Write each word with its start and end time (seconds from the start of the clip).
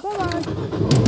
Drive 0.00 0.99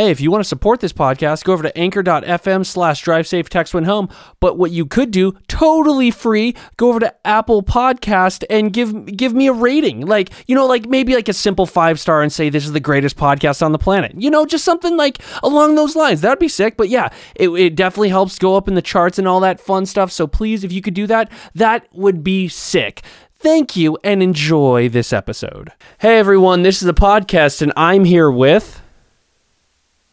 Hey, 0.00 0.10
if 0.10 0.18
you 0.18 0.30
want 0.30 0.42
to 0.42 0.48
support 0.48 0.80
this 0.80 0.94
podcast, 0.94 1.44
go 1.44 1.52
over 1.52 1.62
to 1.62 1.76
anchor.fm 1.76 2.64
slash 2.64 3.02
drive 3.02 3.26
safe 3.26 3.50
text 3.50 3.74
when 3.74 3.84
home. 3.84 4.08
But 4.40 4.56
what 4.56 4.70
you 4.70 4.86
could 4.86 5.10
do, 5.10 5.32
totally 5.46 6.10
free, 6.10 6.56
go 6.78 6.88
over 6.88 7.00
to 7.00 7.14
Apple 7.26 7.62
Podcast 7.62 8.42
and 8.48 8.72
give 8.72 9.04
give 9.04 9.34
me 9.34 9.46
a 9.48 9.52
rating. 9.52 10.06
Like, 10.06 10.30
you 10.46 10.54
know, 10.54 10.64
like 10.64 10.88
maybe 10.88 11.14
like 11.14 11.28
a 11.28 11.34
simple 11.34 11.66
five 11.66 12.00
star 12.00 12.22
and 12.22 12.32
say 12.32 12.48
this 12.48 12.64
is 12.64 12.72
the 12.72 12.80
greatest 12.80 13.18
podcast 13.18 13.60
on 13.60 13.72
the 13.72 13.78
planet. 13.78 14.14
You 14.16 14.30
know, 14.30 14.46
just 14.46 14.64
something 14.64 14.96
like 14.96 15.18
along 15.42 15.74
those 15.74 15.94
lines. 15.94 16.22
That'd 16.22 16.38
be 16.38 16.48
sick. 16.48 16.78
But 16.78 16.88
yeah, 16.88 17.10
it, 17.34 17.50
it 17.50 17.76
definitely 17.76 18.08
helps 18.08 18.38
go 18.38 18.56
up 18.56 18.68
in 18.68 18.76
the 18.76 18.80
charts 18.80 19.18
and 19.18 19.28
all 19.28 19.40
that 19.40 19.60
fun 19.60 19.84
stuff. 19.84 20.10
So 20.10 20.26
please, 20.26 20.64
if 20.64 20.72
you 20.72 20.80
could 20.80 20.94
do 20.94 21.06
that, 21.08 21.30
that 21.54 21.86
would 21.92 22.24
be 22.24 22.48
sick. 22.48 23.02
Thank 23.34 23.76
you 23.76 23.98
and 24.02 24.22
enjoy 24.22 24.88
this 24.88 25.12
episode. 25.12 25.72
Hey 25.98 26.18
everyone, 26.18 26.62
this 26.62 26.80
is 26.80 26.88
a 26.88 26.94
podcast 26.94 27.60
and 27.60 27.74
I'm 27.76 28.06
here 28.06 28.30
with 28.30 28.80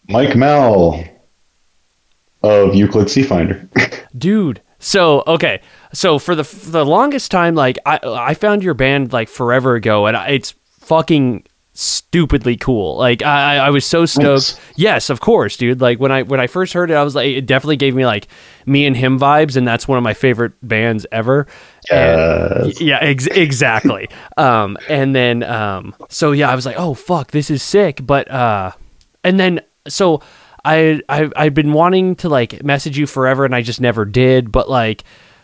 Mike 0.08 0.36
Mel 0.36 1.04
of 2.44 2.76
Euclid 2.76 3.10
C 3.10 3.24
Finder. 3.24 3.68
dude 4.18 4.62
so 4.80 5.24
okay. 5.26 5.60
So 5.94 6.20
for 6.20 6.36
the 6.36 6.44
for 6.44 6.70
the 6.70 6.86
longest 6.86 7.32
time 7.32 7.56
like 7.56 7.80
i 7.86 8.00
i 8.04 8.34
found 8.36 8.62
your 8.64 8.76
band 8.76 9.12
like 9.12 9.28
forever 9.28 9.74
ago 9.76 10.06
and 10.06 10.16
I- 10.16 10.30
it's 10.30 10.54
fucking 10.82 11.46
stupidly 11.74 12.58
cool. 12.58 12.96
Like 12.98 13.24
i 13.24 13.56
i 13.56 13.68
I 13.68 13.70
was 13.72 13.86
so 13.86 14.06
stoked. 14.06 14.52
Thanks. 14.54 14.60
yes 14.78 15.10
of 15.10 15.20
course 15.20 15.58
dude. 15.58 15.82
Like 15.82 16.00
when 16.00 16.12
i 16.12 16.22
when 16.22 16.40
i 16.40 16.46
first 16.48 16.74
heard 16.74 16.92
it 16.92 16.94
i 16.94 17.04
was 17.04 17.16
like 17.16 17.28
it 17.36 17.48
definitely 17.48 17.78
gave 17.78 17.96
me 17.96 18.05
like 18.05 18.28
me 18.68 18.86
and 18.86 18.96
him 18.96 19.20
vibes 19.20 19.55
and 19.58 19.68
that's 19.68 19.88
one 19.88 19.98
of 19.98 20.04
my 20.04 20.14
favorite 20.14 20.54
bands 20.62 21.08
ever. 21.12 21.48
And- 21.92 22.80
yeah 22.80 23.00
ex- 23.02 23.28
exactly. 23.28 24.10
Um 24.38 24.78
and 24.90 25.16
then 25.16 25.42
um 25.42 25.96
so 26.10 26.34
yeah 26.34 26.52
i 26.52 26.55
was 26.55 26.68
like 26.68 26.76
oh 26.77 26.94
fuck 26.94 27.32
this 27.32 27.49
is 27.49 27.64
sick. 27.64 28.05
But 28.05 28.30
uh 28.30 28.71
and 29.24 29.40
then 29.40 29.62
so 29.90 30.21
I 30.66 31.02
I 31.10 31.30
I've 31.35 31.54
been 31.54 31.74
wanting 31.74 32.16
to 32.18 32.30
like 32.30 32.63
message 32.63 32.98
you 32.98 33.07
forever 33.07 33.46
and 33.46 33.55
I 33.55 33.62
just 33.62 33.82
never 33.82 34.05
did, 34.05 34.52
but 34.52 34.70
like 34.70 35.04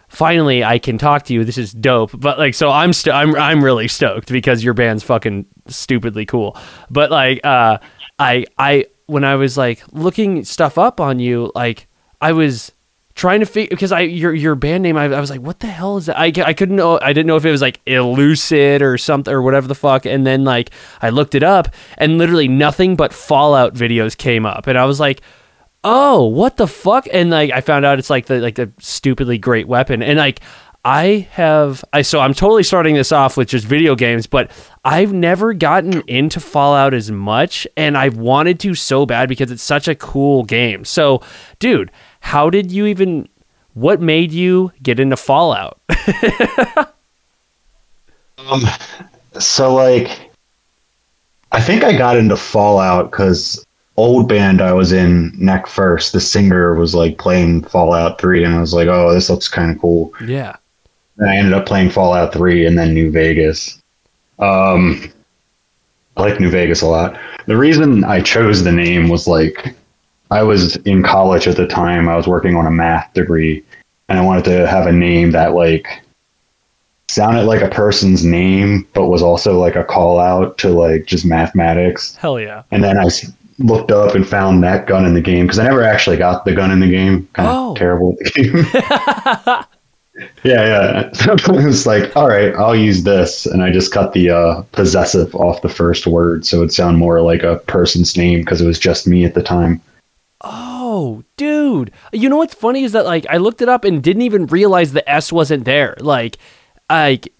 finally 0.09 0.63
I 0.63 0.79
can 0.79 0.97
talk 0.97 1.23
to 1.23 1.33
you. 1.33 1.43
This 1.43 1.57
is 1.57 1.71
dope. 1.71 2.11
But 2.13 2.37
like 2.37 2.53
so 2.53 2.69
I'm 2.69 2.93
st- 2.93 3.15
I'm 3.15 3.35
I'm 3.35 3.63
really 3.63 3.87
stoked 3.87 4.31
because 4.31 4.63
your 4.63 4.73
band's 4.73 5.03
fucking 5.03 5.45
stupidly 5.67 6.25
cool. 6.25 6.57
But 6.89 7.11
like 7.11 7.39
uh 7.43 7.79
I 8.19 8.45
I 8.57 8.85
when 9.05 9.23
I 9.23 9.35
was 9.35 9.57
like 9.57 9.83
looking 9.91 10.43
stuff 10.43 10.77
up 10.77 10.99
on 10.99 11.19
you, 11.19 11.51
like 11.55 11.87
I 12.21 12.31
was 12.33 12.71
trying 13.15 13.39
to 13.41 13.45
figure 13.45 13.69
because 13.69 13.91
I 13.91 14.01
your 14.01 14.33
your 14.33 14.55
band 14.55 14.83
name 14.83 14.97
I, 14.97 15.05
I 15.05 15.19
was 15.19 15.29
like 15.29 15.41
what 15.41 15.59
the 15.59 15.67
hell 15.67 15.97
is 15.97 16.07
that 16.07 16.17
I, 16.17 16.31
I 16.43 16.53
couldn't 16.53 16.75
know 16.75 16.99
I 17.01 17.13
didn't 17.13 17.27
know 17.27 17.35
if 17.35 17.45
it 17.45 17.51
was 17.51 17.61
like 17.61 17.83
Elucid 17.85 18.81
or 18.81 18.97
something 18.97 19.33
or 19.33 19.41
whatever 19.41 19.67
the 19.67 19.75
fuck 19.75 20.05
and 20.05 20.25
then 20.25 20.43
like 20.43 20.71
I 21.01 21.09
looked 21.09 21.35
it 21.35 21.43
up 21.43 21.69
and 21.97 22.17
literally 22.17 22.47
nothing 22.47 22.95
but 22.95 23.13
Fallout 23.13 23.75
videos 23.75 24.17
came 24.17 24.45
up 24.45 24.67
and 24.67 24.77
I 24.77 24.85
was 24.85 24.99
like 24.99 25.21
oh 25.83 26.25
what 26.25 26.57
the 26.57 26.67
fuck 26.67 27.07
and 27.13 27.29
like 27.29 27.51
I 27.51 27.61
found 27.61 27.85
out 27.85 27.99
it's 27.99 28.09
like 28.09 28.25
the 28.25 28.39
like 28.39 28.55
the 28.55 28.71
stupidly 28.79 29.37
great 29.37 29.67
weapon 29.67 30.01
and 30.01 30.17
like 30.17 30.41
I 30.85 31.29
have 31.31 31.85
I 31.93 32.01
so 32.01 32.19
I'm 32.19 32.33
totally 32.33 32.63
starting 32.63 32.95
this 32.95 33.13
off 33.13 33.37
with 33.37 33.47
just 33.47 33.65
video 33.65 33.95
games, 33.95 34.27
but 34.27 34.51
I've 34.83 35.13
never 35.13 35.53
gotten 35.53 36.01
into 36.07 36.41
Fallout 36.41 36.93
as 36.93 37.09
much 37.09 37.65
and 37.77 37.97
I've 37.97 38.17
wanted 38.17 38.59
to 38.61 38.75
so 38.75 39.05
bad 39.05 39.29
because 39.29 39.49
it's 39.49 39.63
such 39.63 39.87
a 39.87 39.95
cool 39.95 40.43
game. 40.43 40.83
So, 40.83 41.21
dude, 41.59 41.89
how 42.23 42.49
did 42.49 42.71
you 42.71 42.85
even 42.87 43.27
what 43.73 44.01
made 44.01 44.31
you 44.31 44.71
get 44.81 44.99
into 44.99 45.17
Fallout? 45.17 45.79
Um, 48.49 48.63
so 49.39 49.73
like, 49.73 50.29
I 51.53 51.61
think 51.61 51.83
I 51.83 51.95
got 51.97 52.17
into 52.17 52.35
Fallout 52.35 53.09
because 53.11 53.65
old 53.95 54.27
band 54.27 54.61
I 54.61 54.73
was 54.73 54.91
in, 54.91 55.31
Neck 55.37 55.65
First, 55.65 56.11
the 56.11 56.19
singer 56.19 56.75
was 56.75 56.93
like 56.93 57.17
playing 57.17 57.63
Fallout 57.63 58.19
Three, 58.19 58.43
and 58.43 58.53
I 58.53 58.59
was 58.59 58.73
like, 58.73 58.87
oh, 58.87 59.13
this 59.13 59.29
looks 59.29 59.47
kind 59.47 59.71
of 59.71 59.79
cool. 59.79 60.11
yeah. 60.25 60.57
And 61.17 61.29
I 61.29 61.37
ended 61.37 61.53
up 61.53 61.65
playing 61.65 61.91
Fallout 61.91 62.33
Three 62.33 62.65
and 62.65 62.77
then 62.77 62.93
New 62.93 63.11
Vegas. 63.11 63.79
Um, 64.39 65.09
I 66.17 66.21
like 66.21 66.39
New 66.39 66.49
Vegas 66.49 66.81
a 66.81 66.87
lot. 66.87 67.17
The 67.45 67.55
reason 67.55 68.03
I 68.03 68.19
chose 68.19 68.63
the 68.63 68.71
name 68.71 69.07
was 69.09 69.27
like, 69.27 69.73
I 70.33 70.43
was 70.43 70.75
in 70.77 71.03
college 71.03 71.47
at 71.47 71.57
the 71.57 71.67
time. 71.67 72.09
I 72.09 72.15
was 72.15 72.27
working 72.27 72.55
on 72.55 72.65
a 72.65 72.71
math 72.71 73.13
degree, 73.13 73.63
and 74.09 74.17
I 74.17 74.21
wanted 74.23 74.45
to 74.45 74.67
have 74.67 74.87
a 74.87 74.91
name 74.91 75.31
that 75.31 75.53
like 75.53 75.87
sounded 77.07 77.43
like 77.43 77.61
a 77.61 77.69
person's 77.69 78.25
name, 78.25 78.87
but 78.93 79.07
was 79.07 79.21
also 79.21 79.59
like 79.59 79.75
a 79.75 79.83
call 79.83 80.19
out 80.19 80.57
to 80.59 80.69
like 80.69 81.05
just 81.05 81.25
mathematics. 81.25 82.15
Hell 82.15 82.39
yeah. 82.39 82.63
And 82.71 82.83
then 82.83 82.97
I 82.97 83.07
looked 83.59 83.91
up 83.91 84.15
and 84.15 84.27
found 84.27 84.63
that 84.63 84.87
gun 84.87 85.05
in 85.05 85.13
the 85.13 85.21
game 85.21 85.45
because 85.45 85.59
I 85.59 85.65
never 85.65 85.83
actually 85.83 86.17
got 86.17 86.45
the 86.45 86.53
gun 86.55 86.71
in 86.71 86.79
the 86.79 86.89
game. 86.89 87.27
Kind 87.33 87.47
of 87.49 87.55
Oh. 87.55 87.75
terrible 87.75 88.17
at 88.19 88.33
the 88.33 88.41
game. 88.41 90.25
yeah, 90.43 90.65
yeah. 90.65 91.11
So 91.13 91.33
it 91.53 91.63
was 91.65 91.85
like, 91.85 92.15
all 92.17 92.27
right, 92.27 92.55
I'll 92.55 92.75
use 92.75 93.03
this, 93.03 93.45
and 93.45 93.61
I 93.63 93.71
just 93.71 93.91
cut 93.91 94.13
the 94.13 94.31
uh, 94.31 94.61
possessive 94.71 95.35
off 95.35 95.61
the 95.61 95.69
first 95.69 96.07
word, 96.07 96.45
so 96.45 96.63
it 96.63 96.73
sound 96.73 96.97
more 96.97 97.21
like 97.21 97.43
a 97.43 97.57
person's 97.67 98.17
name 98.17 98.39
because 98.39 98.61
it 98.61 98.65
was 98.67 98.79
just 98.79 99.05
me 99.07 99.25
at 99.25 99.35
the 99.35 99.43
time. 99.43 99.79
Oh, 100.43 101.23
dude. 101.37 101.91
You 102.11 102.27
know 102.29 102.37
what's 102.37 102.53
funny 102.53 102.83
is 102.83 102.91
that 102.91 103.05
like 103.05 103.25
I 103.29 103.37
looked 103.37 103.61
it 103.61 103.69
up 103.69 103.85
and 103.85 104.03
didn't 104.03 104.23
even 104.23 104.45
realize 104.47 104.91
the 104.91 105.07
S 105.09 105.31
wasn't 105.31 105.65
there. 105.65 105.95
Like 105.99 106.37
like 106.89 107.33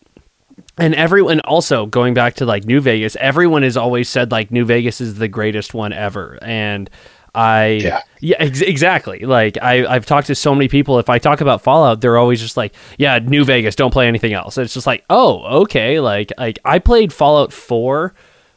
and 0.77 0.95
everyone 0.95 1.39
also 1.41 1.85
going 1.85 2.13
back 2.13 2.35
to 2.35 2.45
like 2.45 2.65
New 2.65 2.79
Vegas, 2.81 3.15
everyone 3.17 3.63
has 3.63 3.75
always 3.77 4.07
said 4.09 4.31
like 4.31 4.51
New 4.51 4.65
Vegas 4.65 5.01
is 5.01 5.15
the 5.15 5.27
greatest 5.27 5.73
one 5.73 5.91
ever. 5.93 6.39
And 6.41 6.89
I 7.35 7.79
Yeah. 7.81 8.01
yeah 8.21 8.37
ex- 8.39 8.61
exactly. 8.61 9.19
Like 9.19 9.57
I 9.61 9.85
I've 9.85 10.05
talked 10.05 10.27
to 10.27 10.35
so 10.35 10.55
many 10.55 10.67
people 10.69 10.97
if 10.99 11.09
I 11.09 11.19
talk 11.19 11.41
about 11.41 11.61
Fallout, 11.61 11.99
they're 11.99 12.17
always 12.17 12.39
just 12.39 12.55
like, 12.57 12.73
yeah, 12.97 13.19
New 13.19 13.43
Vegas, 13.43 13.75
don't 13.75 13.91
play 13.91 14.07
anything 14.07 14.33
else. 14.33 14.57
it's 14.57 14.73
just 14.73 14.87
like, 14.87 15.03
"Oh, 15.09 15.61
okay." 15.63 15.99
Like 15.99 16.31
like 16.37 16.59
I 16.63 16.79
played 16.79 17.11
Fallout 17.11 17.51
4 17.51 18.13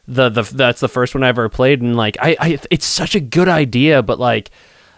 the 0.09 0.29
the 0.29 0.43
that's 0.43 0.81
the 0.81 0.89
first 0.89 1.15
one 1.15 1.25
I 1.25 1.29
ever 1.29 1.49
played, 1.49 1.83
and 1.83 1.97
like 1.97 2.17
I, 2.21 2.37
I 2.39 2.59
it's 2.71 2.87
such 2.87 3.15
a 3.15 3.21
good 3.21 3.49
idea, 3.49 4.03
but 4.03 4.19
like 4.19 4.51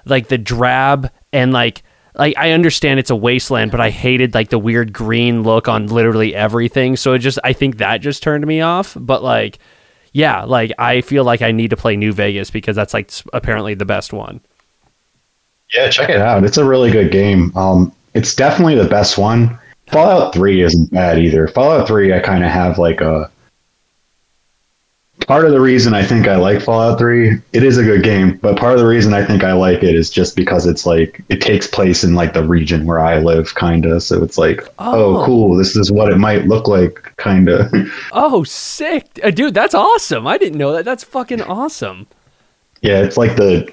like 0.05 0.29
the 0.29 0.39
drab 0.39 1.11
and 1.33 1.53
like 1.53 1.83
like 2.15 2.37
I 2.37 2.51
understand 2.51 3.01
it's 3.01 3.11
a 3.11 3.17
wasteland, 3.17 3.71
but 3.71 3.81
I 3.81 3.91
hated 3.91 4.35
like 4.35 4.51
the 4.51 4.59
weird 4.59 4.93
green 4.93 5.43
look 5.43 5.69
on 5.69 5.87
literally 5.87 6.35
everything. 6.35 6.97
So 6.97 7.13
it 7.15 7.21
just 7.21 7.39
I 7.45 7.53
think 7.53 7.79
that 7.79 7.99
just 7.99 8.23
turned 8.23 8.47
me 8.47 8.61
off. 8.61 8.97
But 8.99 9.23
like 9.23 9.59
yeah, 10.13 10.45
like 10.45 10.73
I 10.79 11.01
feel 11.01 11.25
like 11.25 11.43
I 11.43 11.53
need 11.53 11.71
to 11.71 11.77
play 11.77 11.97
New 11.97 12.13
Vegas 12.13 12.51
because 12.51 12.77
that's 12.77 12.95
like 12.95 13.11
apparently 13.33 13.75
the 13.75 13.85
best 13.85 14.13
one. 14.13 14.41
Yeah, 15.73 15.91
check 15.91 16.09
it 16.09 16.21
out. 16.21 16.45
It's 16.45 16.57
a 16.57 16.65
really 16.65 16.91
good 16.91 17.13
game. 17.13 17.55
Um, 17.57 17.93
it's 18.15 18.35
definitely 18.35 18.75
the 18.75 18.89
best 18.89 19.19
one. 19.19 19.59
Fallout 19.89 20.35
Three 20.35 20.63
isn't 20.63 20.91
bad 20.91 21.19
either. 21.19 21.47
Fallout 21.49 21.87
Three, 21.87 22.13
I 22.13 22.21
kind 22.21 22.45
of 22.45 22.51
have 22.51 22.79
like 22.79 23.01
a 23.01 23.31
part 25.29 25.45
of 25.45 25.53
the 25.53 25.61
reason 25.61 25.95
I 25.95 26.03
think 26.05 26.27
I 26.27 26.35
like 26.37 26.61
Fallout 26.63 26.99
3, 26.99 27.41
it 27.53 27.63
is 27.63 27.79
a 27.79 27.85
good 27.85 28.03
game, 28.03 28.37
but 28.39 28.57
part 28.59 28.73
of 28.73 28.81
the 28.81 28.87
reason 28.87 29.15
I 29.15 29.25
think 29.25 29.45
I 29.45 29.53
like 29.53 29.85
it 29.85 29.95
is 29.95 30.11
just 30.11 30.35
because 30.35 30.67
it's 30.67 30.85
like 30.87 31.23
it 31.29 31.41
takes 31.41 31.67
place 31.69 32.03
in 32.03 32.15
like 32.17 32.33
the 32.33 32.43
region 32.43 32.85
where 32.87 32.99
I 32.99 33.19
live 33.19 33.55
kind 33.55 33.85
of. 33.87 34.03
So 34.03 34.25
it's 34.25 34.39
like, 34.39 34.63
Oh. 34.81 35.17
oh. 35.23 35.25
cool, 35.27 35.57
this 35.57 35.77
is 35.77 35.93
what 35.93 36.11
it 36.11 36.17
might 36.19 36.47
look 36.49 36.67
like 36.67 37.13
kind 37.19 37.49
of. 37.49 37.73
Oh, 38.13 38.43
sick. 38.43 39.07
Uh, 39.23 39.31
dude, 39.31 39.55
that's 39.55 39.75
awesome. 39.75 40.27
I 40.27 40.39
didn't 40.39 40.59
know 40.59 40.73
that. 40.73 40.85
That's 40.85 41.05
fucking 41.05 41.43
awesome. 41.43 42.07
yeah, 42.83 43.01
it's 43.03 43.17
like 43.17 43.37
the 43.37 43.71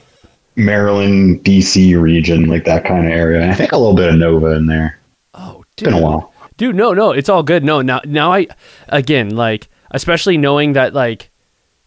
Maryland 0.56 1.44
DC 1.44 2.00
region, 2.00 2.46
like 2.46 2.66
that 2.66 2.86
kind 2.86 3.06
of 3.06 3.12
area. 3.12 3.42
And 3.42 3.52
I 3.52 3.56
think 3.56 3.72
a 3.72 3.78
little 3.78 3.96
bit 3.96 4.10
of 4.10 4.16
Nova 4.16 4.52
in 4.56 4.68
there. 4.68 4.98
Oh, 5.34 5.62
It's 5.62 5.76
dude. 5.78 5.90
been 5.90 6.00
a 6.00 6.02
while. 6.02 6.34
dude 6.58 6.76
no 6.76 6.94
no 6.94 7.12
it's 7.12 7.28
all 7.28 7.44
good 7.44 7.62
no 7.66 7.82
now 7.82 8.00
now 8.06 8.32
i 8.32 8.48
again 8.88 9.36
like 9.36 9.68
especially 9.92 10.38
knowing 10.38 10.72
that 10.72 10.94
like 10.94 11.30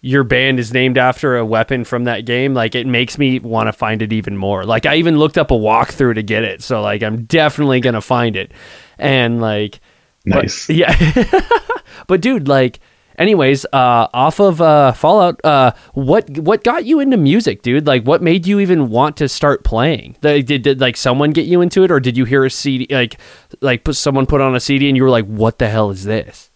your 0.00 0.23
band 0.23 0.61
is 0.61 0.73
named 0.73 0.97
after 0.97 1.37
a 1.37 1.45
weapon 1.45 1.83
from 1.85 2.05
that 2.05 2.25
game 2.25 2.55
like 2.55 2.75
it 2.77 2.87
makes 2.87 3.19
me 3.19 3.41
want 3.41 3.67
to 3.67 3.73
find 3.73 4.00
it 4.00 4.12
even 4.12 4.37
more. 4.37 4.65
Like 4.65 4.87
i 4.87 4.95
even 4.97 5.19
looked 5.19 5.37
up 5.39 5.50
a 5.50 5.55
walkthrough 5.55 6.15
to 6.15 6.23
get 6.23 6.45
it 6.45 6.62
so 6.62 6.81
like 6.83 7.03
i'm 7.03 7.25
definitely 7.25 7.81
gonna 7.81 8.00
find 8.00 8.37
it. 8.37 8.53
And 8.99 9.41
like 9.41 9.81
but- 10.25 10.43
Nice. 10.45 10.69
yeah. 10.71 10.95
But 12.06 12.21
dude 12.21 12.47
like 12.49 12.81
anyways 13.19 13.65
uh 13.73 14.06
off 14.15 14.39
of 14.39 14.61
uh 14.61 14.93
fallout 14.93 15.41
uh 15.45 15.73
what 15.95 16.31
what 16.39 16.62
got 16.62 16.85
you 16.85 17.00
into 17.00 17.17
music 17.17 17.62
dude? 17.62 17.87
Like 17.87 18.05
what 18.05 18.23
made 18.23 18.47
you 18.47 18.61
even 18.61 18.91
want 18.91 19.17
to 19.17 19.29
start 19.29 19.65
playing? 19.65 20.17
The, 20.21 20.43
did, 20.43 20.62
did 20.62 20.81
like 20.81 20.97
someone 20.97 21.33
get 21.33 21.47
you 21.47 21.61
into 21.61 21.83
it 21.83 21.91
or 21.91 21.99
did 21.99 22.17
you 22.17 22.25
hear 22.25 22.45
a 22.45 22.50
cd 22.50 22.87
like 22.91 23.19
like 23.61 23.83
put 23.83 23.97
someone 23.97 24.27
put 24.27 24.41
on 24.41 24.55
a 24.55 24.61
cd 24.61 24.87
and 24.89 24.97
you 24.97 25.03
were 25.03 25.11
like 25.11 25.25
what 25.27 25.59
the 25.59 25.69
hell 25.69 25.91
is 25.91 26.05
this 26.05 26.48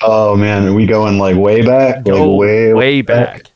Oh 0.00 0.36
man, 0.36 0.66
are 0.68 0.74
we 0.74 0.86
going 0.86 1.18
like 1.18 1.36
way 1.36 1.62
back? 1.62 2.06
Like 2.06 2.38
way 2.38 2.72
way 2.72 3.02
back 3.02 3.50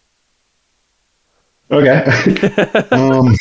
Okay. 1.73 2.05
um, 2.93 3.35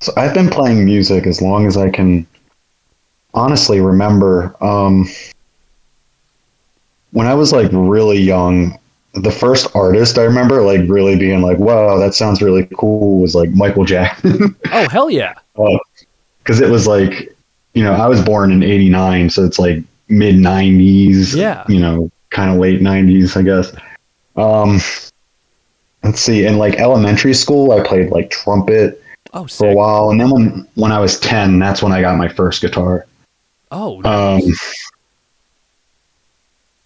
so 0.00 0.12
I've 0.16 0.32
been 0.32 0.48
playing 0.48 0.84
music 0.84 1.26
as 1.26 1.42
long 1.42 1.66
as 1.66 1.76
I 1.76 1.90
can 1.90 2.26
honestly 3.34 3.80
remember 3.80 4.56
um, 4.64 5.06
when 7.12 7.26
I 7.26 7.34
was 7.34 7.52
like 7.52 7.70
really 7.72 8.18
young. 8.18 8.78
The 9.14 9.30
first 9.30 9.74
artist 9.74 10.18
I 10.18 10.24
remember 10.24 10.60
like 10.62 10.82
really 10.88 11.16
being 11.16 11.40
like, 11.40 11.58
"Wow, 11.58 11.98
that 11.98 12.14
sounds 12.14 12.42
really 12.42 12.68
cool," 12.76 13.20
was 13.20 13.34
like 13.34 13.48
Michael 13.50 13.84
Jackson. 13.84 14.54
Oh 14.72 14.88
hell 14.88 15.10
yeah. 15.10 15.34
because 16.38 16.60
it 16.60 16.68
was 16.70 16.86
like 16.86 17.34
you 17.72 17.82
know 17.82 17.92
i 17.92 18.06
was 18.06 18.22
born 18.22 18.50
in 18.52 18.62
89 18.62 19.30
so 19.30 19.44
it's 19.44 19.58
like 19.58 19.82
mid 20.08 20.36
90s 20.36 21.34
Yeah. 21.34 21.64
you 21.68 21.80
know 21.80 22.10
kind 22.30 22.50
of 22.50 22.58
late 22.58 22.80
90s 22.80 23.36
i 23.36 23.42
guess. 23.42 23.72
Um 24.36 24.78
let's 26.02 26.20
see 26.20 26.44
in 26.46 26.58
like 26.58 26.74
elementary 26.78 27.34
school 27.34 27.72
i 27.72 27.82
played 27.86 28.10
like 28.10 28.30
trumpet 28.30 29.02
Oh 29.32 29.46
for 29.46 29.68
a 29.70 29.74
while 29.74 30.10
and 30.10 30.20
then 30.20 30.30
when 30.30 30.68
when 30.74 30.92
i 30.92 30.98
was 31.00 31.18
10 31.20 31.58
that's 31.58 31.82
when 31.82 31.92
i 31.92 32.00
got 32.00 32.16
my 32.16 32.28
first 32.28 32.62
guitar. 32.62 33.06
Oh 33.72 34.02
um 34.04 34.40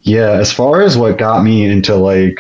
yeah 0.01 0.31
as 0.33 0.53
far 0.53 0.81
as 0.83 0.97
what 0.97 1.19
got 1.19 1.43
me 1.45 1.67
into 1.67 1.95
like 1.95 2.39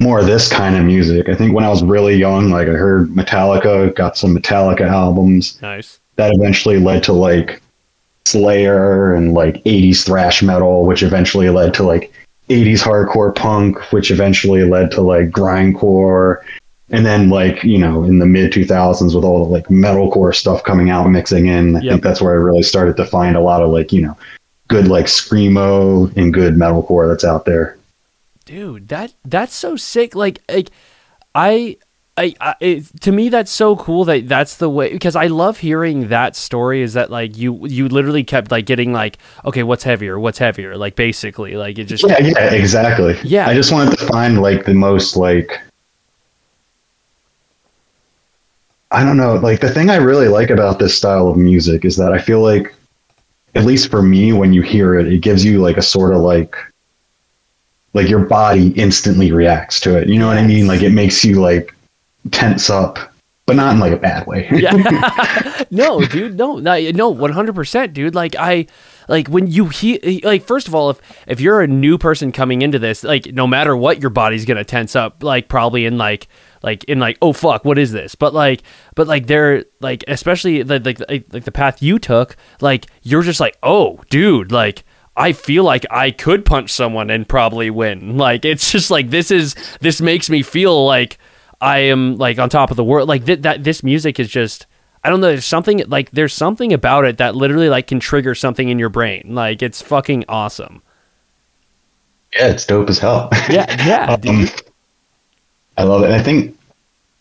more 0.00 0.20
of 0.20 0.26
this 0.26 0.50
kind 0.50 0.76
of 0.76 0.84
music 0.84 1.28
i 1.28 1.34
think 1.34 1.54
when 1.54 1.64
i 1.64 1.68
was 1.68 1.82
really 1.82 2.16
young 2.16 2.50
like 2.50 2.66
i 2.68 2.72
heard 2.72 3.08
metallica 3.10 3.94
got 3.94 4.16
some 4.16 4.34
metallica 4.36 4.82
albums. 4.82 5.60
Nice. 5.62 6.00
that 6.16 6.32
eventually 6.34 6.78
led 6.78 7.02
to 7.04 7.12
like 7.12 7.62
Slayer 8.30 9.14
and 9.14 9.34
like 9.34 9.62
80s 9.64 10.04
thrash 10.04 10.42
metal, 10.42 10.84
which 10.86 11.02
eventually 11.02 11.48
led 11.50 11.74
to 11.74 11.82
like 11.82 12.12
80s 12.48 12.80
hardcore 12.82 13.34
punk, 13.34 13.78
which 13.92 14.10
eventually 14.10 14.64
led 14.64 14.90
to 14.92 15.00
like 15.02 15.30
grindcore. 15.30 16.38
And 16.90 17.04
then 17.04 17.28
like, 17.28 17.62
you 17.64 17.78
know, 17.78 18.04
in 18.04 18.18
the 18.18 18.26
mid 18.26 18.52
2000s 18.52 19.14
with 19.14 19.24
all 19.24 19.44
the 19.44 19.50
like 19.52 19.66
metalcore 19.66 20.34
stuff 20.34 20.62
coming 20.64 20.88
out 20.90 21.06
mixing 21.08 21.46
in, 21.46 21.76
I 21.76 21.80
Yep. 21.80 21.90
think 21.90 22.02
that's 22.02 22.20
where 22.22 22.32
I 22.32 22.36
really 22.36 22.62
started 22.62 22.96
to 22.96 23.04
find 23.04 23.36
a 23.36 23.40
lot 23.40 23.62
of 23.62 23.70
like, 23.70 23.92
you 23.92 24.00
know, 24.02 24.16
good 24.68 24.88
like 24.88 25.06
screamo 25.06 26.14
and 26.16 26.32
good 26.32 26.54
metalcore 26.54 27.08
that's 27.08 27.24
out 27.24 27.44
there. 27.44 27.76
dude 28.46 28.88
that 28.88 29.12
that's 29.24 29.54
so 29.54 29.76
sick 29.76 30.14
like 30.14 30.40
like 30.50 30.70
i 31.34 31.76
I, 32.18 32.34
I 32.40 32.54
it, 32.60 33.00
to 33.02 33.12
me 33.12 33.28
that's 33.28 33.50
so 33.50 33.76
cool 33.76 34.04
that 34.06 34.26
that's 34.26 34.56
the 34.56 34.68
way 34.68 34.92
because 34.92 35.14
I 35.14 35.28
love 35.28 35.58
hearing 35.58 36.08
that 36.08 36.34
story 36.34 36.82
is 36.82 36.94
that 36.94 37.10
like 37.10 37.36
you 37.38 37.64
you 37.66 37.88
literally 37.88 38.24
kept 38.24 38.50
like 38.50 38.66
getting 38.66 38.92
like 38.92 39.18
okay 39.44 39.62
what's 39.62 39.84
heavier 39.84 40.18
what's 40.18 40.38
heavier 40.38 40.76
like 40.76 40.96
basically 40.96 41.56
like 41.56 41.78
it 41.78 41.84
just 41.84 42.04
Yeah, 42.04 42.18
yeah, 42.20 42.52
exactly. 42.52 43.16
Yeah. 43.22 43.46
I 43.46 43.54
just 43.54 43.72
wanted 43.72 43.96
to 43.98 44.06
find 44.06 44.42
like 44.42 44.64
the 44.64 44.74
most 44.74 45.16
like 45.16 45.60
I 48.90 49.04
don't 49.04 49.18
know, 49.18 49.34
like 49.34 49.60
the 49.60 49.68
thing 49.68 49.90
I 49.90 49.96
really 49.96 50.28
like 50.28 50.50
about 50.50 50.78
this 50.78 50.96
style 50.96 51.28
of 51.28 51.36
music 51.36 51.84
is 51.84 51.96
that 51.98 52.12
I 52.12 52.18
feel 52.18 52.40
like 52.40 52.74
at 53.54 53.64
least 53.64 53.90
for 53.90 54.02
me 54.02 54.32
when 54.32 54.52
you 54.52 54.62
hear 54.62 54.94
it 54.98 55.06
it 55.12 55.20
gives 55.20 55.44
you 55.44 55.60
like 55.60 55.76
a 55.76 55.82
sort 55.82 56.12
of 56.12 56.20
like 56.22 56.56
like 57.94 58.08
your 58.08 58.24
body 58.24 58.70
instantly 58.70 59.30
reacts 59.30 59.78
to 59.80 59.96
it. 59.96 60.08
You 60.08 60.18
know 60.18 60.26
what 60.26 60.38
I 60.38 60.46
mean? 60.46 60.66
Like 60.66 60.82
it 60.82 60.90
makes 60.90 61.24
you 61.24 61.40
like 61.40 61.74
tense 62.30 62.70
up, 62.70 62.98
but 63.46 63.56
not 63.56 63.72
in 63.72 63.80
like 63.80 63.92
a 63.92 63.96
bad 63.96 64.26
way. 64.26 64.46
yeah. 64.52 65.64
no, 65.70 66.04
dude, 66.04 66.36
no, 66.36 66.58
no, 66.58 66.78
no, 66.90 67.08
one 67.08 67.32
hundred 67.32 67.54
percent, 67.54 67.94
dude. 67.94 68.14
Like 68.14 68.36
I, 68.36 68.66
like 69.08 69.28
when 69.28 69.46
you 69.46 69.68
hear, 69.68 69.98
like 70.22 70.44
first 70.44 70.68
of 70.68 70.74
all, 70.74 70.90
if 70.90 71.00
if 71.26 71.40
you're 71.40 71.62
a 71.62 71.66
new 71.66 71.96
person 71.96 72.30
coming 72.30 72.62
into 72.62 72.78
this, 72.78 73.02
like 73.02 73.32
no 73.32 73.46
matter 73.46 73.76
what, 73.76 74.00
your 74.00 74.10
body's 74.10 74.44
gonna 74.44 74.64
tense 74.64 74.94
up, 74.94 75.22
like 75.22 75.48
probably 75.48 75.86
in 75.86 75.96
like 75.96 76.28
like 76.62 76.84
in 76.84 76.98
like 76.98 77.16
oh 77.22 77.32
fuck, 77.32 77.64
what 77.64 77.78
is 77.78 77.90
this? 77.90 78.14
But 78.14 78.34
like, 78.34 78.62
but 78.94 79.06
like 79.06 79.26
they're 79.26 79.64
like 79.80 80.04
especially 80.08 80.62
the, 80.62 80.78
like 80.80 81.00
like 81.08 81.24
like 81.32 81.44
the 81.44 81.52
path 81.52 81.82
you 81.82 81.98
took, 81.98 82.36
like 82.60 82.86
you're 83.02 83.22
just 83.22 83.40
like 83.40 83.56
oh 83.62 84.00
dude, 84.10 84.52
like. 84.52 84.84
I 85.20 85.32
feel 85.32 85.64
like 85.64 85.84
I 85.90 86.12
could 86.12 86.44
punch 86.44 86.70
someone 86.70 87.10
and 87.10 87.28
probably 87.28 87.70
win. 87.70 88.16
Like 88.18 88.44
it's 88.44 88.70
just 88.70 88.88
like 88.88 89.10
this 89.10 89.32
is 89.32 89.56
this 89.80 90.00
makes 90.00 90.30
me 90.30 90.44
feel 90.44 90.86
like 90.86 91.18
I 91.60 91.78
am 91.78 92.16
like 92.16 92.38
on 92.38 92.48
top 92.48 92.70
of 92.70 92.76
the 92.76 92.84
world. 92.84 93.08
Like 93.08 93.26
th- 93.26 93.42
that 93.42 93.64
this 93.64 93.82
music 93.82 94.18
is 94.20 94.28
just 94.28 94.66
I 95.04 95.10
don't 95.10 95.20
know, 95.20 95.28
there's 95.28 95.44
something 95.44 95.82
like 95.88 96.10
there's 96.10 96.34
something 96.34 96.72
about 96.72 97.04
it 97.04 97.18
that 97.18 97.34
literally 97.36 97.68
like 97.68 97.86
can 97.86 98.00
trigger 98.00 98.34
something 98.34 98.68
in 98.68 98.78
your 98.78 98.88
brain. 98.88 99.34
Like 99.34 99.62
it's 99.62 99.80
fucking 99.82 100.24
awesome. 100.28 100.82
yeah, 102.36 102.48
it's 102.48 102.66
dope 102.66 102.88
as 102.90 102.98
hell. 102.98 103.28
Yeah, 103.50 103.66
yeah, 103.86 104.16
Um. 104.28 104.46
I 105.76 105.84
love 105.84 106.02
it. 106.02 106.10
I 106.10 106.20
think, 106.20 106.58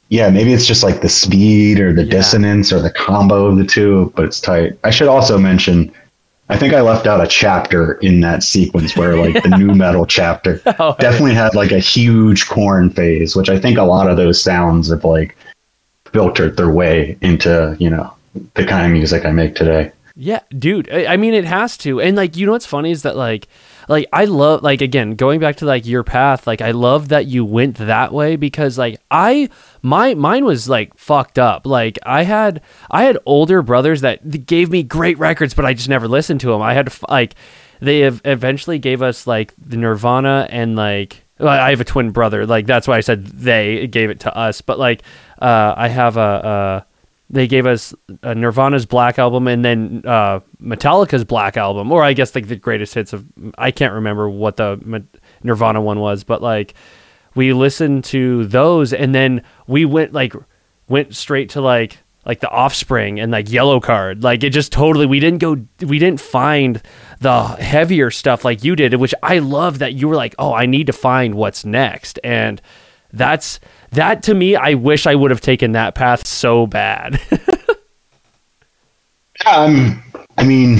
yeah, 0.09 0.29
maybe 0.31 0.51
it's 0.51 0.65
just 0.65 0.83
like 0.83 1.01
the 1.01 1.09
speed 1.09 1.79
or 1.79 1.93
the 1.93 2.03
Yeah. 2.03 2.11
dissonance 2.11 2.73
or 2.73 2.79
the 2.81 2.89
combo 2.89 3.45
of 3.45 3.57
the 3.57 3.63
two, 3.65 4.11
but 4.15 4.25
it's 4.25 4.41
tight. 4.41 4.77
I 4.83 4.89
should 4.89 5.07
also 5.07 5.37
mention, 5.37 5.91
I 6.49 6.57
think 6.57 6.73
I 6.73 6.81
left 6.81 7.07
out 7.07 7.21
a 7.21 7.27
chapter 7.27 7.93
in 7.95 8.21
that 8.21 8.41
sequence 8.41 8.95
where 8.95 9.17
like 9.17 9.43
the 9.43 9.49
new 9.57 9.75
metal 9.75 10.05
chapter 10.05 10.61
Oh, 10.79 10.95
definitely 10.99 11.33
had 11.33 11.55
like 11.55 11.71
a 11.71 11.79
huge 11.79 12.47
Korn 12.47 12.89
phase, 12.89 13.35
which 13.35 13.49
I 13.49 13.59
think 13.59 13.77
a 13.77 13.83
lot 13.83 14.09
of 14.09 14.17
those 14.17 14.41
sounds 14.41 14.89
have 14.89 15.03
like 15.03 15.37
filtered 16.11 16.55
their 16.55 16.69
way 16.69 17.17
into, 17.21 17.75
you 17.79 17.89
know, 17.89 18.13
the 18.53 18.65
kind 18.65 18.85
of 18.85 18.91
music 18.91 19.25
I 19.25 19.31
make 19.31 19.55
today. 19.55 19.91
Yeah, 20.15 20.39
dude. 20.57 20.89
I, 20.91 21.13
I 21.13 21.17
mean, 21.17 21.33
it 21.33 21.45
has 21.45 21.77
to. 21.79 22.01
And 22.01 22.15
like, 22.15 22.37
you 22.37 22.45
know 22.45 22.53
what's 22.53 22.65
funny 22.65 22.91
is 22.91 23.03
that 23.03 23.15
like, 23.15 23.47
like 23.87 24.07
I 24.11 24.25
love 24.25 24.63
like 24.63 24.81
again 24.81 25.11
going 25.11 25.39
back 25.39 25.57
to 25.57 25.65
like 25.65 25.85
your 25.85 26.03
path. 26.03 26.47
Like 26.47 26.61
I 26.61 26.71
love 26.71 27.09
that 27.09 27.27
you 27.27 27.45
went 27.45 27.77
that 27.77 28.13
way 28.13 28.35
because 28.35 28.77
like 28.77 28.99
I 29.11 29.49
my 29.87 30.13
mine 30.13 30.43
was 30.45 30.67
like 30.67 30.97
fucked 30.97 31.39
up. 31.39 31.65
Like 31.65 31.97
I 32.03 32.23
had 32.23 32.61
I 32.91 33.03
had 33.03 33.17
older 33.25 33.61
brothers 33.61 34.01
that 34.01 34.45
gave 34.45 34.69
me 34.69 34.83
great 34.83 35.17
records, 35.17 35.53
but 35.53 35.65
I 35.65 35.73
just 35.73 35.89
never 35.89 36.07
listened 36.07 36.41
to 36.41 36.47
them. 36.47 36.61
I 36.61 36.73
had 36.73 36.87
to 36.87 37.05
like 37.09 37.35
they 37.79 38.03
eventually 38.03 38.79
gave 38.79 39.01
us 39.01 39.25
like 39.25 39.53
the 39.57 39.77
Nirvana 39.77 40.47
and 40.49 40.75
like 40.75 41.23
I 41.39 41.69
have 41.69 41.81
a 41.81 41.85
twin 41.85 42.11
brother. 42.11 42.45
Like 42.45 42.65
that's 42.65 42.87
why 42.87 42.97
I 42.97 43.01
said 43.01 43.25
they 43.27 43.87
gave 43.87 44.09
it 44.09 44.19
to 44.21 44.35
us. 44.35 44.61
But 44.61 44.77
like 44.77 45.03
uh, 45.41 45.73
I 45.77 45.87
have 45.87 46.17
a. 46.17 46.21
Uh, 46.21 46.81
they 47.29 47.45
gave 47.45 47.65
us 47.65 47.93
uh, 48.23 48.33
Nirvana's 48.33 48.85
Black 48.85 49.19
album 49.19 49.49
and 49.49 49.63
then 49.63 50.01
uh, 50.05 50.39
Metallica's 50.61 51.25
Black 51.25 51.57
album, 51.57 51.91
or 51.91 52.01
I 52.01 52.13
guess 52.13 52.33
like 52.33 52.47
the 52.47 52.55
greatest 52.55 52.93
hits 52.93 53.11
of. 53.11 53.25
I 53.57 53.71
can't 53.71 53.93
remember 53.93 54.29
what 54.29 54.55
the 54.55 55.03
Nirvana 55.43 55.81
one 55.81 55.99
was, 55.99 56.23
but 56.23 56.41
like 56.41 56.73
we 57.37 57.53
listened 57.53 58.03
to 58.05 58.45
those 58.45 58.91
and 58.91 59.15
then 59.15 59.43
we 59.67 59.85
went 59.85 60.11
like 60.11 60.33
went 60.89 61.15
straight 61.15 61.51
to 61.51 61.61
like 61.61 61.99
like 62.25 62.41
the 62.41 62.49
Offspring 62.49 63.21
and 63.21 63.31
like 63.31 63.45
Yellowcard. 63.45 64.23
Like 64.23 64.43
it 64.43 64.49
just 64.49 64.73
totally 64.73 65.05
we 65.05 65.21
didn't 65.21 65.39
go 65.39 65.65
we 65.85 65.99
didn't 65.99 66.19
find 66.19 66.81
the 67.21 67.43
heavier 67.43 68.11
stuff 68.11 68.43
like 68.43 68.63
you 68.65 68.75
did, 68.75 68.93
which 68.95 69.15
I 69.23 69.39
love 69.39 69.79
that 69.79 69.93
you 69.93 70.09
were 70.09 70.15
like, 70.15 70.35
oh, 70.37 70.53
I 70.53 70.65
need 70.65 70.87
to 70.87 70.93
find 70.93 71.35
what's 71.35 71.63
next 71.63 72.19
and. 72.23 72.61
That's 73.13 73.61
that 73.91 74.21
to 74.23 74.33
me. 74.33 74.57
I 74.57 74.73
wish 74.73 75.07
I 75.07 75.15
would 75.15 75.31
have 75.31 75.39
taken 75.39 75.71
that 75.71 75.95
path 75.95 76.27
so 76.27 76.67
bad. 76.67 77.21
Um, 79.45 80.03
I 80.37 80.43
mean, 80.43 80.79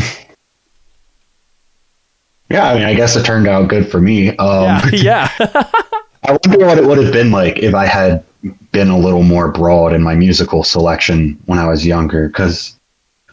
yeah, 2.50 2.70
I 2.70 2.74
mean, 2.76 2.84
I 2.84 2.94
guess 2.96 3.16
it 3.16 3.26
turned 3.26 3.48
out 3.48 3.70
good 3.70 3.90
for 3.90 4.02
me. 4.02 4.30
Um, 4.38 4.82
yeah, 4.92 5.30
yeah. 5.40 5.72
I 6.24 6.32
wonder 6.46 6.66
what 6.66 6.78
it 6.78 6.86
would 6.86 6.98
have 7.04 7.14
been 7.14 7.32
like 7.32 7.60
if 7.60 7.74
I 7.74 7.86
had 7.86 8.24
been 8.72 8.90
a 8.90 8.98
little 8.98 9.24
more 9.24 9.52
broad 9.52 9.94
in 9.94 10.02
my 10.02 10.16
musical 10.16 10.64
selection 10.64 11.40
when 11.46 11.60
I 11.60 11.68
was 11.68 11.86
younger. 11.86 12.28
Because, 12.28 12.78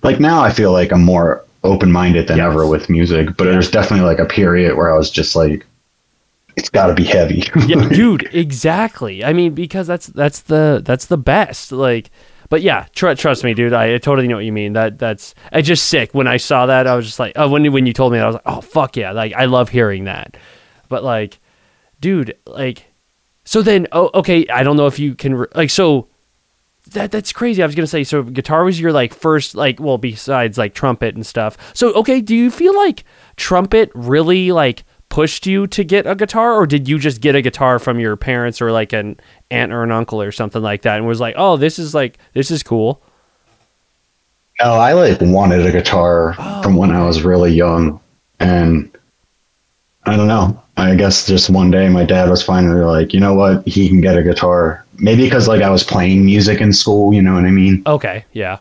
like, 0.02 0.20
now 0.20 0.42
I 0.42 0.50
feel 0.50 0.72
like 0.72 0.92
I'm 0.92 1.02
more 1.04 1.44
open 1.64 1.90
minded 1.90 2.28
than 2.28 2.38
Yes. 2.38 2.46
ever 2.46 2.66
with 2.66 2.88
music. 2.90 3.36
But 3.36 3.44
Yeah. 3.46 3.52
there's 3.52 3.70
definitely 3.70 4.06
like 4.06 4.18
a 4.18 4.24
period 4.26 4.76
where 4.76 4.92
I 4.92 4.96
was 4.96 5.10
just 5.10 5.34
like, 5.34 5.66
it's 6.56 6.68
got 6.68 6.86
to 6.86 6.94
be 6.94 7.04
heavy. 7.04 7.42
yeah, 7.66 7.88
dude, 7.92 8.28
exactly. 8.32 9.24
I 9.24 9.32
mean, 9.32 9.54
because 9.54 9.86
that's 9.88 10.06
that's 10.08 10.40
the 10.42 10.80
that's 10.84 11.06
the 11.06 11.16
best. 11.18 11.72
Like, 11.72 12.10
but 12.48 12.62
yeah, 12.62 12.86
tr- 12.94 13.14
trust 13.14 13.42
me, 13.42 13.54
dude. 13.54 13.72
I, 13.72 13.94
I 13.94 13.98
totally 13.98 14.28
know 14.28 14.36
what 14.36 14.44
you 14.44 14.52
mean. 14.52 14.74
That 14.74 14.98
that's 14.98 15.34
I 15.52 15.62
just 15.62 15.86
sick. 15.88 16.14
When 16.14 16.28
I 16.28 16.36
saw 16.36 16.66
that, 16.66 16.86
I 16.86 16.94
was 16.94 17.06
just 17.06 17.18
like, 17.18 17.32
oh, 17.34 17.48
when 17.48 17.72
when 17.72 17.86
you 17.86 17.92
told 17.92 18.12
me 18.12 18.18
that, 18.18 18.24
I 18.24 18.26
was 18.28 18.34
like, 18.34 18.42
oh 18.46 18.60
fuck 18.60 18.96
yeah, 18.96 19.10
like 19.10 19.32
I 19.32 19.46
love 19.46 19.68
hearing 19.68 20.04
that. 20.04 20.36
But 20.88 21.02
like, 21.02 21.40
dude, 22.04 22.36
like, 22.46 22.92
so 23.46 23.62
then, 23.62 23.86
oh, 23.90 24.10
okay, 24.12 24.46
I 24.48 24.62
don't 24.62 24.76
know 24.76 24.86
if 24.86 24.98
you 24.98 25.14
can 25.14 25.34
re- 25.34 25.46
like 25.54 25.70
so. 25.70 26.08
That 26.90 27.10
that's 27.10 27.32
crazy. 27.32 27.62
I 27.62 27.66
was 27.66 27.74
gonna 27.74 27.86
say 27.86 28.04
so. 28.04 28.22
Guitar 28.22 28.62
was 28.62 28.78
your 28.78 28.92
like 28.92 29.14
first 29.14 29.54
like 29.54 29.80
well 29.80 29.96
besides 29.96 30.58
like 30.58 30.74
trumpet 30.74 31.14
and 31.14 31.24
stuff. 31.24 31.56
So 31.72 31.94
okay, 31.94 32.20
do 32.20 32.36
you 32.36 32.50
feel 32.50 32.76
like 32.76 33.04
trumpet 33.36 33.90
really 33.94 34.52
like 34.52 34.84
pushed 35.08 35.46
you 35.46 35.66
to 35.68 35.82
get 35.82 36.06
a 36.06 36.14
guitar, 36.14 36.52
or 36.52 36.66
did 36.66 36.86
you 36.86 36.98
just 36.98 37.22
get 37.22 37.34
a 37.34 37.40
guitar 37.40 37.78
from 37.78 37.98
your 37.98 38.16
parents 38.16 38.60
or 38.60 38.70
like 38.70 38.92
an 38.92 39.18
aunt 39.50 39.72
or 39.72 39.82
an 39.82 39.92
uncle 39.92 40.20
or 40.20 40.30
something 40.30 40.60
like 40.60 40.82
that, 40.82 40.98
and 40.98 41.06
was 41.06 41.20
like, 41.20 41.36
oh, 41.38 41.56
this 41.56 41.78
is 41.78 41.94
like 41.94 42.18
this 42.34 42.50
is 42.50 42.62
cool. 42.62 43.00
No, 44.62 44.74
I 44.74 44.92
like 44.92 45.18
wanted 45.22 45.64
a 45.64 45.72
guitar 45.72 46.34
Oh, 46.38 46.62
from 46.62 46.76
when 46.76 46.90
I 46.90 47.02
was 47.06 47.22
really 47.22 47.54
young, 47.54 47.98
and 48.40 48.94
I 50.04 50.16
don't 50.18 50.28
know. 50.28 50.60
I 50.76 50.94
guess 50.94 51.26
just 51.26 51.50
one 51.50 51.70
day 51.70 51.88
my 51.88 52.04
dad 52.04 52.28
was 52.28 52.42
finally 52.42 52.84
like, 52.84 53.12
you 53.12 53.20
know 53.20 53.34
what, 53.34 53.66
he 53.66 53.88
can 53.88 54.00
get 54.00 54.18
a 54.18 54.22
guitar. 54.22 54.84
Maybe 54.98 55.24
because 55.24 55.46
like 55.48 55.62
I 55.62 55.70
was 55.70 55.84
playing 55.84 56.24
music 56.24 56.60
in 56.60 56.72
school, 56.72 57.14
you 57.14 57.22
know 57.22 57.34
what 57.34 57.44
I 57.44 57.50
mean? 57.50 57.82
Okay, 57.86 58.24
yeah, 58.32 58.58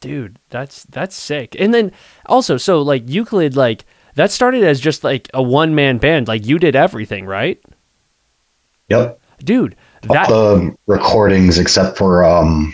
dude 0.00 0.38
that's 0.50 0.84
that's 0.84 1.16
sick 1.16 1.56
and 1.58 1.74
then 1.74 1.90
also 2.26 2.56
so 2.56 2.80
like 2.82 3.02
euclid 3.06 3.56
like 3.56 3.84
that 4.14 4.30
started 4.30 4.62
as 4.62 4.80
just 4.80 5.02
like 5.04 5.28
a 5.34 5.42
one-man 5.42 5.98
band 5.98 6.28
like 6.28 6.46
you 6.46 6.58
did 6.58 6.76
everything 6.76 7.26
right 7.26 7.60
Yep. 8.88 9.20
dude 9.40 9.76
All 10.08 10.14
that 10.14 10.28
the 10.28 10.76
recordings 10.86 11.58
except 11.58 11.98
for 11.98 12.24
um, 12.24 12.72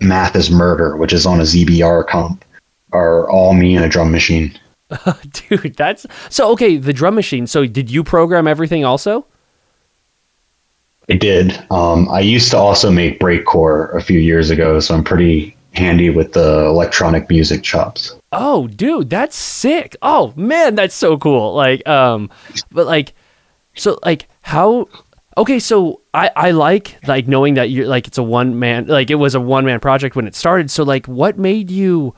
Math 0.00 0.36
is 0.36 0.50
Murder, 0.50 0.96
which 0.96 1.12
is 1.12 1.26
on 1.26 1.40
a 1.40 1.44
ZBR 1.44 2.06
comp, 2.06 2.44
are 2.92 3.28
all 3.30 3.54
me 3.54 3.74
and 3.74 3.84
a 3.84 3.88
drum 3.88 4.10
machine. 4.10 4.56
dude 5.48 5.74
that's 5.76 6.06
so 6.28 6.50
okay 6.52 6.76
the 6.76 6.92
drum 6.92 7.14
machine 7.14 7.46
so 7.46 7.66
did 7.66 7.90
you 7.90 8.04
program 8.04 8.46
everything 8.46 8.84
also 8.84 9.26
I 11.08 11.16
did. 11.16 11.62
Um, 11.70 12.08
I 12.08 12.20
used 12.20 12.50
to 12.52 12.56
also 12.56 12.90
make 12.90 13.20
breakcore 13.20 13.94
a 13.94 14.00
few 14.00 14.18
years 14.18 14.48
ago, 14.48 14.80
so 14.80 14.94
I'm 14.94 15.04
pretty 15.04 15.54
handy 15.74 16.08
with 16.08 16.32
the 16.32 16.64
electronic 16.64 17.28
music 17.28 17.62
chops. 17.62 18.14
oh 18.32 18.66
dude 18.68 19.10
that's 19.10 19.36
sick 19.36 19.96
oh 20.02 20.32
man 20.36 20.74
that's 20.76 20.94
so 20.94 21.18
cool 21.18 21.52
like 21.54 21.86
um 21.88 22.30
but 22.70 22.86
like 22.86 23.12
so 23.74 23.98
like 24.04 24.28
how 24.42 24.88
okay 25.36 25.58
so 25.58 26.00
i 26.14 26.30
i 26.36 26.50
like 26.52 26.96
like 27.08 27.26
knowing 27.26 27.54
that 27.54 27.70
you're 27.70 27.88
like 27.88 28.06
it's 28.06 28.18
a 28.18 28.22
one 28.22 28.56
man 28.58 28.86
like 28.86 29.10
it 29.10 29.16
was 29.16 29.34
a 29.34 29.40
one 29.40 29.64
man 29.64 29.80
project 29.80 30.14
when 30.14 30.26
it 30.28 30.34
started 30.34 30.70
so 30.70 30.84
like 30.84 31.06
what 31.06 31.38
made 31.38 31.70
you 31.70 32.14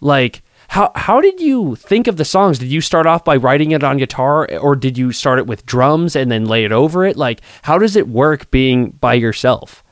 like 0.00 0.42
how 0.68 0.90
how 0.96 1.20
did 1.20 1.40
you 1.40 1.76
think 1.76 2.06
of 2.06 2.16
the 2.16 2.24
songs 2.24 2.58
did 2.58 2.68
you 2.68 2.80
start 2.80 3.06
off 3.06 3.24
by 3.24 3.36
writing 3.36 3.70
it 3.72 3.84
on 3.84 3.96
guitar 3.98 4.48
or 4.58 4.74
did 4.76 4.96
you 4.98 5.12
start 5.12 5.38
it 5.38 5.46
with 5.46 5.64
drums 5.66 6.16
and 6.16 6.30
then 6.30 6.44
lay 6.44 6.64
it 6.64 6.72
over 6.72 7.04
it 7.04 7.16
like 7.16 7.40
how 7.62 7.78
does 7.78 7.96
it 7.96 8.08
work 8.08 8.50
being 8.50 8.90
by 8.90 9.14
yourself 9.14 9.82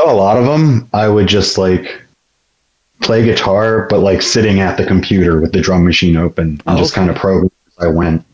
Oh, 0.00 0.12
a 0.12 0.14
lot 0.14 0.36
of 0.36 0.44
them, 0.44 0.88
I 0.92 1.08
would 1.08 1.26
just 1.26 1.58
like 1.58 2.00
play 3.00 3.24
guitar, 3.24 3.86
but 3.90 3.98
like 3.98 4.22
sitting 4.22 4.60
at 4.60 4.76
the 4.76 4.86
computer 4.86 5.40
with 5.40 5.52
the 5.52 5.60
drum 5.60 5.84
machine 5.84 6.16
open 6.16 6.60
and 6.66 6.76
Oh, 6.76 6.78
just 6.78 6.94
kind 6.94 7.10
of 7.10 7.16
program 7.16 7.50
as 7.66 7.84
I 7.84 7.88
went. 7.88 8.24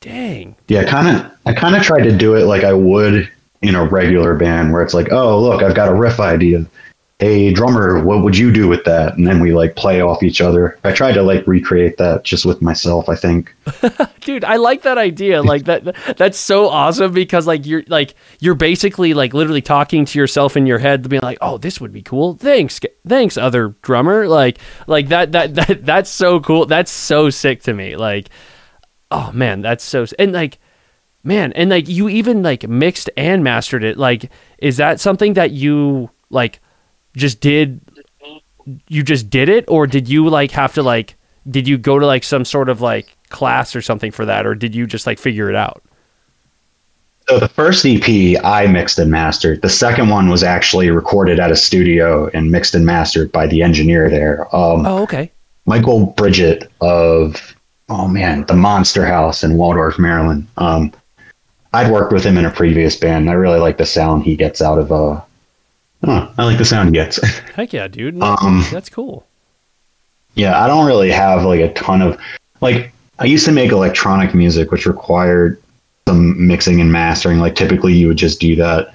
dang 0.00 0.54
Yeah, 0.68 0.84
kind 0.84 1.16
of. 1.16 1.32
I 1.46 1.52
kind 1.52 1.74
of 1.74 1.82
tried 1.82 2.02
to 2.04 2.16
do 2.16 2.34
it 2.36 2.44
like 2.46 2.62
I 2.64 2.72
would 2.72 3.28
in 3.62 3.74
a 3.74 3.84
regular 3.84 4.34
band, 4.36 4.72
where 4.72 4.82
it's 4.82 4.94
like, 4.94 5.10
oh, 5.10 5.40
look, 5.40 5.62
I've 5.62 5.74
got 5.74 5.88
a 5.88 5.94
riff 5.94 6.20
idea. 6.20 6.64
Hey, 7.18 7.50
drummer, 7.50 8.04
what 8.04 8.22
would 8.22 8.36
you 8.36 8.52
do 8.52 8.68
with 8.68 8.84
that? 8.84 9.16
And 9.16 9.26
then 9.26 9.40
we 9.40 9.54
like 9.54 9.74
play 9.74 10.02
off 10.02 10.22
each 10.22 10.42
other. 10.42 10.78
I 10.84 10.92
tried 10.92 11.12
to 11.12 11.22
like 11.22 11.46
recreate 11.46 11.96
that 11.96 12.24
just 12.24 12.44
with 12.44 12.60
myself. 12.60 13.08
I 13.08 13.16
think. 13.16 13.54
dude 14.26 14.44
i 14.44 14.56
like 14.56 14.82
that 14.82 14.98
idea 14.98 15.40
like 15.40 15.64
that 15.64 15.94
that's 16.16 16.36
so 16.36 16.68
awesome 16.68 17.12
because 17.12 17.46
like 17.46 17.64
you're 17.64 17.84
like 17.86 18.14
you're 18.40 18.56
basically 18.56 19.14
like 19.14 19.32
literally 19.32 19.62
talking 19.62 20.04
to 20.04 20.18
yourself 20.18 20.56
in 20.56 20.66
your 20.66 20.78
head 20.78 21.08
being 21.08 21.22
like 21.22 21.38
oh 21.40 21.56
this 21.58 21.80
would 21.80 21.92
be 21.92 22.02
cool 22.02 22.34
thanks 22.34 22.80
thanks 23.06 23.36
other 23.36 23.68
drummer 23.82 24.26
like 24.26 24.58
like 24.88 25.08
that 25.08 25.30
that, 25.32 25.54
that 25.54 25.84
that's 25.84 26.10
so 26.10 26.40
cool 26.40 26.66
that's 26.66 26.90
so 26.90 27.30
sick 27.30 27.62
to 27.62 27.72
me 27.72 27.96
like 27.96 28.28
oh 29.12 29.30
man 29.32 29.62
that's 29.62 29.84
so 29.84 30.04
and 30.18 30.32
like 30.32 30.58
man 31.22 31.52
and 31.52 31.70
like 31.70 31.88
you 31.88 32.08
even 32.08 32.42
like 32.42 32.68
mixed 32.68 33.08
and 33.16 33.44
mastered 33.44 33.84
it 33.84 33.96
like 33.96 34.30
is 34.58 34.76
that 34.76 34.98
something 34.98 35.34
that 35.34 35.52
you 35.52 36.10
like 36.30 36.60
just 37.16 37.40
did 37.40 37.80
you 38.88 39.02
just 39.02 39.30
did 39.30 39.48
it 39.48 39.64
or 39.68 39.86
did 39.86 40.08
you 40.08 40.28
like 40.28 40.50
have 40.50 40.74
to 40.74 40.82
like 40.82 41.16
did 41.50 41.66
you 41.66 41.78
go 41.78 41.98
to 41.98 42.06
like 42.06 42.22
some 42.22 42.44
sort 42.44 42.68
of 42.68 42.80
like 42.80 43.16
class 43.30 43.74
or 43.74 43.82
something 43.82 44.12
for 44.12 44.24
that 44.24 44.46
or 44.46 44.54
did 44.54 44.74
you 44.74 44.86
just 44.86 45.06
like 45.06 45.18
figure 45.18 45.48
it 45.48 45.56
out 45.56 45.82
So 47.28 47.38
the 47.40 47.48
first 47.48 47.84
EP 47.84 48.38
I 48.44 48.66
mixed 48.68 48.98
and 49.00 49.10
mastered. 49.10 49.62
The 49.62 49.68
second 49.68 50.10
one 50.10 50.28
was 50.28 50.42
actually 50.44 50.90
recorded 50.90 51.40
at 51.40 51.50
a 51.50 51.56
studio 51.56 52.28
and 52.34 52.52
mixed 52.52 52.74
and 52.74 52.86
mastered 52.86 53.32
by 53.32 53.46
the 53.46 53.62
engineer 53.62 54.08
there. 54.08 54.42
Um, 54.54 54.86
oh 54.86 55.02
okay 55.02 55.32
Michael 55.66 56.06
Bridget 56.06 56.70
of 56.80 57.56
oh 57.88 58.08
man, 58.08 58.44
the 58.46 58.54
Monster 58.54 59.04
House 59.04 59.42
in 59.42 59.56
Waldorf, 59.56 59.98
Maryland. 59.98 60.46
Um, 60.56 60.92
I'd 61.72 61.90
worked 61.90 62.12
with 62.12 62.24
him 62.24 62.38
in 62.38 62.44
a 62.44 62.50
previous 62.50 62.96
band. 62.96 63.22
And 63.22 63.30
I 63.30 63.34
really 63.34 63.58
like 63.58 63.76
the 63.76 63.86
sound 63.86 64.22
he 64.22 64.36
gets 64.36 64.62
out 64.62 64.78
of. 64.78 64.90
Uh, 64.92 65.20
I, 66.02 66.32
I 66.38 66.44
like 66.44 66.58
the 66.58 66.64
sound 66.64 66.88
he 66.88 66.92
gets. 66.92 67.20
heck 67.54 67.72
yeah 67.72 67.88
dude 67.88 68.20
Um, 68.22 68.64
that's 68.70 68.88
cool 68.88 69.26
yeah, 70.34 70.62
I 70.62 70.66
don't 70.66 70.86
really 70.86 71.10
have 71.10 71.44
like 71.44 71.60
a 71.60 71.72
ton 71.72 72.02
of 72.02 72.20
like. 72.60 72.92
I 73.18 73.24
used 73.24 73.46
to 73.46 73.52
make 73.52 73.72
electronic 73.72 74.34
music, 74.34 74.70
which 74.70 74.84
required 74.84 75.58
some 76.06 76.46
mixing 76.46 76.78
and 76.82 76.92
mastering. 76.92 77.38
Like 77.38 77.54
typically, 77.54 77.94
you 77.94 78.06
would 78.08 78.18
just 78.18 78.38
do 78.38 78.54
that 78.56 78.92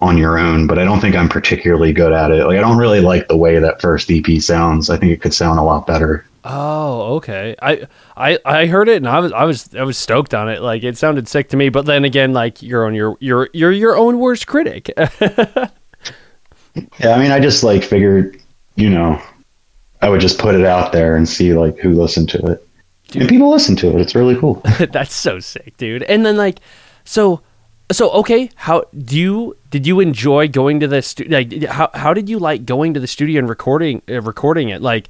on 0.00 0.16
your 0.16 0.38
own, 0.38 0.66
but 0.66 0.78
I 0.78 0.84
don't 0.84 0.98
think 0.98 1.14
I'm 1.14 1.28
particularly 1.28 1.92
good 1.92 2.14
at 2.14 2.30
it. 2.30 2.46
Like 2.46 2.56
I 2.56 2.62
don't 2.62 2.78
really 2.78 3.00
like 3.00 3.28
the 3.28 3.36
way 3.36 3.58
that 3.58 3.82
first 3.82 4.10
EP 4.10 4.40
sounds. 4.40 4.88
I 4.88 4.96
think 4.96 5.12
it 5.12 5.20
could 5.20 5.34
sound 5.34 5.58
a 5.58 5.62
lot 5.62 5.86
better. 5.86 6.24
oh 6.44 7.16
okay 7.16 7.54
I, 7.60 7.86
I 8.16 8.38
i 8.46 8.64
heard 8.64 8.88
it 8.88 8.96
and 8.96 9.06
i 9.06 9.18
was 9.20 9.30
i 9.32 9.44
was 9.44 9.74
i 9.74 9.82
was 9.82 9.98
stoked 9.98 10.32
on 10.32 10.48
it 10.48 10.62
like 10.62 10.82
it 10.82 10.96
sounded 10.96 11.28
sick 11.28 11.50
to 11.50 11.56
me 11.58 11.68
but 11.68 11.84
then 11.84 12.02
again 12.06 12.32
like 12.32 12.62
you're 12.62 12.86
on 12.86 12.94
your 12.94 13.18
you're 13.20 13.50
you're 13.52 13.70
your 13.70 13.94
own 13.94 14.18
worst 14.18 14.46
critic 14.46 14.90
Yeah, 16.74 17.10
I 17.14 17.20
mean, 17.20 17.30
I 17.30 17.40
just 17.40 17.62
like 17.62 17.84
figured, 17.84 18.40
you 18.76 18.90
know, 18.90 19.20
I 20.02 20.08
would 20.08 20.20
just 20.20 20.38
put 20.38 20.54
it 20.54 20.64
out 20.64 20.92
there 20.92 21.16
and 21.16 21.28
see 21.28 21.52
like 21.52 21.78
who 21.78 21.90
listened 21.92 22.28
to 22.30 22.38
it. 22.52 22.66
Dude. 23.08 23.22
And 23.22 23.28
people 23.28 23.50
listen 23.50 23.76
to 23.76 23.88
it. 23.88 24.00
It's 24.00 24.14
really 24.14 24.36
cool. 24.36 24.62
That's 24.78 25.14
so 25.14 25.40
sick, 25.40 25.76
dude. 25.76 26.04
And 26.04 26.24
then 26.24 26.36
like, 26.36 26.60
so, 27.04 27.40
so 27.90 28.10
okay. 28.12 28.50
How 28.54 28.84
do 28.96 29.18
you 29.18 29.56
did 29.70 29.86
you 29.86 30.00
enjoy 30.00 30.48
going 30.48 30.80
to 30.80 30.86
the 30.86 31.02
studio? 31.02 31.38
Like, 31.38 31.64
how 31.64 31.90
how 31.94 32.14
did 32.14 32.28
you 32.28 32.38
like 32.38 32.64
going 32.64 32.94
to 32.94 33.00
the 33.00 33.08
studio 33.08 33.40
and 33.40 33.48
recording 33.48 34.02
uh, 34.08 34.22
recording 34.22 34.68
it? 34.68 34.80
Like, 34.80 35.08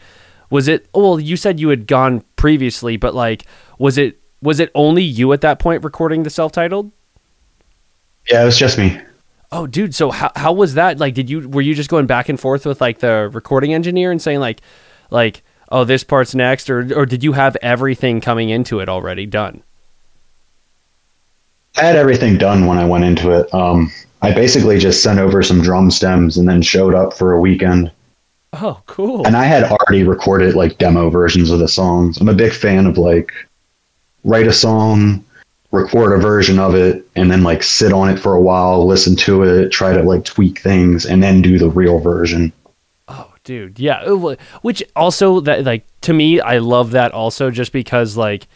was 0.48 0.66
it? 0.66 0.88
Well, 0.94 1.20
you 1.20 1.36
said 1.36 1.60
you 1.60 1.68
had 1.68 1.86
gone 1.86 2.24
previously, 2.36 2.96
but 2.96 3.14
like, 3.14 3.44
was 3.78 3.98
it 3.98 4.18
was 4.40 4.60
it 4.60 4.70
only 4.74 5.02
you 5.02 5.32
at 5.34 5.42
that 5.42 5.58
point 5.58 5.84
recording 5.84 6.22
the 6.22 6.30
self 6.30 6.52
titled? 6.52 6.90
yeah, 8.30 8.42
it 8.42 8.44
was 8.44 8.58
just 8.58 8.78
me. 8.78 8.98
Oh, 9.52 9.66
dude. 9.66 9.94
So 9.94 10.10
how 10.10 10.30
how 10.36 10.52
was 10.52 10.74
that? 10.74 10.98
Like, 10.98 11.14
did 11.14 11.28
you 11.28 11.48
were 11.48 11.62
you 11.62 11.74
just 11.74 11.90
going 11.90 12.06
back 12.06 12.28
and 12.28 12.38
forth 12.38 12.66
with 12.66 12.80
like 12.80 13.00
the 13.00 13.30
recording 13.32 13.74
engineer 13.74 14.10
and 14.12 14.22
saying 14.22 14.40
like, 14.40 14.60
like, 15.10 15.42
oh, 15.70 15.84
this 15.84 16.04
part's 16.04 16.34
next, 16.34 16.70
or 16.70 16.80
or 16.96 17.06
did 17.06 17.24
you 17.24 17.32
have 17.32 17.56
everything 17.62 18.20
coming 18.20 18.50
into 18.50 18.80
it 18.80 18.88
already 18.88 19.26
done? 19.26 19.62
I 21.76 21.82
had 21.82 21.96
everything 21.96 22.36
done 22.36 22.66
when 22.66 22.78
I 22.78 22.84
went 22.84 23.04
into 23.04 23.30
it. 23.30 23.52
Um, 23.54 23.92
I 24.22 24.32
basically 24.32 24.78
just 24.78 25.02
sent 25.02 25.18
over 25.18 25.42
some 25.42 25.62
drum 25.62 25.90
stems 25.90 26.36
and 26.36 26.48
then 26.48 26.62
showed 26.62 26.94
up 26.94 27.14
for 27.14 27.32
a 27.32 27.40
weekend. 27.40 27.90
Oh, 28.52 28.82
cool. 28.86 29.26
And 29.26 29.36
I 29.36 29.44
had 29.44 29.64
already 29.64 30.02
recorded 30.02 30.54
like 30.54 30.78
demo 30.78 31.08
versions 31.10 31.50
of 31.50 31.60
the 31.60 31.68
songs. 31.68 32.18
I'm 32.18 32.28
a 32.28 32.34
big 32.34 32.52
fan 32.52 32.86
of 32.86 32.98
like 32.98 33.32
write 34.24 34.48
a 34.48 34.52
song, 34.52 35.24
record 35.70 36.12
a 36.12 36.20
version 36.20 36.58
of 36.58 36.74
it, 36.74 37.06
and 37.16 37.30
then 37.30 37.42
like 37.42 37.62
sit 37.62 37.92
on 37.92 38.08
it 38.08 38.18
for 38.18 38.34
a 38.34 38.40
while, 38.40 38.86
listen 38.86 39.16
to 39.16 39.42
it, 39.42 39.70
try 39.70 39.92
to 39.92 40.02
like 40.02 40.24
tweak 40.24 40.60
things, 40.60 41.06
and 41.06 41.22
then 41.22 41.42
do 41.42 41.58
the 41.58 41.68
real 41.68 41.98
version. 41.98 42.52
Oh, 43.08 43.32
dude, 43.44 43.78
yeah. 43.78 44.08
Which 44.62 44.82
also 44.96 45.40
that 45.40 45.64
like 45.64 45.86
to 46.02 46.12
me, 46.12 46.40
I 46.40 46.58
love 46.58 46.90
that 46.92 47.12
also 47.12 47.50
just 47.50 47.72
because 47.72 48.16
like 48.16 48.46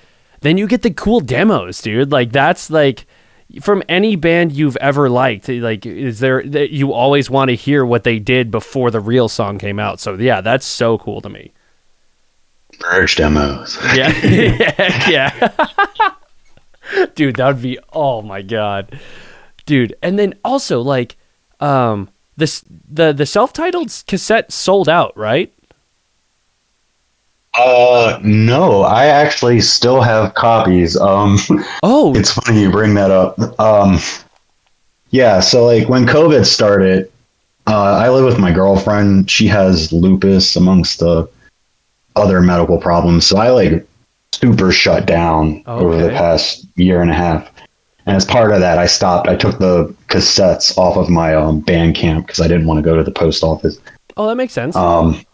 then 0.41 0.59
you 0.59 0.67
get 0.67 0.83
the 0.83 0.91
cool 0.91 1.21
demos, 1.21 1.81
dude. 1.81 2.13
Like 2.13 2.33
that's 2.33 2.69
like 2.71 3.07
from 3.61 3.83
any 3.89 4.17
band 4.17 4.53
you've 4.53 4.77
ever 4.77 5.09
liked. 5.09 5.49
Like, 5.49 5.87
is 5.87 6.21
there 6.21 6.43
that 6.43 6.71
you 6.71 6.93
always 6.93 7.31
want 7.31 7.49
to 7.49 7.55
hear 7.55 7.85
what 7.85 8.05
they 8.05 8.19
did 8.19 8.51
before 8.51 8.91
the 8.91 9.01
real 9.01 9.29
song 9.29 9.59
came 9.59 9.79
out? 9.79 10.01
So 10.01 10.15
yeah, 10.15 10.41
that's 10.41 10.67
so 10.67 10.99
cool 10.99 11.21
to 11.21 11.29
me. 11.29 11.53
Merge 12.81 13.17
demos. 13.17 13.79
Yeah, 13.95 14.13
yeah, 15.09 16.11
dude. 17.15 17.37
That 17.37 17.47
would 17.47 17.63
be 17.63 17.79
oh 17.93 18.23
my 18.23 18.43
god, 18.43 18.99
dude. 19.67 19.95
And 20.03 20.19
then 20.19 20.35
also 20.45 20.81
like, 20.81 21.17
um, 21.61 22.11
this 22.37 22.65
the 22.89 23.13
the 23.13 23.27
self 23.27 23.53
titled 23.53 23.93
cassette 24.07 24.53
sold 24.53 24.89
out, 24.89 25.17
right? 25.17 25.53
Uh, 27.57 28.19
no, 28.23 28.83
I 28.83 29.07
actually 29.07 29.61
still 29.61 30.01
have 30.01 30.35
copies. 30.35 30.97
Um, 30.97 31.39
Oh, 31.83 32.15
it's 32.17 32.33
funny 32.33 32.63
you 32.63 32.71
bring 32.71 32.95
that 32.95 33.11
up. 33.13 33.39
Um, 33.61 33.99
yeah, 35.11 35.39
so 35.39 35.65
like 35.65 35.89
when 35.89 36.07
COVID 36.07 36.45
started, 36.45 37.13
uh, 37.69 37.95
I 38.03 38.09
live 38.09 38.25
with 38.25 38.39
my 38.41 38.51
girlfriend. 38.51 39.31
She 39.31 39.47
has 39.47 39.93
lupus 39.93 40.57
amongst 40.57 40.99
the 40.99 41.29
other 42.17 42.41
medical 42.41 42.79
problems. 42.79 43.27
So 43.27 43.37
I 43.37 43.51
like 43.51 43.87
super 44.33 44.73
shut 44.73 45.07
down 45.07 45.63
over 45.67 45.97
the 45.97 46.11
past 46.11 46.64
year 46.77 47.03
and 47.03 47.11
a 47.11 47.15
half. 47.15 47.51
And 48.07 48.15
as 48.17 48.25
part 48.25 48.53
of 48.53 48.61
that, 48.61 48.79
I 48.79 48.87
stopped. 48.87 49.29
I 49.29 49.37
took 49.37 49.59
the 49.59 49.95
cassettes 50.09 50.77
off 50.77 50.97
of 50.97 51.09
my 51.09 51.35
um, 51.35 51.63
Bandcamp 51.63 52.27
because 52.27 52.41
I 52.41 52.49
didn't 52.49 52.67
want 52.67 52.79
to 52.79 52.83
go 52.83 52.97
to 52.97 53.03
the 53.03 53.11
post 53.11 53.43
office. 53.43 53.79
oh, 54.17 54.27
that 54.29 54.35
makes 54.37 54.53
sense. 54.53 54.77
Um, 54.77 55.25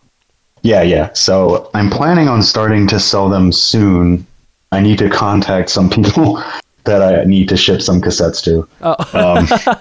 yeah, 0.62 0.82
yeah. 0.82 1.12
So 1.14 1.70
I'm 1.74 1.90
planning 1.90 2.28
on 2.28 2.42
starting 2.42 2.86
to 2.88 3.00
sell 3.00 3.28
them 3.28 3.50
soon. 3.50 4.26
I 4.72 4.80
need 4.80 4.98
to 4.98 5.10
contact 5.10 5.70
some 5.70 5.90
people 5.90 6.42
that 6.84 7.02
I 7.02 7.24
need 7.24 7.48
to 7.48 7.56
ship 7.56 7.82
some 7.82 8.00
cassettes 8.00 8.42
to. 8.44 8.68
oh, 8.82 8.96
Um, 9.18 9.76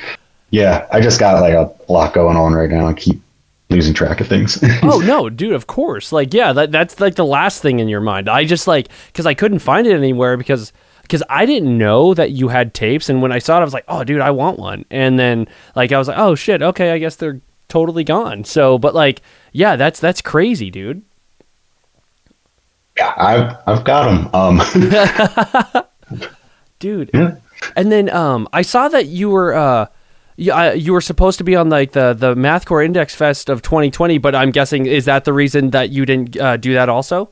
yeah, 0.50 0.86
I 0.90 1.00
just 1.00 1.20
got 1.20 1.40
like 1.40 1.54
a 1.54 1.70
lot 1.92 2.14
going 2.14 2.36
on 2.36 2.52
right 2.52 2.70
now. 2.70 2.86
I 2.86 2.94
keep 2.94 3.20
losing 3.70 3.94
track 3.94 4.20
of 4.20 4.26
things. 4.28 4.58
oh 4.82 5.00
no, 5.00 5.28
dude, 5.28 5.52
of 5.52 5.66
course. 5.66 6.12
Like 6.12 6.32
yeah, 6.34 6.52
that 6.52 6.72
that's 6.72 7.00
like 7.00 7.14
the 7.16 7.24
last 7.26 7.62
thing 7.62 7.80
in 7.80 7.88
your 7.88 8.00
mind. 8.00 8.28
I 8.28 8.44
just 8.44 8.66
like 8.66 8.88
cuz 9.14 9.26
I 9.26 9.34
couldn't 9.34 9.58
find 9.60 9.86
it 9.86 9.94
anywhere 9.94 10.36
because 10.36 10.72
because 11.02 11.22
I 11.30 11.46
didn't 11.46 11.76
know 11.78 12.12
that 12.14 12.32
you 12.32 12.48
had 12.48 12.74
tapes 12.74 13.08
and 13.08 13.22
when 13.22 13.32
I 13.32 13.38
saw 13.38 13.56
it 13.58 13.60
I 13.60 13.64
was 13.64 13.74
like, 13.74 13.84
"Oh, 13.88 14.04
dude, 14.04 14.20
I 14.20 14.30
want 14.30 14.58
one." 14.58 14.84
And 14.90 15.18
then 15.18 15.48
like 15.74 15.92
I 15.92 15.98
was 15.98 16.08
like, 16.08 16.18
"Oh 16.18 16.34
shit, 16.34 16.62
okay, 16.62 16.92
I 16.92 16.98
guess 16.98 17.16
they're 17.16 17.40
totally 17.68 18.04
gone." 18.04 18.44
So, 18.44 18.78
but 18.78 18.94
like 18.94 19.22
yeah, 19.52 19.76
that's 19.76 20.00
that's 20.00 20.20
crazy, 20.20 20.70
dude. 20.70 21.02
yeah, 22.96 23.14
I've 23.16 23.56
I've 23.66 23.84
got 23.84 24.04
them. 24.06 24.28
Um, 24.34 25.84
Dude. 26.78 27.10
yeah. 27.12 27.36
And 27.76 27.90
then 27.90 28.08
um 28.10 28.48
I 28.52 28.62
saw 28.62 28.88
that 28.88 29.06
you 29.06 29.30
were 29.30 29.54
uh 29.54 29.86
you, 30.38 30.52
I, 30.52 30.72
you 30.74 30.92
were 30.92 31.00
supposed 31.00 31.38
to 31.38 31.44
be 31.44 31.56
on 31.56 31.68
like 31.68 31.92
the 31.92 32.14
the 32.14 32.34
Mathcore 32.34 32.84
Index 32.84 33.14
Fest 33.14 33.48
of 33.48 33.60
2020, 33.62 34.18
but 34.18 34.34
I'm 34.34 34.50
guessing 34.52 34.86
is 34.86 35.04
that 35.06 35.24
the 35.24 35.32
reason 35.32 35.70
that 35.70 35.90
you 35.90 36.06
didn't 36.06 36.36
uh, 36.38 36.56
do 36.56 36.72
that 36.74 36.88
also? 36.88 37.30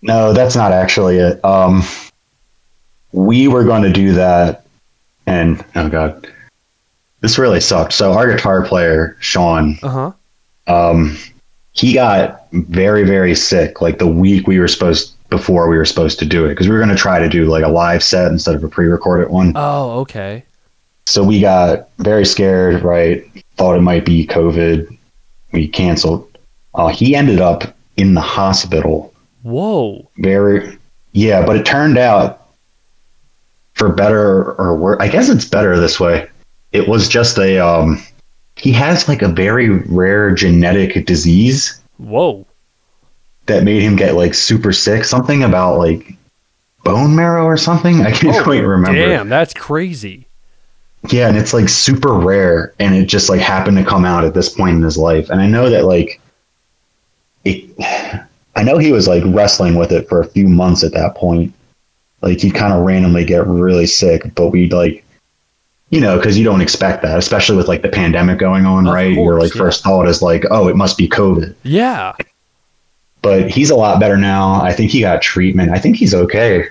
No, 0.00 0.32
that's 0.32 0.54
not 0.54 0.70
actually 0.72 1.16
it. 1.18 1.44
Um, 1.44 1.82
we 3.12 3.48
were 3.48 3.64
going 3.64 3.82
to 3.82 3.92
do 3.92 4.12
that, 4.12 4.64
and 5.26 5.64
oh 5.74 5.88
god, 5.88 6.28
this 7.20 7.38
really 7.38 7.60
sucked. 7.60 7.92
So 7.92 8.12
our 8.12 8.30
guitar 8.30 8.64
player 8.64 9.16
Sean, 9.20 9.76
Uh-huh. 9.82 10.12
um, 10.66 11.16
he 11.72 11.92
got 11.92 12.46
very 12.52 13.02
very 13.04 13.34
sick 13.34 13.80
like 13.80 13.98
the 13.98 14.06
week 14.06 14.46
we 14.46 14.60
were 14.60 14.68
supposed 14.68 15.10
before 15.28 15.68
we 15.68 15.76
were 15.76 15.84
supposed 15.86 16.20
to 16.20 16.24
do 16.26 16.44
it 16.44 16.50
because 16.50 16.68
we 16.68 16.72
were 16.74 16.78
going 16.78 16.94
to 16.94 17.02
try 17.02 17.18
to 17.18 17.28
do 17.28 17.46
like 17.46 17.64
a 17.64 17.68
live 17.68 18.04
set 18.04 18.30
instead 18.30 18.54
of 18.54 18.62
a 18.62 18.68
pre-recorded 18.68 19.28
one. 19.30 19.52
Oh, 19.56 19.98
okay. 20.00 20.44
So 21.06 21.22
we 21.22 21.40
got 21.40 21.88
very 21.98 22.24
scared, 22.24 22.82
right? 22.82 23.24
Thought 23.56 23.76
it 23.76 23.82
might 23.82 24.04
be 24.04 24.26
COVID. 24.26 24.96
We 25.52 25.68
canceled. 25.68 26.28
Uh, 26.74 26.88
he 26.88 27.14
ended 27.14 27.40
up 27.40 27.74
in 27.96 28.14
the 28.14 28.20
hospital 28.20 29.14
Whoa. 29.42 30.10
very 30.18 30.76
yeah 31.12 31.46
but 31.46 31.54
it 31.56 31.64
turned 31.64 31.96
out 31.96 32.48
for 33.74 33.88
better 33.88 34.52
or 34.54 34.76
worse 34.76 34.96
i 35.00 35.06
guess 35.06 35.28
it's 35.28 35.44
better 35.44 35.78
this 35.78 36.00
way 36.00 36.28
it 36.72 36.88
was 36.88 37.08
just 37.08 37.38
a 37.38 37.58
um 37.58 38.02
he 38.56 38.72
has 38.72 39.06
like 39.08 39.22
a 39.22 39.28
very 39.28 39.68
rare 39.68 40.34
genetic 40.34 41.06
disease 41.06 41.80
Whoa. 41.98 42.44
that 43.46 43.62
made 43.62 43.82
him 43.82 43.94
get 43.94 44.14
like 44.14 44.34
super 44.34 44.72
sick 44.72 45.04
something 45.04 45.44
about 45.44 45.78
like 45.78 46.14
bone 46.82 47.14
marrow 47.14 47.44
or 47.44 47.56
something 47.56 48.00
i 48.02 48.10
can't 48.10 48.36
Oh, 48.38 48.42
quite 48.42 48.64
remember 48.64 49.06
Damn, 49.06 49.28
that's 49.28 49.54
crazy. 49.54 50.23
Yeah 51.10 51.28
and 51.28 51.36
it's 51.36 51.52
like 51.52 51.68
super 51.68 52.14
rare 52.14 52.72
and 52.78 52.94
it 52.94 53.06
just 53.06 53.28
like 53.28 53.40
happened 53.40 53.76
to 53.76 53.84
come 53.84 54.04
out 54.04 54.24
at 54.24 54.34
this 54.34 54.48
point 54.48 54.76
in 54.76 54.82
his 54.82 54.96
life 54.96 55.28
and 55.30 55.40
i 55.40 55.46
know 55.46 55.68
that 55.68 55.84
like 55.84 56.20
it 57.44 57.70
i 58.56 58.62
know 58.62 58.78
he 58.78 58.92
was 58.92 59.06
like 59.06 59.22
wrestling 59.26 59.74
with 59.74 59.92
it 59.92 60.08
for 60.08 60.20
a 60.20 60.26
few 60.26 60.48
months 60.48 60.84
at 60.84 60.92
that 60.92 61.14
point. 61.14 61.52
Like 62.20 62.40
he'd 62.40 62.54
kind 62.54 62.72
of 62.72 62.86
randomly 62.86 63.24
get 63.24 63.46
really 63.46 63.86
sick 63.86 64.34
but 64.34 64.48
we'd 64.48 64.72
like 64.72 65.04
you 65.90 66.00
know 66.00 66.16
because 66.16 66.38
you 66.38 66.44
don't 66.44 66.62
expect 66.62 67.02
that 67.02 67.18
especially 67.18 67.56
with 67.56 67.68
like 67.68 67.82
the 67.82 67.90
pandemic 67.90 68.38
going 68.38 68.64
on 68.64 68.86
Of 68.86 68.94
right? 68.94 69.12
Your 69.12 69.38
like 69.38 69.54
yeah. 69.54 69.58
first 69.58 69.82
thought 69.82 70.08
is 70.08 70.22
like 70.22 70.44
oh 70.50 70.68
it 70.68 70.76
must 70.76 70.96
be 70.96 71.06
covid. 71.06 71.54
Yeah. 71.64 72.14
but 73.20 73.50
he's 73.50 73.68
a 73.68 73.76
lot 73.76 74.00
better 74.00 74.16
now. 74.16 74.62
I 74.62 74.72
think 74.72 74.90
he 74.90 75.00
got 75.00 75.20
treatment. 75.20 75.70
I 75.72 75.78
think 75.78 75.96
he's 75.96 76.14
okay 76.14 76.68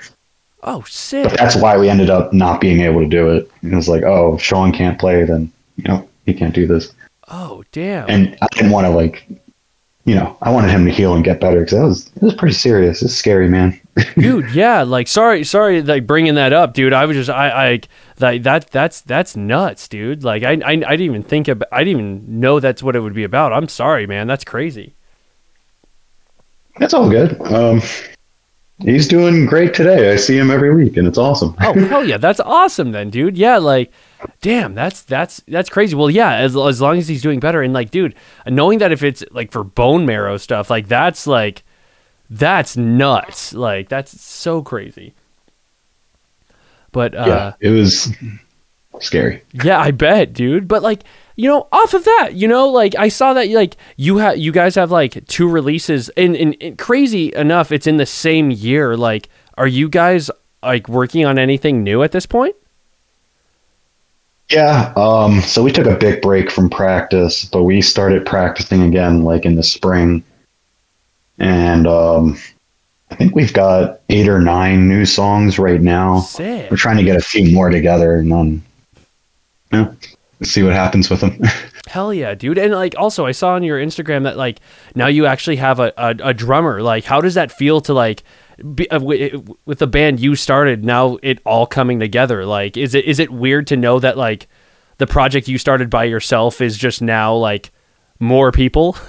Oh, 0.65 0.83
sick. 0.87 1.29
but 1.29 1.37
that's 1.37 1.55
why 1.55 1.77
we 1.77 1.89
ended 1.89 2.09
up 2.09 2.31
not 2.33 2.61
being 2.61 2.81
able 2.81 3.01
to 3.01 3.07
do 3.07 3.29
it 3.29 3.51
it 3.63 3.73
was 3.73 3.87
like 3.89 4.03
oh 4.03 4.35
if 4.35 4.41
sean 4.41 4.71
can't 4.71 4.99
play 4.99 5.23
then 5.23 5.51
you 5.75 5.83
know 5.85 6.07
he 6.25 6.33
can't 6.33 6.55
do 6.55 6.65
this 6.67 6.93
Oh, 7.29 7.63
damn. 7.71 8.09
and 8.09 8.37
I 8.41 8.47
didn't 8.51 8.71
want 8.71 8.85
to 8.85 8.89
like, 8.91 9.25
you 10.05 10.13
know, 10.13 10.37
I 10.41 10.51
wanted 10.51 10.69
him 10.69 10.85
to 10.85 10.91
heal 10.91 11.15
and 11.15 11.23
get 11.23 11.39
better 11.39 11.61
because 11.61 11.79
that 11.79 11.85
was 11.85 12.11
it 12.15 12.21
was 12.21 12.33
pretty 12.35 12.53
serious. 12.53 13.01
It's 13.01 13.15
scary, 13.15 13.47
man. 13.47 13.79
dude, 14.17 14.51
yeah, 14.53 14.83
like 14.83 15.07
sorry, 15.07 15.43
sorry, 15.43 15.81
like 15.81 16.05
bringing 16.05 16.35
that 16.35 16.51
up, 16.53 16.73
dude. 16.73 16.93
I 16.93 17.05
was 17.05 17.15
just, 17.15 17.29
I, 17.29 17.49
I, 17.49 17.81
like 18.19 18.43
that, 18.43 18.69
that's 18.69 19.01
that's 19.01 19.35
nuts, 19.35 19.87
dude. 19.87 20.23
Like 20.23 20.43
I, 20.43 20.51
I, 20.51 20.71
I 20.71 20.75
didn't 20.75 21.01
even 21.01 21.23
think 21.23 21.47
about, 21.47 21.69
I 21.71 21.83
didn't 21.83 21.99
even 22.01 22.39
know 22.39 22.59
that's 22.59 22.83
what 22.83 22.95
it 22.95 22.99
would 22.99 23.13
be 23.13 23.23
about. 23.23 23.53
I'm 23.53 23.69
sorry, 23.69 24.05
man. 24.05 24.27
That's 24.27 24.43
crazy. 24.43 24.93
That's 26.77 26.93
all 26.93 27.09
good. 27.09 27.39
Um, 27.51 27.81
he's 28.79 29.07
doing 29.07 29.45
great 29.45 29.73
today. 29.73 30.11
I 30.11 30.15
see 30.15 30.37
him 30.37 30.51
every 30.51 30.73
week, 30.73 30.97
and 30.97 31.07
it's 31.07 31.17
awesome. 31.17 31.55
Oh 31.61 31.73
hell 31.87 32.07
yeah, 32.07 32.17
that's 32.17 32.39
awesome 32.39 32.91
then, 32.91 33.09
dude. 33.09 33.37
Yeah, 33.37 33.57
like, 33.57 33.91
damn, 34.41 34.73
that's 34.75 35.01
that's 35.03 35.41
that's 35.47 35.69
crazy. 35.69 35.95
Well, 35.95 36.09
yeah, 36.09 36.35
as 36.35 36.55
as 36.55 36.81
long 36.81 36.97
as 36.97 37.07
he's 37.07 37.21
doing 37.21 37.39
better, 37.39 37.61
and 37.61 37.73
like, 37.73 37.91
dude, 37.91 38.15
knowing 38.47 38.79
that 38.79 38.91
if 38.91 39.03
it's 39.03 39.23
like 39.31 39.51
for 39.51 39.63
bone 39.63 40.05
marrow 40.05 40.37
stuff, 40.37 40.69
like 40.69 40.87
that's 40.87 41.27
like, 41.27 41.63
that's 42.29 42.75
nuts. 42.75 43.53
Like 43.53 43.89
that's 43.89 44.19
so 44.21 44.61
crazy. 44.61 45.13
But 46.91 47.15
uh, 47.15 47.25
yeah, 47.27 47.53
it 47.59 47.69
was 47.69 48.13
scary. 48.99 49.43
Yeah, 49.51 49.79
I 49.79 49.91
bet, 49.91 50.33
dude. 50.33 50.67
But 50.67 50.83
like, 50.83 51.03
you 51.35 51.49
know, 51.49 51.67
off 51.71 51.93
of 51.93 52.03
that, 52.03 52.31
you 52.33 52.47
know, 52.47 52.69
like 52.69 52.95
I 52.95 53.07
saw 53.09 53.33
that 53.33 53.49
like 53.49 53.75
you 53.97 54.17
have 54.17 54.37
you 54.37 54.51
guys 54.51 54.75
have 54.75 54.91
like 54.91 55.25
two 55.27 55.49
releases 55.49 56.09
and, 56.09 56.35
and, 56.35 56.55
and 56.61 56.77
crazy 56.77 57.33
enough, 57.33 57.71
it's 57.71 57.87
in 57.87 57.97
the 57.97 58.05
same 58.05 58.51
year. 58.51 58.95
Like, 58.95 59.29
are 59.57 59.67
you 59.67 59.89
guys 59.89 60.29
like 60.61 60.87
working 60.87 61.25
on 61.25 61.39
anything 61.39 61.83
new 61.83 62.03
at 62.03 62.11
this 62.11 62.25
point? 62.25 62.55
Yeah. 64.49 64.93
Um. 64.95 65.41
So 65.41 65.63
we 65.63 65.71
took 65.71 65.87
a 65.87 65.95
big 65.95 66.21
break 66.21 66.51
from 66.51 66.69
practice, 66.69 67.45
but 67.45 67.63
we 67.63 67.81
started 67.81 68.25
practicing 68.25 68.83
again 68.83 69.23
like 69.23 69.45
in 69.45 69.55
the 69.55 69.63
spring, 69.63 70.23
and 71.39 71.87
um, 71.87 72.37
I 73.09 73.15
think 73.15 73.35
we've 73.35 73.53
got 73.53 74.01
eight 74.09 74.27
or 74.27 74.41
nine 74.41 74.87
new 74.87 75.05
songs 75.05 75.57
right 75.57 75.81
now. 75.81 76.19
Sick. 76.19 76.69
We're 76.69 76.77
trying 76.77 76.97
to 76.97 77.03
get 77.03 77.15
a 77.15 77.21
few 77.21 77.53
more 77.53 77.69
together, 77.69 78.17
and 78.17 78.31
then 78.31 78.63
yeah, 79.71 79.91
see 80.45 80.63
what 80.63 80.73
happens 80.73 81.09
with 81.09 81.21
them. 81.21 81.39
Hell 81.87 82.13
yeah, 82.13 82.33
dude. 82.35 82.57
And 82.57 82.73
like 82.73 82.95
also 82.97 83.25
I 83.25 83.31
saw 83.31 83.53
on 83.53 83.63
your 83.63 83.79
Instagram 83.79 84.23
that 84.23 84.37
like 84.37 84.59
now 84.95 85.07
you 85.07 85.25
actually 85.25 85.57
have 85.57 85.79
a, 85.79 85.93
a, 85.97 86.15
a 86.23 86.33
drummer. 86.33 86.81
Like 86.81 87.03
how 87.03 87.21
does 87.21 87.33
that 87.35 87.51
feel 87.51 87.81
to 87.81 87.93
like 87.93 88.23
be, 88.75 88.89
uh, 88.89 88.99
wi- 88.99 89.31
with 89.65 89.79
the 89.79 89.87
band 89.87 90.19
you 90.19 90.35
started 90.35 90.83
now 90.85 91.17
it 91.21 91.39
all 91.45 91.65
coming 91.67 91.99
together? 91.99 92.45
Like 92.45 92.77
is 92.77 92.93
it 92.95 93.05
is 93.05 93.19
it 93.19 93.31
weird 93.31 93.67
to 93.67 93.77
know 93.77 93.99
that 93.99 94.17
like 94.17 94.47
the 94.97 95.07
project 95.07 95.47
you 95.47 95.57
started 95.57 95.89
by 95.89 96.03
yourself 96.05 96.61
is 96.61 96.77
just 96.77 97.01
now 97.01 97.35
like 97.35 97.71
more 98.19 98.51
people? 98.51 98.95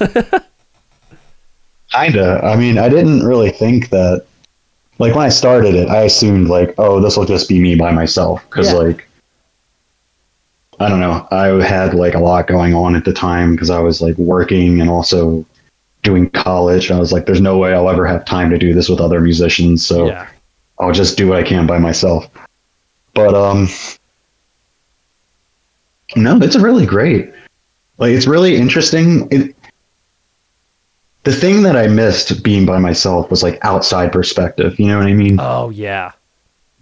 Kinda. 1.93 2.41
I 2.43 2.57
mean, 2.57 2.79
I 2.79 2.89
didn't 2.89 3.23
really 3.25 3.51
think 3.51 3.91
that. 3.91 4.25
Like 5.01 5.15
when 5.17 5.27
I 5.27 5.29
started 5.29 5.75
it, 5.75 5.89
I 5.89 6.03
assumed 6.03 6.47
like, 6.49 6.73
oh, 6.79 7.01
this 7.01 7.17
will 7.17 7.25
just 7.25 7.49
be 7.49 7.59
me 7.61 7.75
by 7.75 7.91
myself 7.91 8.41
because 8.49 8.69
Yeah. 8.69 8.79
like, 8.79 9.09
I 10.85 10.91
don't 10.91 11.01
know. 11.01 11.27
I 11.31 11.47
had 11.65 11.95
like 11.95 12.15
a 12.15 12.19
lot 12.19 12.47
going 12.47 12.75
on 12.75 12.95
at 12.95 13.07
the 13.07 13.13
time 13.13 13.53
because 13.53 13.71
I 13.71 13.81
was 13.81 14.03
like 14.03 14.19
working 14.19 14.83
and 14.83 14.91
also 14.91 15.47
doing 16.03 16.29
college. 16.29 16.91
I 16.91 16.99
was 16.99 17.11
like, 17.11 17.25
there's 17.25 17.41
no 17.41 17.57
way 17.57 17.73
I'll 17.73 17.89
ever 17.89 18.07
have 18.07 18.27
time 18.27 18.51
to 18.51 18.59
do 18.59 18.75
this 18.75 18.91
with 18.91 19.01
other 19.01 19.23
musicians, 19.23 19.83
so 19.85 20.09
yeah. 20.09 20.29
I'll 20.79 20.93
just 20.93 21.17
do 21.17 21.27
what 21.27 21.39
I 21.39 21.43
can 21.43 21.67
by 21.67 21.79
myself. 21.79 22.29
But 23.15 23.35
um, 23.35 23.69
no, 26.17 26.37
it's 26.43 26.57
really 26.57 26.85
great. 26.85 27.33
Like 27.97 28.13
it's 28.13 28.27
really 28.27 28.57
interesting. 28.57 29.27
It, 29.31 29.57
the 31.23 31.33
thing 31.33 31.63
that 31.63 31.77
I 31.77 31.87
missed 31.87 32.43
being 32.43 32.67
by 32.67 32.79
myself 32.79 33.31
was 33.31 33.43
like 33.43 33.59
outside 33.65 34.13
perspective. 34.13 34.79
You 34.79 34.89
know 34.89 34.99
what 34.99 35.07
I 35.07 35.15
mean? 35.15 35.39
Oh 35.41 35.71
yeah. 35.71 36.13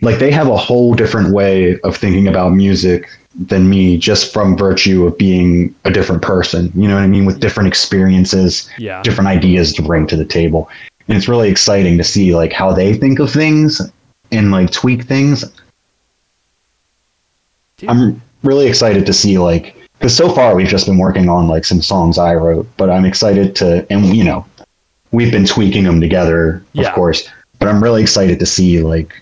Like 0.02 0.18
they 0.18 0.30
have 0.30 0.48
a 0.48 0.56
whole 0.56 0.94
different 0.94 1.32
way 1.32 1.78
of 1.80 1.96
thinking 1.96 2.28
about 2.28 2.50
music 2.52 3.08
than 3.34 3.70
me 3.70 3.96
just 3.96 4.32
from 4.32 4.56
virtue 4.56 5.06
of 5.06 5.16
being 5.16 5.74
a 5.84 5.90
different 5.90 6.20
person. 6.20 6.70
You 6.74 6.88
know 6.88 6.96
what 6.96 7.04
I 7.04 7.06
mean? 7.06 7.24
With 7.24 7.40
different 7.40 7.68
experiences, 7.68 8.68
Yeah. 8.78 9.00
different 9.02 9.28
ideas 9.28 9.72
to 9.74 9.82
bring 9.82 10.06
to 10.08 10.16
the 10.16 10.24
table. 10.24 10.68
And 11.08 11.16
it's 11.16 11.28
really 11.28 11.48
exciting 11.48 11.96
to 11.98 12.04
see 12.04 12.34
like 12.34 12.52
how 12.52 12.72
they 12.72 12.94
think 12.94 13.20
of 13.20 13.30
things 13.32 13.80
and 14.32 14.50
like 14.50 14.70
tweak 14.70 15.04
things. 15.04 15.44
Dude. 17.78 17.88
I'm 17.90 18.20
really 18.42 18.66
excited 18.66 19.06
to 19.06 19.12
see 19.12 19.38
like 19.38 19.76
because 19.98 20.16
so 20.16 20.28
far 20.28 20.54
we've 20.56 20.66
just 20.68 20.86
been 20.86 20.98
working 20.98 21.28
on 21.28 21.46
like 21.46 21.64
some 21.64 21.80
songs 21.80 22.18
I 22.18 22.34
wrote, 22.34 22.66
but 22.76 22.90
I'm 22.90 23.04
excited 23.04 23.54
to 23.56 23.86
and 23.90 24.16
you 24.16 24.24
know 24.24 24.44
we've 25.12 25.30
been 25.30 25.46
tweaking 25.46 25.84
them 25.84 26.00
together, 26.00 26.62
Yeah. 26.72 26.88
of 26.88 26.94
course. 26.94 27.28
But 27.60 27.68
I'm 27.68 27.82
really 27.82 28.02
excited 28.02 28.38
to 28.40 28.46
see 28.46 28.80
like 28.82 29.14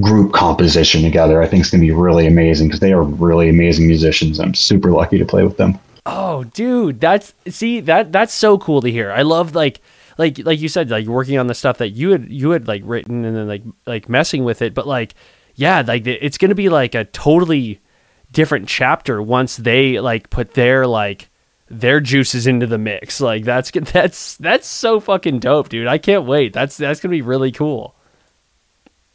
group 0.00 0.32
composition 0.32 1.02
together. 1.02 1.42
I 1.42 1.46
think 1.46 1.62
it's 1.62 1.70
gonna 1.70 1.80
be 1.80 1.92
really 1.92 2.26
amazing 2.26 2.68
because 2.68 2.80
they 2.80 2.92
are 2.92 3.02
really 3.02 3.48
amazing 3.48 3.86
musicians. 3.86 4.38
I'm 4.38 4.54
super 4.54 4.90
lucky 4.90 5.18
to 5.18 5.24
play 5.24 5.44
with 5.44 5.56
them. 5.56 5.78
Oh, 6.04 6.44
dude, 6.44 7.00
that's 7.00 7.34
see 7.48 7.80
that 7.80 8.12
that's 8.12 8.32
so 8.32 8.58
cool 8.58 8.80
to 8.82 8.90
hear. 8.90 9.10
I 9.10 9.22
love 9.22 9.54
like 9.54 9.80
like 10.18 10.38
like 10.38 10.60
you 10.60 10.68
said 10.68 10.90
like 10.90 11.06
working 11.06 11.38
on 11.38 11.46
the 11.46 11.54
stuff 11.54 11.78
that 11.78 11.90
you 11.90 12.10
had 12.10 12.30
you 12.30 12.50
had 12.50 12.68
like 12.68 12.82
written 12.84 13.24
and 13.24 13.36
then 13.36 13.48
like 13.48 13.62
like 13.86 14.08
messing 14.08 14.44
with 14.44 14.62
it, 14.62 14.74
but 14.74 14.86
like 14.86 15.14
yeah, 15.56 15.82
like 15.86 16.06
it's 16.06 16.38
going 16.38 16.50
to 16.50 16.54
be 16.54 16.68
like 16.68 16.94
a 16.94 17.06
totally 17.06 17.80
different 18.30 18.68
chapter 18.68 19.22
once 19.22 19.56
they 19.56 19.98
like 19.98 20.30
put 20.30 20.52
their 20.54 20.86
like 20.86 21.30
their 21.68 22.00
juices 22.00 22.46
into 22.46 22.66
the 22.66 22.78
mix. 22.78 23.20
Like 23.20 23.44
that's 23.44 23.70
that's 23.92 24.36
that's 24.36 24.68
so 24.68 25.00
fucking 25.00 25.40
dope, 25.40 25.70
dude. 25.70 25.88
I 25.88 25.98
can't 25.98 26.26
wait. 26.26 26.52
That's 26.52 26.76
that's 26.76 27.00
gonna 27.00 27.10
be 27.10 27.22
really 27.22 27.50
cool. 27.50 27.95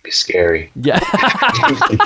Be 0.03 0.11
scary. 0.11 0.71
Yeah. 0.75 0.99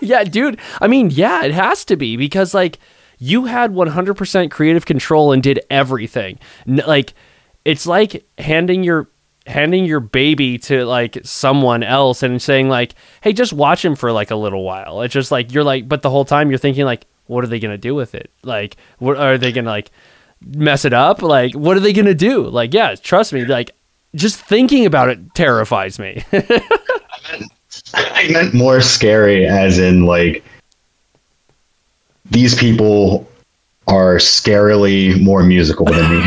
yeah, 0.00 0.24
dude. 0.24 0.60
I 0.80 0.86
mean, 0.86 1.10
yeah, 1.10 1.44
it 1.44 1.52
has 1.52 1.84
to 1.86 1.96
be 1.96 2.16
because 2.16 2.54
like 2.54 2.78
you 3.18 3.46
had 3.46 3.72
100% 3.72 4.50
creative 4.50 4.86
control 4.86 5.32
and 5.32 5.42
did 5.42 5.60
everything. 5.70 6.38
Like 6.66 7.14
it's 7.64 7.86
like 7.86 8.24
handing 8.38 8.84
your 8.84 9.08
handing 9.46 9.84
your 9.84 10.00
baby 10.00 10.58
to 10.58 10.84
like 10.84 11.18
someone 11.24 11.82
else 11.82 12.22
and 12.22 12.40
saying 12.40 12.68
like, 12.68 12.94
"Hey, 13.20 13.32
just 13.32 13.52
watch 13.52 13.84
him 13.84 13.96
for 13.96 14.12
like 14.12 14.30
a 14.30 14.36
little 14.36 14.64
while." 14.64 15.02
It's 15.02 15.14
just 15.14 15.30
like 15.30 15.52
you're 15.52 15.64
like 15.64 15.88
but 15.88 16.02
the 16.02 16.10
whole 16.10 16.24
time 16.24 16.50
you're 16.50 16.58
thinking 16.58 16.84
like, 16.84 17.06
"What 17.26 17.44
are 17.44 17.48
they 17.48 17.60
going 17.60 17.74
to 17.74 17.78
do 17.78 17.94
with 17.94 18.14
it?" 18.14 18.30
Like, 18.42 18.76
what 18.98 19.16
are 19.16 19.38
they 19.38 19.52
going 19.52 19.64
to 19.64 19.70
like 19.70 19.90
mess 20.44 20.84
it 20.84 20.92
up? 20.92 21.22
Like, 21.22 21.54
what 21.54 21.76
are 21.76 21.80
they 21.80 21.92
going 21.92 22.06
to 22.06 22.14
do? 22.14 22.48
Like, 22.48 22.74
yeah, 22.74 22.94
trust 22.94 23.32
me, 23.32 23.44
like 23.44 23.70
just 24.16 24.40
thinking 24.40 24.84
about 24.86 25.08
it 25.08 25.34
terrifies 25.34 25.98
me. 25.98 26.24
I 27.94 28.28
meant 28.30 28.54
more 28.54 28.80
scary, 28.80 29.46
as 29.46 29.78
in 29.78 30.06
like 30.06 30.42
these 32.30 32.54
people 32.54 33.28
are 33.86 34.16
scarily 34.16 35.20
more 35.22 35.42
musical 35.44 35.86
than 35.86 36.10
me, 36.10 36.24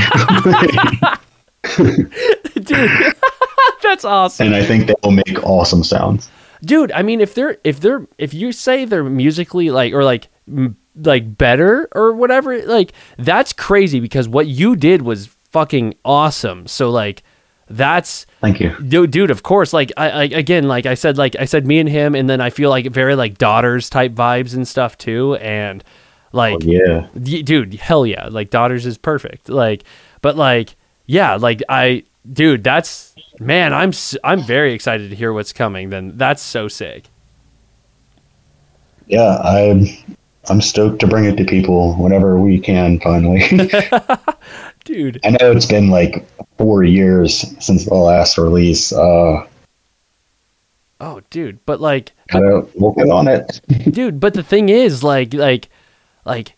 dude. 2.63 3.13
That's 3.83 4.05
awesome. 4.05 4.47
and 4.47 4.55
I 4.55 4.63
think 4.63 4.87
they 4.87 4.95
will 5.03 5.11
make 5.11 5.43
awesome 5.43 5.83
sounds. 5.83 6.29
dude 6.63 6.91
i 6.93 7.01
mean 7.01 7.19
if 7.21 7.33
they're 7.33 7.57
if 7.63 7.79
they're 7.79 8.05
if 8.17 8.33
you 8.33 8.51
say 8.51 8.85
they're 8.85 9.03
musically 9.03 9.69
like 9.71 9.93
or 9.93 10.03
like 10.03 10.27
like 10.95 11.37
better 11.37 11.87
or 11.93 12.13
whatever 12.13 12.61
like 12.65 12.91
that's 13.17 13.51
crazy 13.53 13.99
because 13.99 14.27
what 14.27 14.47
you 14.47 14.75
did 14.75 15.01
was 15.01 15.27
fucking 15.51 15.95
awesome 16.05 16.67
so 16.67 16.89
like 16.89 17.23
that's 17.69 18.25
Thank 18.41 18.59
you. 18.59 18.75
dude, 18.79 19.11
dude 19.11 19.31
of 19.31 19.43
course 19.43 19.73
like 19.73 19.91
I, 19.97 20.09
I 20.09 20.23
again 20.23 20.67
like 20.67 20.85
i 20.85 20.95
said 20.95 21.17
like 21.17 21.35
i 21.39 21.45
said 21.45 21.67
me 21.67 21.79
and 21.79 21.87
him 21.87 22.15
and 22.15 22.29
then 22.29 22.41
i 22.41 22.49
feel 22.49 22.69
like 22.71 22.87
very 22.87 23.15
like 23.15 23.37
daughters 23.37 23.89
type 23.89 24.13
vibes 24.13 24.55
and 24.55 24.67
stuff 24.67 24.97
too 24.97 25.35
and 25.35 25.83
like 26.33 26.55
Oh, 26.55 26.59
yeah. 26.61 27.07
y- 27.13 27.41
dude 27.43 27.75
hell 27.75 28.05
yeah 28.07 28.27
like 28.27 28.49
daughters 28.49 28.85
is 28.85 28.97
perfect 28.97 29.49
like 29.49 29.83
but 30.21 30.35
like 30.35 30.75
yeah 31.05 31.35
like 31.35 31.61
i 31.69 32.03
dude 32.31 32.63
that's 32.63 33.13
man 33.39 33.73
i'm 33.73 33.91
i'm 34.23 34.41
very 34.41 34.73
excited 34.73 35.09
to 35.11 35.15
hear 35.15 35.31
what's 35.31 35.53
coming 35.53 35.89
then 35.91 36.17
that's 36.17 36.41
so 36.41 36.67
sick 36.67 37.05
Yeah, 39.07 39.37
I'm 39.43 39.85
I'm 40.49 40.61
stoked 40.61 40.99
to 41.01 41.07
bring 41.07 41.25
it 41.25 41.35
to 41.37 41.45
people 41.45 41.95
whenever 41.95 42.39
we 42.39 42.59
can 42.59 42.99
finally. 42.99 43.41
dude 44.89 45.19
I 45.23 45.29
know 45.29 45.51
it's 45.51 45.67
been 45.67 45.89
like 45.89 46.25
four 46.57 46.83
years 46.83 47.45
since 47.63 47.85
the 47.85 47.93
last 47.93 48.37
release. 48.37 48.91
Uh 48.91 49.45
oh 50.99 51.21
dude 51.29 51.63
but 51.65 51.79
like 51.79 52.11
gotta 52.31 52.67
get 52.75 53.09
on 53.09 53.27
it. 53.27 53.61
dude 53.91 54.19
but 54.19 54.33
the 54.33 54.43
thing 54.43 54.69
is 54.69 55.03
like 55.03 55.33
like 55.33 55.69
like 56.25 56.55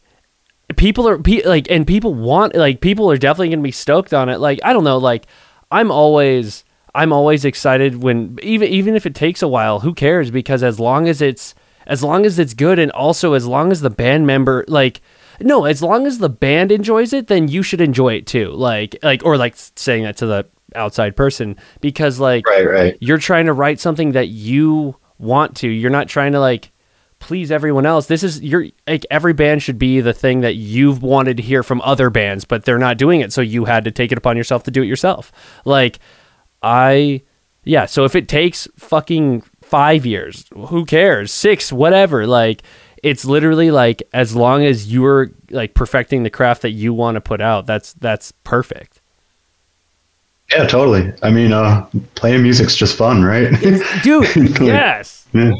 people 0.78 1.08
are 1.08 1.18
pe- 1.18 1.44
like 1.44 1.70
and 1.70 1.86
people 1.86 2.14
want 2.14 2.56
like 2.56 2.80
people 2.80 3.12
are 3.12 3.18
definitely 3.18 3.50
gonna 3.50 3.62
be 3.62 3.72
stoked 3.72 4.14
on 4.14 4.30
it 4.30 4.40
like 4.40 4.60
i 4.64 4.72
don't 4.72 4.86
know 4.86 4.98
like 4.98 5.26
i'm 5.70 5.92
always 5.92 6.64
i'm 6.96 7.12
always 7.12 7.44
excited 7.44 8.02
when 8.02 8.40
even 8.42 8.70
even 8.70 8.96
if 8.96 9.06
it 9.06 9.14
takes 9.14 9.42
a 9.42 9.48
while 9.48 9.82
who 9.82 9.94
cares 9.94 10.32
because 10.32 10.64
as 10.64 10.80
long 10.80 11.10
as 11.10 11.22
it's 11.22 11.54
as 11.86 12.02
long 12.02 12.26
as 12.26 12.40
it's 12.40 12.54
good 12.54 12.80
and 12.80 12.92
also 12.94 13.34
as 13.34 13.46
long 13.46 13.70
as 13.72 13.82
the 13.82 13.90
band 13.90 14.26
member 14.26 14.64
like 14.70 15.02
no 15.42 15.66
as 15.66 15.82
long 15.82 16.06
as 16.08 16.18
the 16.20 16.30
band 16.30 16.72
enjoys 16.72 17.14
it 17.14 17.28
then 17.28 17.48
you 17.48 17.64
should 17.64 17.82
enjoy 17.82 18.14
it 18.14 18.26
too 18.28 18.50
like 18.52 18.96
like 19.04 19.24
or 19.26 19.38
like 19.38 19.56
saying 19.76 20.04
that 20.04 20.18
to 20.18 20.26
the 20.26 20.46
outside 20.76 21.16
person 21.16 21.56
because 21.82 22.20
like 22.20 22.46
Right, 22.48 22.68
right. 22.68 22.98
you're 23.02 23.18
trying 23.18 23.46
to 23.46 23.54
write 23.54 23.80
something 23.80 24.14
that 24.14 24.30
you 24.30 24.96
want 25.18 25.56
to. 25.58 25.68
You're 25.68 25.92
not 25.92 26.08
trying 26.08 26.32
to 26.32 26.40
like 26.40 26.72
please 27.20 27.52
everyone 27.52 27.86
else. 27.86 28.08
This 28.08 28.24
is 28.24 28.42
you're 28.42 28.68
like 28.88 29.06
every 29.12 29.34
band 29.34 29.62
should 29.62 29.78
be 29.78 30.02
the 30.02 30.14
thing 30.14 30.42
that 30.42 30.56
you've 30.56 31.04
wanted 31.04 31.38
to 31.38 31.44
hear 31.44 31.62
from 31.62 31.82
other 31.82 32.10
bands, 32.10 32.46
but 32.46 32.66
they're 32.66 32.80
not 32.80 32.98
doing 32.98 33.22
it, 33.22 33.32
so 33.32 33.42
you 33.42 33.66
had 33.66 33.84
to 33.84 33.92
take 33.92 34.12
it 34.12 34.18
upon 34.18 34.38
yourself 34.38 34.64
to 34.64 34.72
do 34.72 34.82
it 34.82 34.88
yourself. 34.88 35.32
Like 35.66 36.00
I 36.64 37.22
yeah, 37.64 37.86
so 37.86 38.06
if 38.06 38.16
it 38.16 38.28
takes 38.28 38.68
fucking 38.76 39.44
5 39.62 40.06
years, 40.06 40.46
who 40.70 40.84
cares? 40.86 41.32
6, 41.32 41.72
whatever. 41.72 42.26
Like 42.26 42.64
it's 43.04 43.26
literally 43.26 43.72
like 43.72 44.04
as 44.14 44.36
long 44.36 44.64
as 44.64 44.92
you're 44.92 45.32
like 45.50 45.74
perfecting 45.74 46.24
the 46.24 46.30
craft 46.30 46.62
that 46.64 46.72
you 46.72 46.94
want 46.94 47.16
to 47.16 47.22
put 47.22 47.42
out, 47.42 47.66
that's 47.66 47.94
that's 47.94 48.32
perfect. 48.44 49.02
Yeah, 50.52 50.68
totally. 50.68 51.14
I 51.24 51.30
mean, 51.32 51.54
uh 51.54 51.88
playing 52.16 52.44
music's 52.44 52.76
just 52.76 52.98
fun, 52.98 53.24
right? 53.24 53.50
Dude, 54.04 54.28
yes. 54.62 55.28
yeah. 55.34 55.54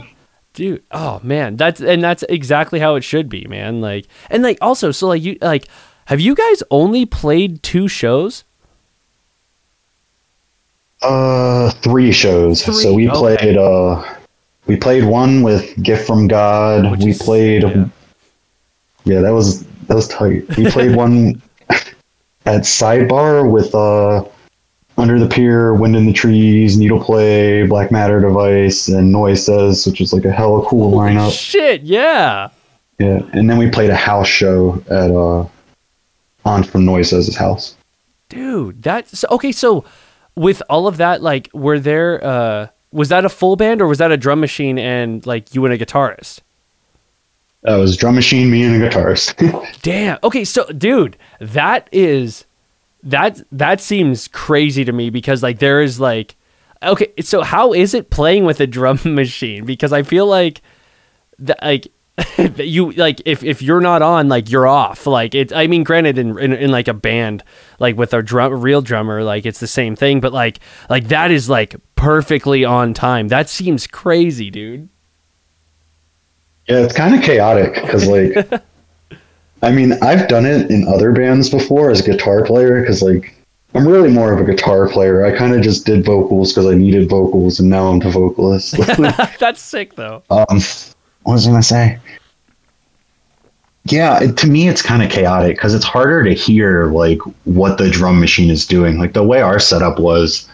dude 0.54 0.84
oh 0.92 1.18
man 1.24 1.56
that's 1.56 1.80
and 1.80 2.04
that's 2.04 2.24
exactly 2.28 2.78
how 2.78 2.96
it 2.96 3.04
should 3.06 3.30
be 3.30 3.46
man 3.48 3.80
like 3.80 4.06
and 4.30 4.44
like 4.44 4.58
also 4.62 4.92
so 4.92 5.08
like 5.08 5.22
you 5.24 5.38
like 5.42 5.66
have 6.08 6.20
you 6.20 6.36
guys 6.36 6.62
only 6.70 7.06
played 7.06 7.64
two 7.64 7.88
shows 7.88 8.44
Uh, 11.02 11.72
three 11.82 12.12
shows. 12.12 12.64
Three, 12.64 12.74
So 12.76 12.94
we 12.94 13.10
okay. 13.10 13.18
played. 13.38 13.58
Uh, 13.58 14.04
we 14.68 14.76
played 14.78 15.04
one 15.06 15.42
with 15.44 15.82
"Gift 15.84 16.06
from 16.08 16.28
God." 16.28 16.90
Which 16.92 17.04
we 17.04 17.12
is- 17.12 17.22
played. 17.22 17.64
yeah. 17.64 17.86
Yeah. 19.04 19.22
that 19.22 19.32
was 19.34 19.64
that 19.88 19.96
was 19.96 20.08
tight. 20.08 20.48
We 20.58 20.70
played 20.70 20.96
one 20.96 21.42
at 22.46 22.62
Sidebar 22.62 23.50
with 23.50 23.74
uh, 23.76 24.24
"Under 24.98 25.20
the 25.20 25.28
Pier," 25.28 25.74
"Wind 25.74 25.96
in 25.96 26.06
the 26.06 26.14
Trees," 26.14 26.78
Needle 26.78 27.04
Play, 27.04 27.66
Black 27.68 27.92
Matter 27.92 28.20
Device, 28.22 28.88
and 28.88 29.12
Noises, 29.12 29.86
which 29.88 30.02
is 30.02 30.14
like 30.14 30.26
a 30.26 30.32
hella 30.32 30.64
cool 30.66 30.92
lineup. 30.98 31.32
shit 31.32 31.82
yeah 31.84 32.50
Yeah, 33.00 33.22
and 33.34 33.50
then 33.50 33.58
we 33.58 33.70
played 33.70 33.90
a 33.90 33.96
house 33.96 34.28
show 34.28 34.82
at 34.90 35.10
uh, 35.12 35.46
on 36.46 36.64
from 36.64 36.86
Noise 36.86 37.12
Noises' 37.14 37.36
house. 37.36 37.76
dude 38.30 38.82
that's 38.82 39.26
okay 39.32 39.52
so 39.52 39.84
with 40.36 40.62
all 40.70 40.88
of 40.88 40.98
that 40.98 41.22
like 41.22 41.50
were 41.54 41.80
there 41.80 42.24
uh 42.24 42.68
was 42.92 43.10
that 43.10 43.26
a 43.26 43.30
full 43.30 43.56
band 43.56 43.82
or 43.82 43.88
was 43.88 43.98
that 44.00 44.12
a 44.12 44.18
drum 44.18 44.40
machine 44.40 44.78
and 44.78 45.26
like 45.26 45.54
you 45.56 45.64
and 45.66 45.74
a 45.74 45.78
guitarist 45.78 46.40
That 47.64 47.76
was 47.76 47.96
drum 47.96 48.16
machine, 48.16 48.50
me, 48.50 48.64
and 48.64 48.82
a 48.82 48.90
guitarist. 48.90 49.36
Damn. 49.82 50.18
Okay, 50.24 50.44
so 50.44 50.66
dude, 50.68 51.16
that 51.40 51.88
is 51.92 52.46
that 53.04 53.42
that 53.52 53.82
seems 53.82 54.28
crazy 54.28 54.84
to 54.86 54.92
me 54.92 55.10
because 55.10 55.42
like 55.44 55.60
there 55.60 55.82
is 55.82 56.00
like 56.00 56.36
okay, 56.84 57.14
so 57.22 57.44
how 57.44 57.74
is 57.74 57.94
it 57.94 58.10
playing 58.10 58.44
with 58.46 58.60
a 58.60 58.68
drum 58.68 59.00
machine? 59.06 59.66
Because 59.66 59.94
I 59.94 60.04
feel 60.04 60.26
like 60.26 60.62
that 61.40 61.62
like 61.64 61.92
you 62.58 62.92
like 62.92 63.22
if 63.26 63.44
if 63.44 63.62
you're 63.62 63.82
not 63.82 64.02
on 64.02 64.28
like 64.28 64.52
you're 64.52 64.68
off 64.68 65.08
like 65.08 65.34
it 65.34 65.52
i 65.54 65.66
mean 65.66 65.82
granted 65.82 66.18
in, 66.18 66.38
in 66.38 66.54
in 66.54 66.70
like 66.70 66.90
a 66.90 66.94
band 66.94 67.42
like 67.80 67.96
with 67.96 68.14
a 68.14 68.22
drum 68.22 68.62
real 68.62 68.82
drummer 68.82 69.24
like 69.24 69.46
it's 69.46 69.60
the 69.62 69.66
same 69.66 69.96
thing 69.96 70.20
but 70.20 70.34
like 70.34 70.60
like 70.90 71.08
that 71.08 71.32
is 71.32 71.50
like 71.50 71.74
perfectly 72.02 72.66
on 72.66 72.94
time 72.94 73.28
that 73.28 73.48
seems 73.48 73.86
crazy 73.86 74.50
dude 74.50 74.90
Yeah, 76.68 76.80
it's 76.80 76.96
kind 76.96 77.14
of 77.14 77.22
chaotic 77.22 77.76
because, 77.76 78.08
like, 78.08 78.62
I 79.62 79.72
mean, 79.72 79.94
I've 80.02 80.28
done 80.28 80.46
it 80.46 80.72
in 80.72 80.88
other 80.88 81.12
bands 81.12 81.50
before 81.50 81.92
as 81.92 82.00
a 82.00 82.12
guitar 82.12 82.44
player 82.44 82.82
because, 82.82 83.04
like, 83.04 83.36
I'm 83.76 83.88
really 83.88 84.10
more 84.10 84.34
of 84.34 84.40
a 84.40 84.52
guitar 84.52 84.90
player. 84.90 85.26
I 85.26 85.38
kind 85.38 85.54
of 85.54 85.62
just 85.62 85.86
did 85.86 86.04
vocals 86.04 86.52
because 86.52 86.66
I 86.66 86.74
needed 86.74 87.10
vocals, 87.10 87.60
and 87.60 87.70
now 87.70 87.88
I'm 87.88 88.00
the 88.00 88.10
vocalist. 88.10 88.76
that's 89.40 89.62
sick 89.62 89.96
though 89.96 90.24
um, 90.30 90.60
what 91.24 91.34
was 91.34 91.48
I 91.48 91.52
gonna 91.52 91.64
say? 91.64 92.00
Yeah, 93.86 94.24
it, 94.24 94.38
to 94.38 94.48
me, 94.48 94.68
it's 94.68 94.82
kind 94.82 95.02
of 95.02 95.10
chaotic 95.10 95.56
because 95.56 95.74
it's 95.74 95.86
harder 95.86 96.24
to 96.24 96.34
hear 96.34 96.88
like 96.88 97.20
what 97.46 97.78
the 97.78 97.90
drum 97.90 98.20
machine 98.20 98.50
is 98.50 98.66
doing. 98.66 98.98
Like 98.98 99.14
the 99.14 99.24
way 99.24 99.42
our 99.42 99.60
setup 99.60 100.00
was, 100.00 100.48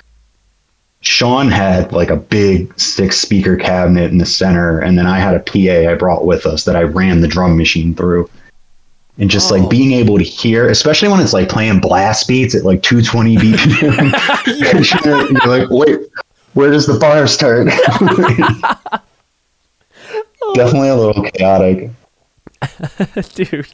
Sean 1.07 1.49
had 1.49 1.93
like 1.93 2.09
a 2.09 2.17
big 2.17 2.77
six 2.79 3.17
speaker 3.17 3.55
cabinet 3.55 4.11
in 4.11 4.17
the 4.17 4.25
center, 4.25 4.79
and 4.81 4.97
then 4.97 5.07
I 5.07 5.19
had 5.19 5.35
a 5.35 5.39
PA 5.39 5.89
I 5.91 5.95
brought 5.95 6.25
with 6.25 6.45
us 6.45 6.65
that 6.65 6.75
I 6.75 6.83
ran 6.83 7.21
the 7.21 7.27
drum 7.29 7.57
machine 7.57 7.95
through. 7.95 8.29
And 9.17 9.29
just 9.29 9.49
Oh. 9.51 9.55
like 9.55 9.69
being 9.69 9.93
able 9.93 10.17
to 10.17 10.23
hear, 10.23 10.67
especially 10.69 11.07
when 11.07 11.21
it's 11.21 11.31
like 11.33 11.47
playing 11.49 11.79
blast 11.79 12.27
beats 12.27 12.53
at 12.55 12.65
like 12.65 12.83
220 12.83 13.37
BPM, 13.37 14.11
you're, 15.05 15.31
you're 15.31 15.47
like, 15.59 15.69
wait, 15.71 16.01
where 16.53 16.69
does 16.71 16.85
the 16.85 16.99
bar 16.99 17.25
start? 17.25 17.67
Definitely 20.53 20.89
a 20.89 20.95
little 20.95 21.23
chaotic. 21.23 21.89
dude 23.33 23.67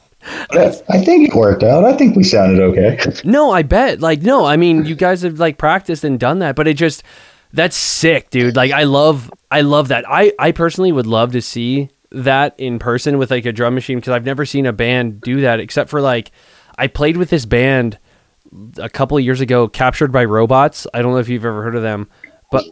I 0.52 1.04
think 1.04 1.28
it 1.30 1.36
worked 1.36 1.64
out. 1.64 1.84
I 1.84 1.94
think 1.98 2.16
we 2.16 2.24
sounded 2.24 2.60
okay. 2.62 2.98
No, 3.24 3.52
I 3.52 3.64
bet. 3.64 4.00
Like, 4.00 4.22
no, 4.22 4.46
I 4.46 4.56
mean, 4.58 4.86
you 4.86 4.96
guys 4.96 5.22
have 5.24 5.40
like 5.40 5.58
practiced 5.58 6.04
and 6.04 6.20
done 6.20 6.40
that, 6.40 6.56
but 6.56 6.68
it 6.68 6.76
just 6.76 7.04
that's 7.52 7.76
sick, 7.76 8.30
dude. 8.30 8.56
Like, 8.56 8.72
I 8.72 8.84
love, 8.84 9.32
I 9.52 9.62
love 9.62 9.90
that. 9.90 10.06
I, 10.10 10.32
I 10.40 10.52
personally 10.52 10.92
would 10.92 11.06
love 11.08 11.34
to 11.34 11.42
see 11.42 11.90
that 12.12 12.56
in 12.58 12.80
person 12.80 13.18
with 13.18 13.32
like 13.32 13.46
a 13.46 13.52
drum 13.52 13.74
machine 13.76 13.98
because 13.98 14.14
I've 14.14 14.26
never 14.26 14.46
seen 14.46 14.66
a 14.66 14.74
band 14.74 15.22
do 15.22 15.42
that 15.42 15.60
except 15.60 15.90
for 15.90 16.00
like 16.02 16.32
I 16.78 16.88
played 16.88 17.18
with 17.18 17.30
this 17.30 17.46
band 17.46 17.98
a 18.78 18.88
couple 18.90 19.18
of 19.18 19.24
years 19.24 19.42
ago, 19.42 19.68
Captured 19.68 20.12
by 20.12 20.24
Robots. 20.26 20.86
I 20.94 21.02
don't 21.02 21.12
know 21.14 21.18
if 21.20 21.28
you've 21.30 21.46
ever 21.46 21.64
heard 21.64 21.76
of 21.76 21.82
them, 21.82 22.08
but 22.52 22.66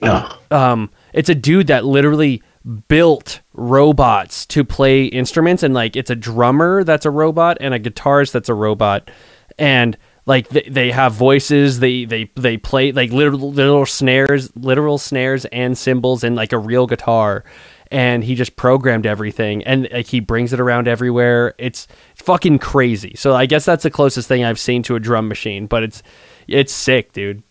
No. 0.00 0.32
um, 0.50 0.90
it's 1.12 1.28
a 1.28 1.34
dude 1.34 1.66
that 1.68 1.84
literally 1.84 2.42
built 2.88 3.40
robots 3.54 4.44
to 4.46 4.64
play 4.64 5.04
instruments 5.04 5.62
and 5.62 5.72
like 5.74 5.96
it's 5.96 6.10
a 6.10 6.16
drummer 6.16 6.84
that's 6.84 7.06
a 7.06 7.10
robot 7.10 7.56
and 7.60 7.72
a 7.72 7.80
guitarist 7.80 8.32
that's 8.32 8.48
a 8.48 8.54
robot. 8.54 9.10
And 9.58 9.96
like 10.26 10.48
they, 10.48 10.62
they 10.62 10.90
have 10.90 11.12
voices 11.12 11.78
they 11.80 12.04
they 12.04 12.30
they 12.34 12.56
play 12.56 12.92
like 12.92 13.12
literal 13.12 13.52
little 13.52 13.86
snares 13.86 14.54
literal 14.56 14.98
snares 14.98 15.44
and 15.46 15.78
cymbals 15.78 16.24
and 16.24 16.34
like 16.34 16.52
a 16.52 16.58
real 16.58 16.86
guitar. 16.86 17.44
And 17.90 18.24
he 18.24 18.34
just 18.34 18.56
programmed 18.56 19.06
everything 19.06 19.62
and 19.64 19.88
like 19.92 20.08
he 20.08 20.18
brings 20.18 20.52
it 20.52 20.58
around 20.58 20.88
everywhere. 20.88 21.54
It's 21.58 21.86
fucking 22.16 22.58
crazy. 22.58 23.14
So 23.16 23.34
i 23.34 23.46
guess 23.46 23.64
that's 23.64 23.84
the 23.84 23.90
closest 23.90 24.26
thing 24.26 24.44
i've 24.44 24.58
seen 24.58 24.82
to 24.84 24.96
a 24.96 25.00
drum 25.00 25.28
machine 25.28 25.66
but 25.66 25.82
it's 25.84 26.02
it's 26.48 26.72
sick 26.72 27.12
dude. 27.12 27.42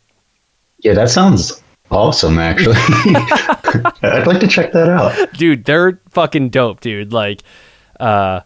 Yeah, 0.80 0.94
that 0.96 1.10
sounds 1.10 1.63
awesome. 1.92 2.40
Actually, 2.40 2.76
I'd 4.04 4.28
like 4.28 4.40
to 4.40 4.48
check 4.48 4.72
that 4.74 4.90
out. 4.90 5.34
dude 5.34 5.66
they're 5.66 6.02
fucking 6.10 6.50
dope 6.50 6.82
dude. 6.82 7.14
Like 7.14 7.44
uh 8.00 8.42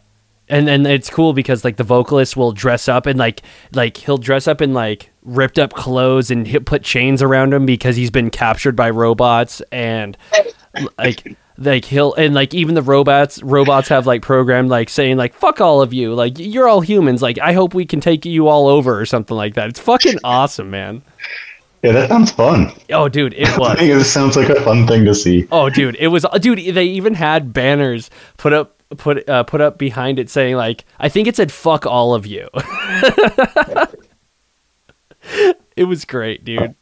and 0.49 0.69
and 0.69 0.87
it's 0.87 1.09
cool 1.09 1.33
because 1.33 1.63
like 1.63 1.77
the 1.77 1.83
vocalist 1.83 2.37
will 2.37 2.51
dress 2.51 2.87
up 2.87 3.05
and 3.05 3.19
like 3.19 3.41
like 3.73 3.97
he'll 3.97 4.17
dress 4.17 4.47
up 4.47 4.61
in 4.61 4.73
like 4.73 5.11
ripped 5.23 5.59
up 5.59 5.73
clothes 5.73 6.31
and 6.31 6.47
he'll 6.47 6.61
put 6.61 6.83
chains 6.83 7.21
around 7.21 7.53
him 7.53 7.65
because 7.65 7.95
he's 7.95 8.11
been 8.11 8.29
captured 8.29 8.75
by 8.75 8.89
robots 8.89 9.61
and 9.71 10.17
like 10.97 11.35
like 11.57 11.83
he'll 11.85 12.13
and 12.13 12.33
like 12.33 12.53
even 12.53 12.75
the 12.75 12.81
robots 12.81 13.41
robots 13.43 13.89
have 13.89 14.05
like 14.05 14.21
programmed 14.21 14.69
like 14.69 14.89
saying 14.89 15.17
like 15.17 15.33
fuck 15.33 15.59
all 15.59 15.81
of 15.81 15.93
you. 15.93 16.13
Like 16.13 16.33
you're 16.37 16.67
all 16.67 16.81
humans. 16.81 17.21
Like 17.21 17.39
i 17.39 17.51
hope 17.53 17.73
we 17.73 17.85
can 17.85 17.99
take 17.99 18.25
you 18.25 18.47
all 18.47 18.67
over 18.67 18.97
or 18.99 19.05
something 19.05 19.35
like 19.35 19.55
that. 19.55 19.67
It's 19.69 19.79
fucking 19.79 20.19
awesome 20.23 20.69
man 20.69 21.01
Yeah, 21.83 21.91
that 21.91 22.09
sounds 22.09 22.31
fun. 22.31 22.71
oh 22.91 23.07
dude 23.07 23.33
it 23.35 23.47
I 23.49 23.57
was 23.57 23.77
think 23.77 23.93
it 23.93 24.03
sounds 24.05 24.35
like 24.35 24.49
a 24.49 24.61
fun 24.61 24.87
thing 24.87 25.05
to 25.05 25.13
see. 25.13 25.47
Oh, 25.51 25.69
dude, 25.69 25.95
it 25.99 26.07
was 26.07 26.25
dude. 26.39 26.75
They 26.75 26.85
even 26.85 27.13
had 27.13 27.53
banners 27.53 28.09
put 28.37 28.53
up 28.53 28.81
put 28.97 29.27
uh, 29.29 29.43
put 29.43 29.61
up 29.61 29.77
behind 29.77 30.19
it 30.19 30.29
saying 30.29 30.55
like 30.55 30.85
I 30.99 31.09
think 31.09 31.27
it 31.27 31.35
said 31.35 31.51
"fuck 31.51 31.85
all 31.85 32.13
of 32.13 32.25
you." 32.25 32.47
it 35.75 35.83
was 35.85 36.05
great, 36.05 36.45
dude. 36.45 36.75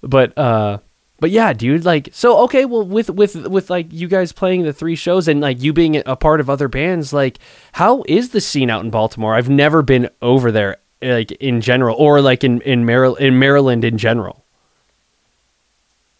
But 0.00 0.36
uh, 0.38 0.78
but 1.20 1.30
yeah, 1.30 1.52
dude. 1.52 1.84
Like 1.84 2.08
so, 2.12 2.38
okay. 2.44 2.64
Well, 2.64 2.84
with 2.84 3.10
with 3.10 3.36
with 3.46 3.70
like 3.70 3.92
you 3.92 4.08
guys 4.08 4.32
playing 4.32 4.62
the 4.62 4.72
three 4.72 4.96
shows 4.96 5.28
and 5.28 5.40
like 5.40 5.62
you 5.62 5.72
being 5.72 6.02
a 6.06 6.16
part 6.16 6.40
of 6.40 6.48
other 6.50 6.68
bands, 6.68 7.12
like 7.12 7.38
how 7.72 8.04
is 8.08 8.30
the 8.30 8.40
scene 8.40 8.70
out 8.70 8.84
in 8.84 8.90
Baltimore? 8.90 9.34
I've 9.34 9.50
never 9.50 9.82
been 9.82 10.08
over 10.22 10.50
there, 10.52 10.78
like 11.06 11.32
in 11.32 11.60
general, 11.60 11.96
or 11.96 12.20
like 12.20 12.44
in 12.44 12.60
in 12.62 12.84
Maryland 12.84 13.24
in 13.24 13.38
Maryland 13.38 13.84
in 13.84 13.98
general. 13.98 14.44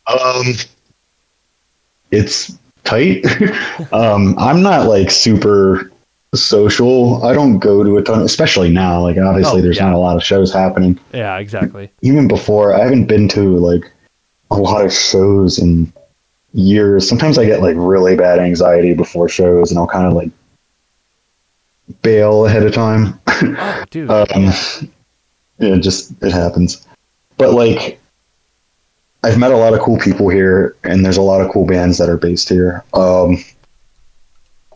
Um, 0.07 0.55
it's 2.11 2.57
tight. 2.85 3.25
um, 3.93 4.39
I'm 4.39 4.63
not 4.63 4.87
like 4.87 5.11
super 5.11 5.91
social. 6.35 7.25
I 7.25 7.33
don't 7.33 7.59
go 7.59 7.83
to 7.83 7.97
a 7.97 8.03
ton, 8.03 8.21
especially 8.23 8.71
now. 8.71 9.03
Like 9.03 9.19
obviously, 9.19 9.59
Oh, 9.61 9.63
there's 9.63 9.77
yeah. 9.77 9.87
not 9.87 9.95
a 9.95 9.99
lot 9.99 10.17
of 10.17 10.23
shows 10.23 10.53
happening. 10.53 10.99
Yeah, 11.13 11.39
exactly. 11.39 11.91
Even 12.03 12.29
before, 12.29 12.75
I 12.75 12.81
haven't 12.81 13.07
been 13.07 13.29
to 13.31 13.57
like 13.59 13.91
a 14.51 14.57
lot 14.57 14.85
of 14.85 14.93
shows 14.93 15.59
in 15.59 15.93
years. 16.55 17.09
Sometimes 17.09 17.39
I 17.39 17.45
get 17.45 17.61
like 17.61 17.75
really 17.77 18.17
bad 18.17 18.39
anxiety 18.39 18.95
before 18.95 19.29
shows, 19.29 19.71
and 19.71 19.79
I'll 19.79 19.89
kind 19.89 20.07
of 20.07 20.13
like 20.13 20.31
bail 22.03 22.47
ahead 22.47 22.63
of 22.65 22.73
time. 22.73 23.19
Oh, 23.29 23.85
dude. 23.91 24.11
Um, 24.11 24.53
yeah, 25.59 25.77
just 25.79 26.13
it 26.23 26.33
happens. 26.33 26.87
But 27.39 27.53
like, 27.53 28.01
I've 29.23 29.39
met 29.39 29.53
a 29.53 29.57
lot 29.57 29.75
of 29.75 29.81
cool 29.81 29.99
people 29.99 30.29
here, 30.29 30.77
and 30.85 31.05
there's 31.05 31.17
a 31.17 31.23
lot 31.23 31.41
of 31.41 31.51
cool 31.51 31.67
bands 31.67 31.99
that 31.99 32.09
are 32.09 32.17
based 32.17 32.49
here. 32.49 32.85
Um, 32.95 33.43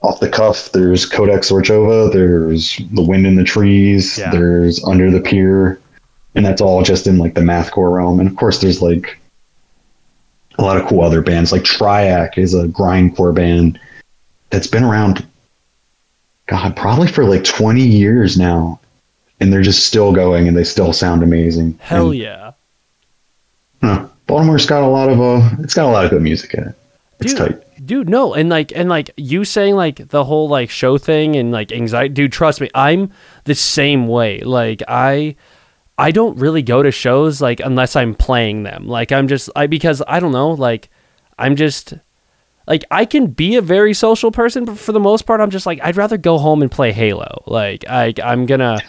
off 0.03 0.21
the 0.21 0.29
cuff, 0.31 0.73
there's 0.73 1.05
Codex 1.07 1.51
Orchova, 1.51 2.11
there's 2.13 2.77
The 2.93 3.03
Wind 3.03 3.27
in 3.27 3.37
the 3.37 3.45
Trees, 3.45 4.17
Yeah. 4.19 4.31
there's 4.31 4.83
Under 4.85 5.11
the 5.11 5.21
Pier, 5.21 5.79
and 6.35 6.45
that's 6.45 6.61
all 6.63 6.83
just 6.83 7.07
in 7.07 7.19
like 7.19 7.35
the 7.35 7.43
mathcore 7.43 7.93
realm. 7.95 8.19
And 8.19 8.29
of 8.29 8.35
course, 8.37 8.61
there's 8.61 8.81
like 8.81 9.19
a 10.59 10.63
lot 10.63 10.79
of 10.79 10.87
cool 10.89 11.03
other 11.03 11.21
bands. 11.21 11.53
Like 11.53 11.63
Triac 11.63 12.39
is 12.39 12.55
a 12.55 12.65
grindcore 12.67 13.35
band 13.35 13.79
that's 14.49 14.67
been 14.67 14.85
around 14.85 15.27
God, 16.51 16.75
probably 16.77 17.07
for 17.07 17.25
like 17.25 17.45
20 17.45 17.81
years 17.81 18.37
now. 18.37 18.81
And 19.39 19.53
they're 19.53 19.63
just 19.63 19.87
still 19.87 20.13
going 20.13 20.49
and 20.49 20.57
they 20.57 20.65
still 20.65 20.93
sound 20.93 21.23
amazing. 21.23 21.79
Hell 21.81 22.11
And, 22.11 22.19
yeah. 22.19 22.53
huh, 23.83 24.07
Baltimore's 24.27 24.67
got 24.67 24.83
a 24.83 24.87
lot 24.87 25.09
of 25.09 25.21
uh 25.21 25.49
it's 25.61 25.75
got 25.75 25.87
a 25.87 25.93
lot 25.93 26.05
of 26.05 26.11
good 26.11 26.23
music 26.23 26.53
in 26.55 26.65
it. 26.69 26.75
It's 27.21 27.35
Dude, 27.35 27.39
tight. 27.39 27.87
dude, 27.87 28.09
no, 28.09 28.33
and 28.35 28.49
like, 28.49 28.73
and 28.75 28.89
like 28.89 29.11
you 29.17 29.45
saying 29.45 29.77
like 29.77 30.09
the 30.09 30.25
whole 30.25 30.49
like 30.49 30.71
show 30.71 30.97
thing 30.99 31.37
and 31.37 31.53
like 31.53 31.71
anxiety, 31.71 32.13
dude. 32.15 32.33
Trust 32.33 32.61
me, 32.63 32.71
I'm 32.75 33.13
the 33.45 33.55
same 33.55 34.09
way. 34.09 34.41
Like 34.41 34.83
I, 34.89 35.37
I 35.99 36.11
don't 36.13 36.39
really 36.39 36.63
go 36.63 36.83
to 36.83 36.91
shows 36.91 37.41
like 37.43 37.61
unless 37.61 37.95
I'm 37.97 38.15
playing 38.15 38.63
them. 38.65 38.89
Like 38.89 39.13
I'm 39.13 39.29
just 39.29 39.51
I 39.55 39.67
because 39.67 40.03
I 40.09 40.19
don't 40.19 40.33
know. 40.33 40.51
Like 40.51 40.89
I'm 41.39 41.57
just 41.57 41.95
like 42.67 42.85
I 42.91 43.05
can 43.05 43.29
be 43.29 43.57
a 43.57 43.63
very 43.63 43.95
social 43.95 44.31
person, 44.31 44.65
but 44.65 44.79
for 44.79 44.93
the 44.93 45.01
most 45.01 45.23
part, 45.23 45.41
I'm 45.41 45.51
just 45.51 45.67
like 45.67 45.81
I'd 45.83 45.97
rather 45.97 46.17
go 46.17 46.39
home 46.39 46.63
and 46.63 46.71
play 46.71 46.93
Halo. 46.93 47.43
Like 47.47 47.85
I 47.89 48.15
I'm 48.23 48.47
gonna 48.47 48.81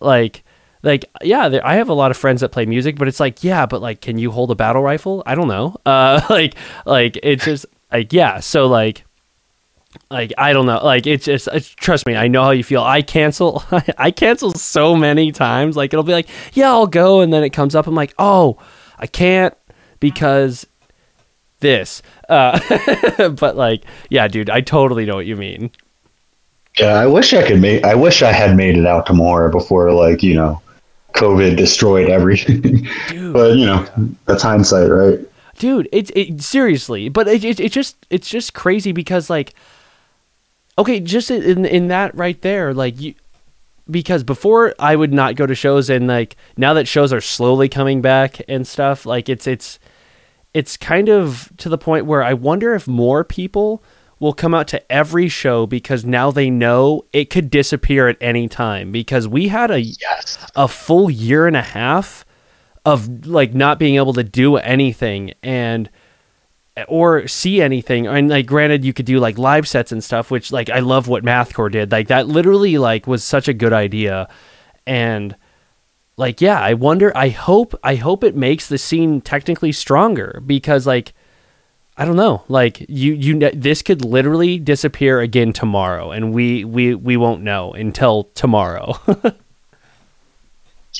like 0.00 0.44
like 0.82 1.04
yeah 1.22 1.60
i 1.62 1.74
have 1.74 1.88
a 1.88 1.94
lot 1.94 2.10
of 2.10 2.16
friends 2.16 2.40
that 2.40 2.50
play 2.50 2.64
music 2.64 2.96
but 2.96 3.06
it's 3.06 3.20
like 3.20 3.44
yeah 3.44 3.66
but 3.66 3.82
like 3.82 4.00
can 4.00 4.16
you 4.16 4.30
hold 4.30 4.50
a 4.50 4.54
battle 4.54 4.82
rifle? 4.82 5.22
I 5.26 5.34
don't 5.34 5.48
know. 5.48 5.76
Uh 5.86 6.20
like 6.30 6.54
like 6.86 7.18
it's 7.22 7.44
just 7.44 7.66
like 7.92 8.12
yeah 8.12 8.40
so 8.40 8.66
like 8.66 9.04
like 10.10 10.32
i 10.38 10.52
don't 10.52 10.66
know. 10.66 10.82
Like 10.84 11.06
it's 11.06 11.24
just 11.24 11.48
it's, 11.48 11.68
trust 11.68 12.06
me 12.06 12.16
i 12.16 12.28
know 12.28 12.42
how 12.44 12.50
you 12.50 12.64
feel. 12.64 12.82
I 12.82 13.02
cancel 13.02 13.62
i 13.98 14.10
cancel 14.10 14.52
so 14.52 14.96
many 14.96 15.32
times. 15.32 15.76
Like 15.76 15.92
it'll 15.92 16.04
be 16.04 16.12
like 16.12 16.28
yeah 16.54 16.70
i'll 16.70 16.86
go 16.86 17.20
and 17.20 17.32
then 17.32 17.44
it 17.44 17.50
comes 17.50 17.74
up. 17.74 17.86
I'm 17.86 17.94
like 17.94 18.14
oh 18.18 18.58
i 18.98 19.06
can't 19.06 19.54
because 19.98 20.66
this 21.60 22.02
uh 22.28 22.58
but 23.38 23.56
like 23.56 23.84
yeah 24.08 24.26
dude 24.28 24.50
i 24.50 24.60
totally 24.60 25.04
know 25.06 25.14
what 25.16 25.26
you 25.26 25.36
mean 25.36 25.70
Yeah, 26.78 26.94
I 26.94 27.06
wish 27.06 27.34
I 27.34 27.42
could 27.46 27.60
make 27.60 27.84
I 27.84 27.94
wish 27.94 28.22
I 28.22 28.32
had 28.32 28.56
made 28.56 28.76
it 28.76 28.86
out 28.86 29.06
to 29.06 29.12
more 29.12 29.48
before 29.48 29.92
like, 29.92 30.22
you 30.22 30.34
know, 30.34 30.62
COVID 31.14 31.56
destroyed 31.56 32.08
everything. 32.08 32.86
dude 33.08 33.32
but 33.38 33.56
you 33.56 33.66
know, 33.66 33.86
that's 34.26 34.42
hindsight, 34.42 34.88
right? 34.90 35.18
dude 35.58 35.88
it's 35.92 36.10
it 36.16 36.40
seriously 36.40 37.10
but 37.10 37.28
it, 37.28 37.44
it, 37.44 37.60
it 37.60 37.70
just 37.70 37.94
it's 38.08 38.30
just 38.30 38.54
crazy 38.54 38.92
because 38.92 39.28
like 39.28 39.52
okay 40.78 40.98
just 41.00 41.30
in 41.30 41.66
in 41.66 41.88
that 41.88 42.14
right 42.14 42.40
there 42.40 42.72
like 42.72 42.98
you 42.98 43.14
because 43.90 44.22
before 44.24 44.74
I 44.78 44.96
would 44.96 45.12
not 45.12 45.34
go 45.36 45.46
to 45.46 45.54
shows 45.54 45.90
and 45.90 46.06
like 46.06 46.36
now 46.56 46.72
that 46.74 46.88
shows 46.88 47.12
are 47.12 47.20
slowly 47.20 47.68
coming 47.68 48.00
back 48.00 48.40
and 48.48 48.66
stuff 48.66 49.04
like 49.04 49.28
it's 49.28 49.46
it's 49.46 49.78
it's 50.54 50.76
kind 50.76 51.08
of 51.08 51.52
to 51.58 51.68
the 51.68 51.78
point 51.78 52.06
where 52.06 52.22
I 52.22 52.34
wonder 52.34 52.74
if 52.74 52.88
more 52.88 53.24
people 53.24 53.82
will 54.18 54.32
come 54.34 54.54
out 54.54 54.68
to 54.68 54.92
every 54.92 55.28
show 55.28 55.66
because 55.66 56.04
now 56.04 56.30
they 56.30 56.50
know 56.50 57.04
it 57.12 57.30
could 57.30 57.48
disappear 57.50 58.08
at 58.08 58.16
any 58.20 58.48
time. 58.48 58.92
Because 58.92 59.26
we 59.26 59.48
had 59.48 59.70
a 59.70 59.80
Yes. 59.80 60.38
a 60.54 60.68
full 60.68 61.08
year 61.10 61.46
and 61.46 61.56
a 61.56 61.62
half 61.62 62.24
of 62.84 63.26
like 63.26 63.54
not 63.54 63.78
being 63.78 63.96
able 63.96 64.12
to 64.12 64.24
do 64.24 64.56
anything 64.56 65.32
and 65.42 65.88
or 66.88 67.26
see 67.28 67.60
anything. 67.62 68.06
And 68.06 68.28
like 68.28 68.46
granted 68.46 68.84
you 68.84 68.92
could 68.92 69.06
do 69.06 69.18
like 69.18 69.38
live 69.38 69.66
sets 69.68 69.92
and 69.92 70.02
stuff 70.02 70.30
which 70.30 70.50
like 70.52 70.68
I 70.70 70.80
love 70.80 71.08
what 71.08 71.24
mathcore 71.24 71.70
did. 71.70 71.90
Like 71.92 72.08
that 72.08 72.26
literally 72.26 72.76
like 72.78 73.06
was 73.06 73.22
such 73.24 73.48
a 73.48 73.54
good 73.54 73.72
idea. 73.72 74.28
And 74.86 75.34
like 76.20 76.40
yeah 76.40 76.60
I 76.60 76.74
wonder 76.74 77.10
I 77.16 77.30
hope 77.30 77.74
I 77.82 77.96
hope 77.96 78.22
it 78.22 78.36
makes 78.36 78.68
the 78.68 78.78
scene 78.78 79.20
technically 79.20 79.72
stronger 79.72 80.42
because 80.46 80.86
like 80.86 81.14
I 81.96 82.04
don't 82.04 82.16
know 82.16 82.44
like 82.48 82.84
you 82.88 83.14
you 83.14 83.50
this 83.50 83.82
could 83.82 84.04
literally 84.04 84.58
disappear 84.58 85.20
again 85.20 85.52
tomorrow 85.52 86.12
and 86.12 86.32
we 86.32 86.64
we 86.64 86.94
we 86.94 87.16
won't 87.16 87.42
know 87.42 87.72
until 87.72 88.24
tomorrow 88.34 88.94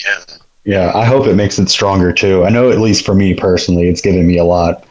Yeah. 0.05 0.25
Yeah, 0.65 0.93
I 0.95 1.05
hope 1.05 1.27
it 1.27 1.35
makes 1.35 1.59
it 1.59 1.71
stronger 1.71 2.13
too. 2.13 2.45
I 2.45 2.51
know 2.51 2.71
at 2.71 2.81
least 2.81 3.05
for 3.05 3.15
me 3.15 3.35
personally, 3.35 3.89
it's 3.89 4.01
given 4.01 4.27
me 4.27 4.37
a 4.37 4.45
lot 4.45 4.85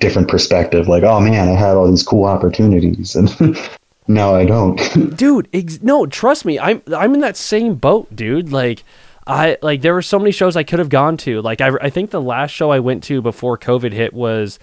different 0.00 0.28
perspective. 0.28 0.88
Like, 0.88 1.02
oh 1.02 1.20
man, 1.20 1.48
I 1.48 1.52
had 1.52 1.76
all 1.76 1.88
these 1.88 2.02
cool 2.02 2.24
opportunities 2.24 3.14
and 3.14 3.30
now 4.08 4.34
I 4.34 4.44
don't. 4.44 4.76
dude 5.16 5.48
ex- 5.52 5.82
no 5.82 6.06
trust 6.06 6.44
me 6.44 6.58
i'm 6.58 6.82
i'm 6.96 7.14
in 7.14 7.20
that 7.20 7.36
same 7.36 7.74
boat 7.74 8.14
dude 8.14 8.50
like 8.50 8.82
i 9.26 9.56
like 9.62 9.82
there 9.82 9.94
were 9.94 10.02
so 10.02 10.18
many 10.18 10.30
shows 10.32 10.56
i 10.56 10.62
could 10.62 10.78
have 10.78 10.88
gone 10.88 11.16
to 11.16 11.40
like 11.42 11.60
i, 11.60 11.68
I 11.80 11.90
think 11.90 12.10
the 12.10 12.20
last 12.20 12.50
show 12.50 12.70
i 12.70 12.78
went 12.80 13.02
to 13.04 13.22
before 13.22 13.56
covid 13.58 13.92
hit 13.92 14.12
was 14.12 14.58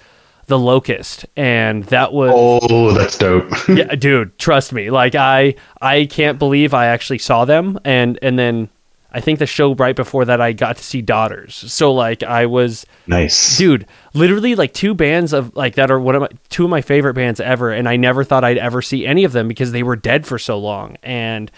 The 0.47 0.57
Locust, 0.57 1.25
and 1.35 1.83
that 1.85 2.11
was 2.11 2.31
Oh, 2.33 2.91
that's 2.91 3.17
dope. 3.17 3.51
yeah, 3.69 3.93
dude. 3.95 4.37
Trust 4.39 4.73
me, 4.73 4.89
like 4.89 5.13
I 5.13 5.53
I 5.79 6.05
can't 6.07 6.39
believe 6.39 6.73
I 6.73 6.87
actually 6.87 7.19
saw 7.19 7.45
them, 7.45 7.79
and 7.85 8.17
and 8.23 8.39
then 8.39 8.67
I 9.11 9.21
think 9.21 9.37
the 9.37 9.45
show 9.45 9.75
right 9.75 9.95
before 9.95 10.25
that 10.25 10.41
I 10.41 10.53
got 10.53 10.77
to 10.77 10.83
see 10.83 11.01
Daughters. 11.03 11.53
So 11.55 11.93
like 11.93 12.23
I 12.23 12.47
was 12.47 12.85
nice. 13.05 13.57
dude 13.59 13.85
literally 14.15 14.55
like 14.55 14.73
two 14.73 14.95
bands 14.95 15.33
of 15.33 15.55
like 15.55 15.75
that 15.75 15.91
are 15.91 15.99
one 15.99 16.15
of 16.15 16.21
my 16.21 16.29
two 16.49 16.63
of 16.63 16.69
my 16.71 16.81
favorite 16.81 17.13
bands 17.13 17.39
ever 17.39 17.71
and 17.71 17.87
i 17.87 17.95
never 17.95 18.23
thought 18.23 18.43
i'd 18.43 18.57
ever 18.57 18.81
see 18.81 19.05
any 19.05 19.23
of 19.23 19.33
them 19.33 19.47
because 19.47 19.71
they 19.71 19.83
were 19.83 19.95
dead 19.95 20.25
for 20.25 20.39
so 20.39 20.57
long 20.57 20.97
and 21.03 21.51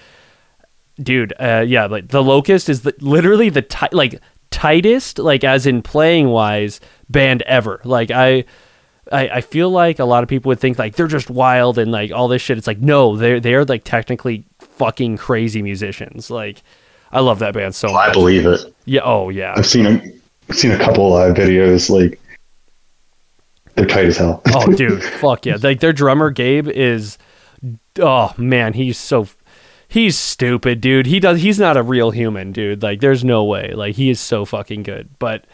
dude 1.01 1.33
uh 1.39 1.63
yeah 1.67 1.85
like 1.85 2.09
the 2.09 2.21
locust 2.23 2.69
is 2.69 2.81
the, 2.81 2.93
literally 2.99 3.49
the 3.49 3.61
ti- 3.61 3.87
like 3.91 4.19
tightest 4.51 5.17
like 5.17 5.43
as 5.43 5.65
in 5.65 5.81
playing 5.81 6.27
wise 6.27 6.79
band 7.09 7.41
ever 7.43 7.79
like 7.83 8.11
I, 8.11 8.43
I 9.11 9.29
i 9.29 9.41
feel 9.41 9.69
like 9.69 9.99
a 9.99 10.05
lot 10.05 10.23
of 10.23 10.29
people 10.29 10.49
would 10.49 10.59
think 10.59 10.77
like 10.77 10.95
they're 10.95 11.07
just 11.07 11.29
wild 11.29 11.77
and 11.77 11.91
like 11.91 12.11
all 12.11 12.27
this 12.27 12.41
shit 12.41 12.57
it's 12.57 12.67
like 12.67 12.79
no 12.79 13.15
they're 13.15 13.39
they're 13.39 13.65
like 13.65 13.83
technically 13.83 14.45
fucking 14.59 15.17
crazy 15.17 15.61
musicians 15.61 16.29
like 16.29 16.61
i 17.11 17.19
love 17.21 17.39
that 17.39 17.53
band 17.53 17.73
so 17.73 17.87
I 17.89 17.93
much 17.93 18.09
i 18.09 18.13
believe 18.13 18.45
it. 18.45 18.61
yeah 18.85 19.01
oh 19.03 19.29
yeah 19.29 19.53
I've 19.55 19.65
seen 19.65 19.85
a, 19.85 20.01
I've 20.49 20.57
seen 20.57 20.71
a 20.71 20.77
couple 20.77 21.09
live 21.09 21.35
videos. 21.35 21.89
Like 21.89 22.19
they're 23.75 23.85
tight 23.85 24.05
as 24.05 24.17
hell. 24.17 24.41
oh 24.53 24.71
dude 24.73 25.01
fuck 25.21 25.45
yeah 25.45 25.57
like 25.61 25.79
their 25.79 25.93
drummer 25.93 26.29
gabe 26.29 26.67
is 26.67 27.17
oh 27.99 28.33
man 28.37 28.73
he's 28.73 28.97
so 28.97 29.27
he's 29.91 30.17
stupid 30.17 30.81
dude. 30.81 31.05
He 31.05 31.19
does 31.19 31.41
he's 31.41 31.59
not 31.59 31.77
a 31.77 31.83
real 31.83 32.11
human 32.11 32.51
dude. 32.51 32.81
Like 32.81 33.01
there's 33.01 33.23
no 33.23 33.43
way. 33.43 33.73
Like 33.73 33.95
he 33.95 34.09
is 34.09 34.19
so 34.19 34.45
fucking 34.45 34.83
good. 34.83 35.09
But 35.19 35.45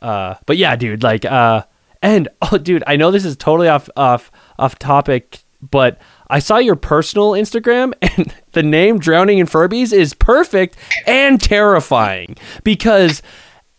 uh 0.00 0.34
but 0.46 0.56
yeah 0.56 0.74
dude 0.76 1.02
like 1.02 1.24
uh 1.24 1.62
and 2.02 2.28
oh 2.42 2.58
dude 2.58 2.82
i 2.86 2.96
know 2.96 3.10
this 3.10 3.24
is 3.24 3.36
totally 3.36 3.68
off 3.68 3.88
off 3.96 4.30
off 4.58 4.78
topic 4.78 5.38
but 5.62 6.00
i 6.28 6.40
saw 6.40 6.58
your 6.58 6.74
personal 6.74 7.30
instagram 7.30 7.92
and 8.02 8.34
the 8.50 8.64
name 8.64 8.98
drowning 8.98 9.38
in 9.38 9.46
furbies 9.46 9.92
is 9.92 10.12
perfect 10.12 10.76
and 11.06 11.40
terrifying 11.40 12.36
because 12.64 13.22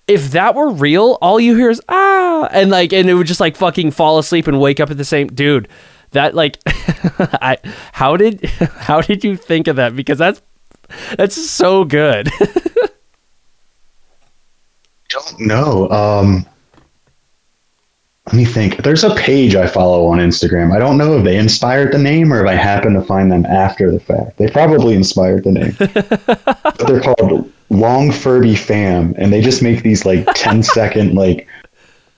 if 0.06 0.32
that 0.32 0.54
were 0.54 0.70
real, 0.70 1.18
all 1.22 1.40
you 1.40 1.56
hear 1.56 1.70
is 1.70 1.82
ah, 1.88 2.50
and 2.52 2.70
like, 2.70 2.92
and 2.92 3.10
it 3.10 3.14
would 3.14 3.26
just 3.26 3.40
like 3.40 3.56
fucking 3.56 3.92
fall 3.92 4.20
asleep 4.20 4.48
and 4.48 4.60
wake 4.60 4.82
up 4.82 4.92
at 4.92 4.98
the 4.98 5.06
same 5.06 5.28
dude. 5.28 5.70
That 6.14 6.34
like, 6.34 6.58
I 6.66 7.58
how 7.92 8.18
did 8.18 8.46
how 8.78 9.02
did 9.02 9.24
you 9.24 9.36
think 9.36 9.68
of 9.68 9.76
that? 9.76 9.96
Because 9.96 10.18
that's 10.18 10.42
that's 11.16 11.36
so 11.36 11.84
good. 11.84 12.30
don't 15.10 15.40
know. 15.40 15.90
Um, 15.90 16.46
let 18.28 18.36
me 18.36 18.46
think. 18.46 18.78
There's 18.84 19.04
a 19.04 19.14
page 19.16 19.56
I 19.56 19.68
follow 19.68 20.06
on 20.08 20.20
Instagram. 20.20 20.74
I 20.74 20.80
don't 20.80 20.98
know 20.98 21.18
if 21.18 21.24
they 21.24 21.38
inspired 21.38 21.92
the 21.92 21.98
name 21.98 22.32
or 22.32 22.44
if 22.44 22.50
I 22.50 22.56
happen 22.56 22.94
to 22.94 23.02
find 23.02 23.32
them 23.32 23.46
after 23.46 23.92
the 23.92 24.00
fact. 24.00 24.38
They 24.38 24.48
probably 24.50 24.96
inspired 24.96 25.44
the 25.44 25.52
name. 25.52 25.76
but 25.78 26.88
they're 26.88 27.02
called 27.02 27.52
Long 27.70 28.12
Furby 28.12 28.56
Fam, 28.56 29.14
and 29.18 29.34
they 29.34 29.42
just 29.42 29.62
make 29.62 29.84
these 29.84 30.06
like 30.06 30.26
10 30.36 30.64
second, 30.64 31.16
like 31.16 31.48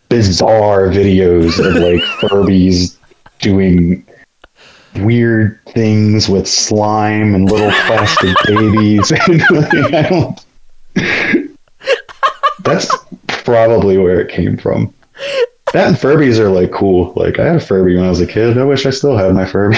bizarre 0.10 0.90
videos 0.90 1.60
of 1.60 1.76
like 1.76 2.02
Furbies 2.22 2.98
doing 3.40 4.06
weird 4.96 5.60
things 5.68 6.30
with 6.30 6.48
slime 6.48 7.36
and 7.36 7.50
little 7.50 7.72
plastic 7.86 8.36
babies. 8.46 9.12
And, 9.12 9.40
like, 9.52 9.94
I 9.94 10.02
don't. 10.10 10.46
That's 12.64 12.96
probably 13.28 13.98
where 13.98 14.20
it 14.22 14.32
came 14.32 14.58
from. 14.58 14.94
That 15.74 15.88
and 15.88 15.98
Furbies 15.98 16.40
are 16.40 16.50
like 16.50 16.72
cool. 16.72 17.12
Like 17.16 17.38
I 17.38 17.46
had 17.46 17.56
a 17.58 17.60
Furby 17.60 17.96
when 17.96 18.06
I 18.06 18.10
was 18.10 18.22
a 18.22 18.28
kid. 18.28 18.58
I 18.58 18.64
wish 18.64 18.86
I 18.86 18.92
still 18.92 19.18
had 19.18 19.34
my 19.34 19.46
Furby. 19.46 19.78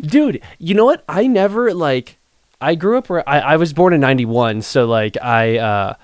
dude 0.06 0.40
you 0.58 0.74
know 0.74 0.84
what 0.84 1.04
i 1.08 1.26
never 1.26 1.74
like 1.74 2.16
i 2.60 2.74
grew 2.74 2.96
up 2.96 3.08
where 3.08 3.28
i, 3.28 3.38
I 3.40 3.56
was 3.56 3.72
born 3.72 3.92
in 3.92 4.00
91 4.00 4.62
so 4.62 4.86
like 4.86 5.16
i 5.22 5.58
uh 5.58 5.94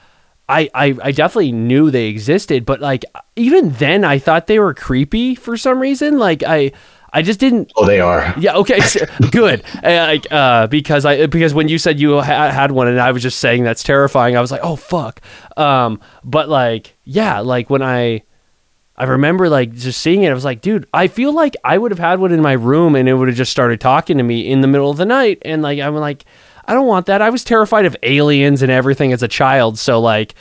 I, 0.49 0.69
I, 0.75 0.97
I 1.03 1.13
definitely 1.13 1.53
knew 1.53 1.91
they 1.91 2.09
existed, 2.09 2.67
but 2.67 2.81
like 2.81 3.05
even 3.37 3.71
then, 3.71 4.05
I 4.05 4.19
thought 4.19 4.47
they 4.47 4.59
were 4.59 4.75
creepy 4.75 5.35
for 5.35 5.57
some 5.57 5.79
reason. 5.79 6.19
Like 6.19 6.43
I, 6.43 6.73
I 7.13 7.23
just 7.23 7.41
didn't 7.41 7.73
oh, 7.77 7.87
they 7.87 8.01
are. 8.01 8.35
Yeah. 8.39 8.57
Okay. 8.57 8.81
good. 9.31 9.63
Like, 9.83 10.27
uh, 10.31 10.67
because 10.67 11.05
I 11.05 11.27
because 11.27 11.55
when 11.55 11.69
you 11.69 11.79
said 11.79 12.01
you 12.01 12.21
ha- 12.21 12.51
had 12.51 12.73
one 12.73 12.89
and 12.89 13.01
I 13.01 13.13
was 13.13 13.23
just 13.23 13.39
saying 13.39 13.65
that's 13.65 13.83
terrifying, 13.83 14.37
I 14.37 14.41
was 14.41 14.51
like, 14.51 14.63
oh 14.63 14.77
fuck. 14.77 15.21
Um. 15.57 16.01
But 16.25 16.49
like, 16.49 16.97
yeah. 17.05 17.41
Like 17.41 17.71
when 17.71 17.83
I, 17.83 18.23
I 18.97 19.05
remember 19.05 19.49
like 19.49 19.73
just 19.75 20.01
seeing 20.01 20.23
it, 20.23 20.31
I 20.31 20.35
was 20.35 20.45
like, 20.45 20.61
dude, 20.61 20.87
I 20.93 21.09
feel 21.09 21.33
like 21.33 21.57
I 21.65 21.79
would 21.79 21.93
have 21.93 21.99
had 21.99 22.19
one 22.21 22.33
in 22.33 22.43
my 22.43 22.53
room 22.53 22.95
and 22.95 23.09
it 23.09 23.15
would 23.15 23.29
have 23.29 23.37
just 23.37 23.53
started 23.53 23.81
talking 23.81 24.19
to 24.19 24.23
me 24.23 24.51
in 24.51 24.61
the 24.61 24.69
middle 24.69 24.91
of 24.91 24.97
the 24.97 25.07
night, 25.07 25.39
and 25.43 25.63
like 25.63 25.81
I'm 25.81 25.95
like, 25.97 26.25
I 26.67 26.75
don't 26.75 26.87
want 26.87 27.07
that. 27.07 27.23
I 27.23 27.31
was 27.31 27.45
terrified 27.45 27.85
of 27.85 27.97
aliens 28.03 28.63
and 28.63 28.71
everything 28.71 29.13
as 29.13 29.23
a 29.23 29.29
child, 29.29 29.79
so 29.79 30.01
like, 30.01 30.35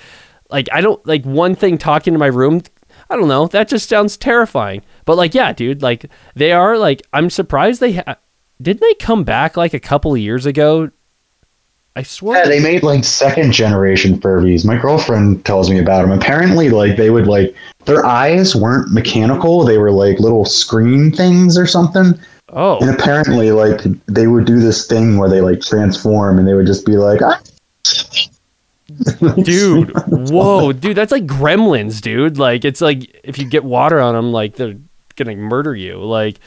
like 0.49 0.67
I 0.71 0.81
don't 0.81 1.05
like 1.05 1.23
one 1.23 1.55
thing 1.55 1.77
talking 1.77 2.13
to 2.13 2.19
my 2.19 2.27
room. 2.27 2.61
I 3.09 3.15
don't 3.15 3.27
know. 3.27 3.47
That 3.47 3.67
just 3.67 3.89
sounds 3.89 4.17
terrifying. 4.17 4.83
But 5.05 5.17
like, 5.17 5.33
yeah, 5.33 5.51
dude, 5.53 5.81
like 5.81 6.09
they 6.35 6.51
are 6.51 6.77
like 6.77 7.01
I'm 7.13 7.29
surprised 7.29 7.81
they 7.81 7.93
ha- 7.93 8.17
didn't 8.61 8.81
they 8.81 8.93
come 8.95 9.23
back 9.23 9.57
like 9.57 9.73
a 9.73 9.79
couple 9.79 10.13
of 10.13 10.19
years 10.19 10.45
ago. 10.45 10.91
I 11.95 12.03
swear. 12.03 12.39
Yeah, 12.39 12.47
they 12.47 12.61
made 12.61 12.83
like 12.83 13.03
second 13.03 13.51
generation 13.51 14.17
Furbies. 14.17 14.65
My 14.65 14.77
girlfriend 14.77 15.43
tells 15.43 15.69
me 15.69 15.77
about 15.77 16.03
them. 16.03 16.11
Apparently, 16.11 16.69
like 16.69 16.95
they 16.95 17.09
would 17.09 17.27
like 17.27 17.53
their 17.85 18.05
eyes 18.05 18.55
weren't 18.55 18.93
mechanical; 18.93 19.65
they 19.65 19.77
were 19.77 19.91
like 19.91 20.19
little 20.19 20.45
screen 20.45 21.11
things 21.11 21.57
or 21.57 21.67
something. 21.67 22.17
Oh, 22.51 22.79
And 22.79 22.89
apparently, 22.89 23.51
like 23.51 23.81
they 24.07 24.27
would 24.27 24.45
do 24.45 24.59
this 24.59 24.87
thing 24.87 25.17
where 25.17 25.29
they 25.29 25.41
like 25.41 25.61
transform, 25.61 26.39
and 26.39 26.47
they 26.47 26.53
would 26.53 26.67
just 26.67 26.85
be 26.85 26.97
like, 26.97 27.21
ah. 27.21 27.41
dude, 29.43 29.91
whoa, 30.07 30.71
dude, 30.71 30.97
that's 30.97 31.11
like 31.11 31.25
Gremlins, 31.25 32.01
dude. 32.01 32.37
Like 32.37 32.65
it's 32.65 32.81
like 32.81 33.19
if 33.23 33.37
you 33.37 33.45
get 33.47 33.63
water 33.63 33.99
on 33.99 34.15
them, 34.15 34.31
like 34.31 34.55
they're 34.55 34.75
gonna 35.15 35.35
murder 35.35 35.75
you. 35.75 35.97
Like 35.97 36.39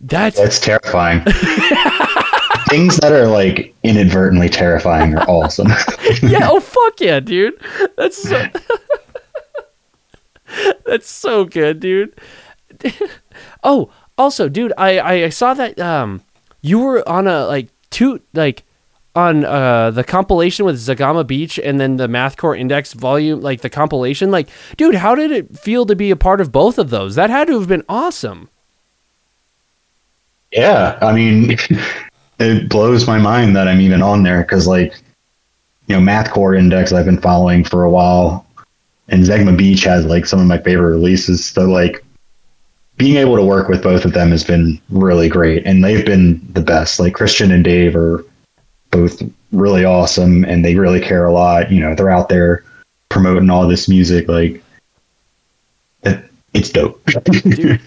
that's 0.00 0.36
That's 0.36 0.60
terrifying. 0.60 1.20
Things 2.68 2.96
that 2.98 3.12
are 3.12 3.26
like 3.26 3.74
inadvertently 3.82 4.48
terrifying 4.48 5.14
are 5.14 5.22
awesome. 5.28 5.68
yeah. 6.22 6.48
Oh 6.50 6.60
fuck 6.60 7.00
yeah, 7.00 7.20
dude. 7.20 7.54
That's 7.96 8.22
so. 8.22 8.46
that's 10.86 11.08
so 11.08 11.44
good, 11.44 11.80
dude. 11.80 12.18
oh, 13.62 13.90
also, 14.16 14.48
dude, 14.48 14.72
I, 14.78 15.00
I 15.24 15.28
saw 15.28 15.54
that 15.54 15.78
um 15.78 16.22
you 16.62 16.78
were 16.78 17.06
on 17.08 17.26
a 17.26 17.46
like 17.46 17.68
two 17.90 18.20
like 18.32 18.64
on 19.14 19.44
uh 19.44 19.90
the 19.90 20.04
compilation 20.04 20.64
with 20.64 20.76
Zegema 20.76 21.26
Beach 21.26 21.58
and 21.58 21.80
then 21.80 21.96
the 21.96 22.08
Mathcore 22.08 22.58
Index 22.58 22.92
volume 22.92 23.40
like 23.40 23.60
the 23.60 23.70
compilation. 23.70 24.30
Like 24.30 24.48
dude 24.76 24.96
how 24.96 25.14
did 25.14 25.30
it 25.30 25.58
feel 25.58 25.86
to 25.86 25.96
be 25.96 26.10
a 26.10 26.16
part 26.16 26.40
of 26.40 26.52
both 26.52 26.78
of 26.78 26.90
those? 26.90 27.14
That 27.14 27.30
had 27.30 27.46
to 27.48 27.58
have 27.58 27.68
been 27.68 27.84
awesome. 27.88 28.48
Yeah, 30.54 30.98
I 31.02 31.12
mean, 31.12 31.56
it 32.38 32.68
blows 32.68 33.06
my 33.06 33.18
mind 33.18 33.56
that 33.56 33.68
I'm 33.68 33.80
even 33.80 34.02
on 34.02 34.22
there 34.22 34.42
because, 34.42 34.66
like, 34.66 34.94
you 35.86 35.96
know, 35.96 36.00
Mathcore 36.00 36.56
Index 36.56 36.92
I've 36.92 37.04
been 37.04 37.20
following 37.20 37.64
for 37.64 37.82
a 37.82 37.90
while, 37.90 38.46
and 39.08 39.24
Zegema 39.24 39.56
Beach 39.56 39.82
has 39.84 40.06
like 40.06 40.26
some 40.26 40.40
of 40.40 40.46
my 40.46 40.58
favorite 40.58 40.92
releases. 40.92 41.44
So, 41.44 41.64
like, 41.64 42.03
being 42.96 43.16
able 43.16 43.36
to 43.36 43.44
work 43.44 43.68
with 43.68 43.82
both 43.82 44.04
of 44.04 44.12
them 44.12 44.30
has 44.30 44.44
been 44.44 44.80
really 44.90 45.28
great, 45.28 45.66
and 45.66 45.82
they've 45.82 46.06
been 46.06 46.40
the 46.52 46.60
best. 46.60 47.00
Like 47.00 47.14
Christian 47.14 47.50
and 47.50 47.64
Dave 47.64 47.96
are 47.96 48.24
both 48.90 49.22
really 49.52 49.84
awesome, 49.84 50.44
and 50.44 50.64
they 50.64 50.76
really 50.76 51.00
care 51.00 51.24
a 51.24 51.32
lot. 51.32 51.70
You 51.70 51.80
know, 51.80 51.94
they're 51.94 52.10
out 52.10 52.28
there 52.28 52.64
promoting 53.08 53.50
all 53.50 53.66
this 53.66 53.88
music, 53.88 54.28
like. 54.28 54.62
It, 56.02 56.24
it's 56.52 56.70
dope. 56.70 57.04
dude, 57.24 57.56
dude, 57.56 57.80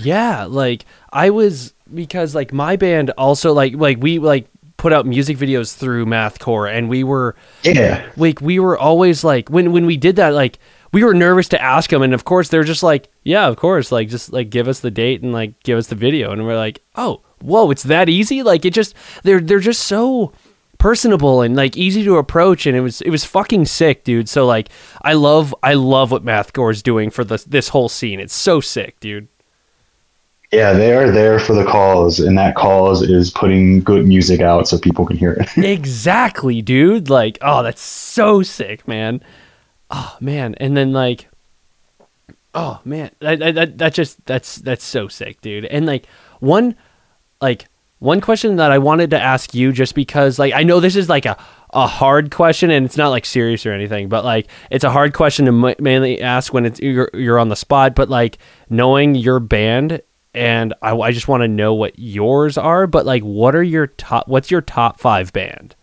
yeah 0.00 0.44
like 0.44 0.86
i 1.12 1.28
was 1.28 1.74
because 1.92 2.34
like 2.34 2.52
my 2.52 2.76
band 2.76 3.10
also 3.18 3.52
like 3.52 3.74
like 3.74 3.98
we 4.00 4.18
like 4.18 4.46
put 4.76 4.92
out 4.92 5.06
music 5.06 5.36
videos 5.36 5.74
through 5.74 6.06
mathcore 6.06 6.70
and 6.70 6.88
we 6.88 7.04
were 7.04 7.36
yeah. 7.62 8.06
like 8.16 8.40
we 8.40 8.58
were 8.58 8.78
always 8.78 9.24
like 9.24 9.48
when 9.48 9.72
when 9.72 9.86
we 9.86 9.96
did 9.96 10.16
that 10.16 10.34
like 10.34 10.58
we 10.94 11.02
were 11.04 11.12
nervous 11.12 11.48
to 11.48 11.60
ask 11.60 11.90
them 11.90 12.02
and 12.02 12.14
of 12.14 12.24
course 12.24 12.48
they're 12.48 12.64
just 12.64 12.82
like 12.82 13.10
yeah 13.24 13.46
of 13.48 13.56
course 13.56 13.90
like 13.92 14.08
just 14.08 14.32
like 14.32 14.48
give 14.48 14.68
us 14.68 14.80
the 14.80 14.90
date 14.90 15.22
and 15.22 15.32
like 15.32 15.60
give 15.64 15.76
us 15.76 15.88
the 15.88 15.94
video 15.94 16.30
and 16.32 16.46
we're 16.46 16.56
like 16.56 16.80
oh 16.94 17.20
whoa 17.42 17.70
it's 17.70 17.82
that 17.82 18.08
easy 18.08 18.42
like 18.42 18.64
it 18.64 18.72
just 18.72 18.94
they're 19.24 19.40
they're 19.40 19.58
just 19.58 19.82
so 19.82 20.32
personable 20.78 21.42
and 21.42 21.56
like 21.56 21.76
easy 21.76 22.04
to 22.04 22.16
approach 22.16 22.64
and 22.64 22.76
it 22.76 22.80
was 22.80 23.00
it 23.02 23.10
was 23.10 23.24
fucking 23.24 23.64
sick 23.66 24.04
dude 24.04 24.28
so 24.28 24.46
like 24.46 24.68
i 25.02 25.12
love 25.14 25.54
i 25.62 25.74
love 25.74 26.10
what 26.12 26.24
mathcore 26.24 26.70
is 26.70 26.82
doing 26.82 27.10
for 27.10 27.24
this 27.24 27.44
this 27.44 27.68
whole 27.68 27.88
scene 27.88 28.20
it's 28.20 28.34
so 28.34 28.60
sick 28.60 28.98
dude 29.00 29.26
Yeah, 30.52 30.72
they 30.72 30.92
are 30.94 31.10
there 31.10 31.40
for 31.40 31.52
the 31.54 31.64
cause, 31.64 32.20
and 32.20 32.38
that 32.38 32.54
cause 32.54 33.02
is 33.02 33.32
putting 33.32 33.82
good 33.82 34.06
music 34.06 34.40
out 34.40 34.68
so 34.68 34.78
people 34.78 35.04
can 35.04 35.16
hear 35.16 35.32
it. 35.32 35.48
exactly, 35.56 36.62
dude. 36.62 37.10
Like, 37.10 37.38
oh, 37.42 37.64
that's 37.64 37.82
so 37.82 38.42
sick, 38.44 38.86
man. 38.86 39.20
Oh 39.90 40.16
man, 40.20 40.54
and 40.56 40.76
then 40.76 40.92
like, 40.92 41.28
Oh 42.54 42.80
man, 42.84 43.10
that, 43.18 43.40
that, 43.54 43.78
that 43.78 43.94
just 43.94 44.24
that's 44.26 44.56
that's 44.56 44.84
so 44.84 45.08
sick, 45.08 45.40
dude. 45.40 45.64
And 45.64 45.86
like 45.86 46.06
one 46.38 46.76
like 47.40 47.66
one 47.98 48.20
question 48.20 48.56
that 48.56 48.70
I 48.70 48.78
wanted 48.78 49.10
to 49.10 49.20
ask 49.20 49.54
you 49.54 49.72
just 49.72 49.94
because 49.94 50.38
like 50.38 50.54
I 50.54 50.62
know 50.62 50.78
this 50.78 50.94
is 50.94 51.08
like 51.08 51.26
a 51.26 51.36
a 51.70 51.88
hard 51.88 52.30
question 52.30 52.70
and 52.70 52.86
it's 52.86 52.96
not 52.96 53.08
like 53.08 53.24
serious 53.24 53.66
or 53.66 53.72
anything, 53.72 54.08
but 54.08 54.24
like 54.24 54.46
it's 54.70 54.84
a 54.84 54.90
hard 54.90 55.14
question 55.14 55.46
to 55.46 55.52
ma- 55.52 55.74
mainly 55.80 56.20
ask 56.22 56.54
when 56.54 56.64
it's 56.64 56.78
you're, 56.78 57.10
you're 57.12 57.38
on 57.40 57.48
the 57.48 57.56
spot, 57.56 57.96
but 57.96 58.08
like 58.08 58.38
knowing 58.70 59.16
your 59.16 59.40
band 59.40 60.00
and 60.32 60.74
I, 60.80 60.96
I 60.96 61.10
just 61.10 61.26
want 61.26 61.42
to 61.42 61.48
know 61.48 61.74
what 61.74 61.98
yours 61.98 62.56
are, 62.56 62.86
but 62.86 63.04
like 63.04 63.22
what 63.22 63.56
are 63.56 63.62
your 63.62 63.88
top 63.88 64.28
what's 64.28 64.52
your 64.52 64.60
top 64.60 65.00
5 65.00 65.32
band? 65.32 65.74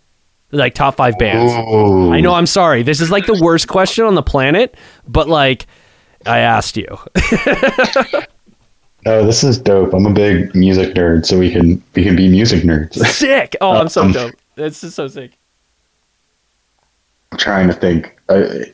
Like 0.52 0.74
top 0.74 0.96
5 0.96 1.18
bands. 1.18 1.54
Ooh. 1.54 2.12
I 2.14 2.20
know 2.20 2.34
I'm 2.34 2.46
sorry. 2.46 2.84
This 2.84 3.00
is 3.00 3.10
like 3.10 3.26
the 3.26 3.40
worst 3.42 3.68
question 3.68 4.06
on 4.06 4.16
the 4.16 4.24
planet, 4.24 4.76
but 5.08 5.30
like 5.30 5.66
I 6.26 6.40
asked 6.40 6.78
you. 6.78 6.88
Oh, 9.08 9.26
this 9.26 9.44
is 9.44 9.58
dope. 9.58 9.96
I'm 9.96 10.06
a 10.06 10.14
big 10.14 10.54
music 10.54 10.94
nerd, 10.94 11.26
so 11.26 11.40
we 11.40 11.52
can 11.52 11.84
we 11.96 12.04
can 12.04 12.16
be 12.16 12.28
music 12.30 12.62
nerds. 12.62 12.94
sick. 13.08 13.56
Oh, 13.60 13.72
I'm 13.72 13.90
so 13.90 14.04
Um, 14.04 14.12
dope. 14.12 14.36
This 14.54 14.84
is 14.84 14.94
so 14.94 15.08
sick. 15.08 15.32
I'm 17.32 17.40
trying 17.40 17.68
to 17.68 17.74
think. 17.74 18.16
I, 18.30 18.66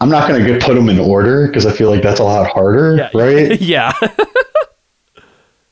I'm 0.00 0.08
not 0.08 0.26
gonna 0.26 0.42
get 0.46 0.62
put 0.62 0.72
them 0.74 0.88
in 0.88 0.98
order 0.98 1.46
because 1.48 1.66
I 1.66 1.72
feel 1.72 1.90
like 1.90 2.02
that's 2.02 2.18
a 2.18 2.24
lot 2.24 2.46
harder, 2.50 2.96
Yeah. 2.96 3.10
right? 3.12 3.60
yeah. 3.60 3.92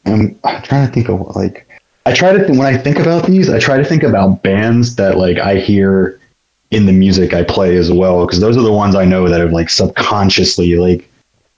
I'm, 0.04 0.38
I'm 0.44 0.62
trying 0.62 0.86
to 0.86 0.92
think 0.92 1.08
of 1.08 1.34
like 1.34 1.65
I 2.06 2.12
try 2.12 2.32
to 2.32 2.52
when 2.52 2.60
I 2.60 2.78
think 2.78 3.00
about 3.00 3.26
these, 3.26 3.50
I 3.50 3.58
try 3.58 3.78
to 3.78 3.84
think 3.84 4.04
about 4.04 4.44
bands 4.44 4.94
that 4.94 5.18
like 5.18 5.38
I 5.38 5.56
hear 5.56 6.20
in 6.70 6.86
the 6.86 6.92
music 6.92 7.34
I 7.34 7.42
play 7.42 7.76
as 7.76 7.90
well 7.90 8.24
because 8.24 8.38
those 8.38 8.56
are 8.56 8.62
the 8.62 8.72
ones 8.72 8.94
I 8.94 9.04
know 9.04 9.28
that 9.28 9.40
have 9.40 9.52
like 9.52 9.68
subconsciously 9.68 10.76
like 10.76 11.10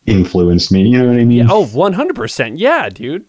influenced 0.06 0.72
me. 0.72 0.88
You 0.88 1.00
know 1.00 1.08
what 1.08 1.20
I 1.20 1.24
mean? 1.24 1.50
oh, 1.50 1.66
100%. 1.66 2.54
Yeah, 2.56 2.88
dude. 2.88 3.26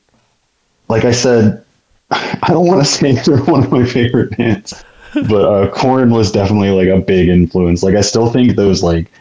Like 0.88 1.04
I 1.04 1.12
said, 1.12 1.64
I 2.12 2.48
don't 2.48 2.66
want 2.66 2.86
to 2.86 2.90
say 2.90 3.12
they're 3.12 3.44
one 3.44 3.66
of 3.66 3.72
my 3.72 3.86
favorite 3.86 4.38
bands, 4.38 4.82
but 5.14 5.46
uh, 5.46 5.70
Korn 5.72 6.12
was 6.12 6.32
definitely 6.32 6.70
like 6.70 6.88
a 6.88 7.04
big 7.04 7.28
influence. 7.28 7.84
Like 7.84 7.96
I 7.96 8.02
still 8.02 8.32
think 8.32 8.56
those 8.56 8.82
like 8.82 9.12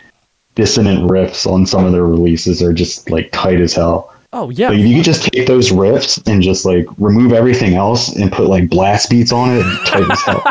dissonant 0.55 1.11
riffs 1.11 1.51
on 1.51 1.67
some 1.67 1.85
of 1.85 1.91
their 1.91 2.07
releases 2.07 2.63
are 2.63 2.73
just 2.73 3.11
like 3.11 3.33
tight 3.33 3.61
as 3.61 3.75
hell. 3.75 4.15
Oh, 4.33 4.51
yeah. 4.51 4.68
Like 4.68 4.79
if 4.79 4.87
you 4.87 4.97
could 4.97 5.05
just 5.05 5.33
take 5.33 5.47
those 5.47 5.70
riffs 5.70 6.22
and 6.31 6.43
just 6.43 6.66
like 6.66 6.87
remove 6.99 7.33
everything 7.33 7.74
else 7.74 8.14
and 8.14 8.31
put 8.31 8.49
like 8.49 8.68
blast 8.68 9.09
beats 9.09 9.33
on 9.33 9.57
it, 9.57 9.62
tight 9.87 10.11
as 10.11 10.22
hell. 10.22 10.45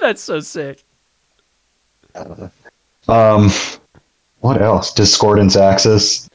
That's 0.00 0.22
so 0.22 0.40
sick. 0.40 0.82
Um, 3.06 3.50
what 4.40 4.60
else? 4.60 4.92
Discordance 4.92 5.56
Axis. 5.56 6.28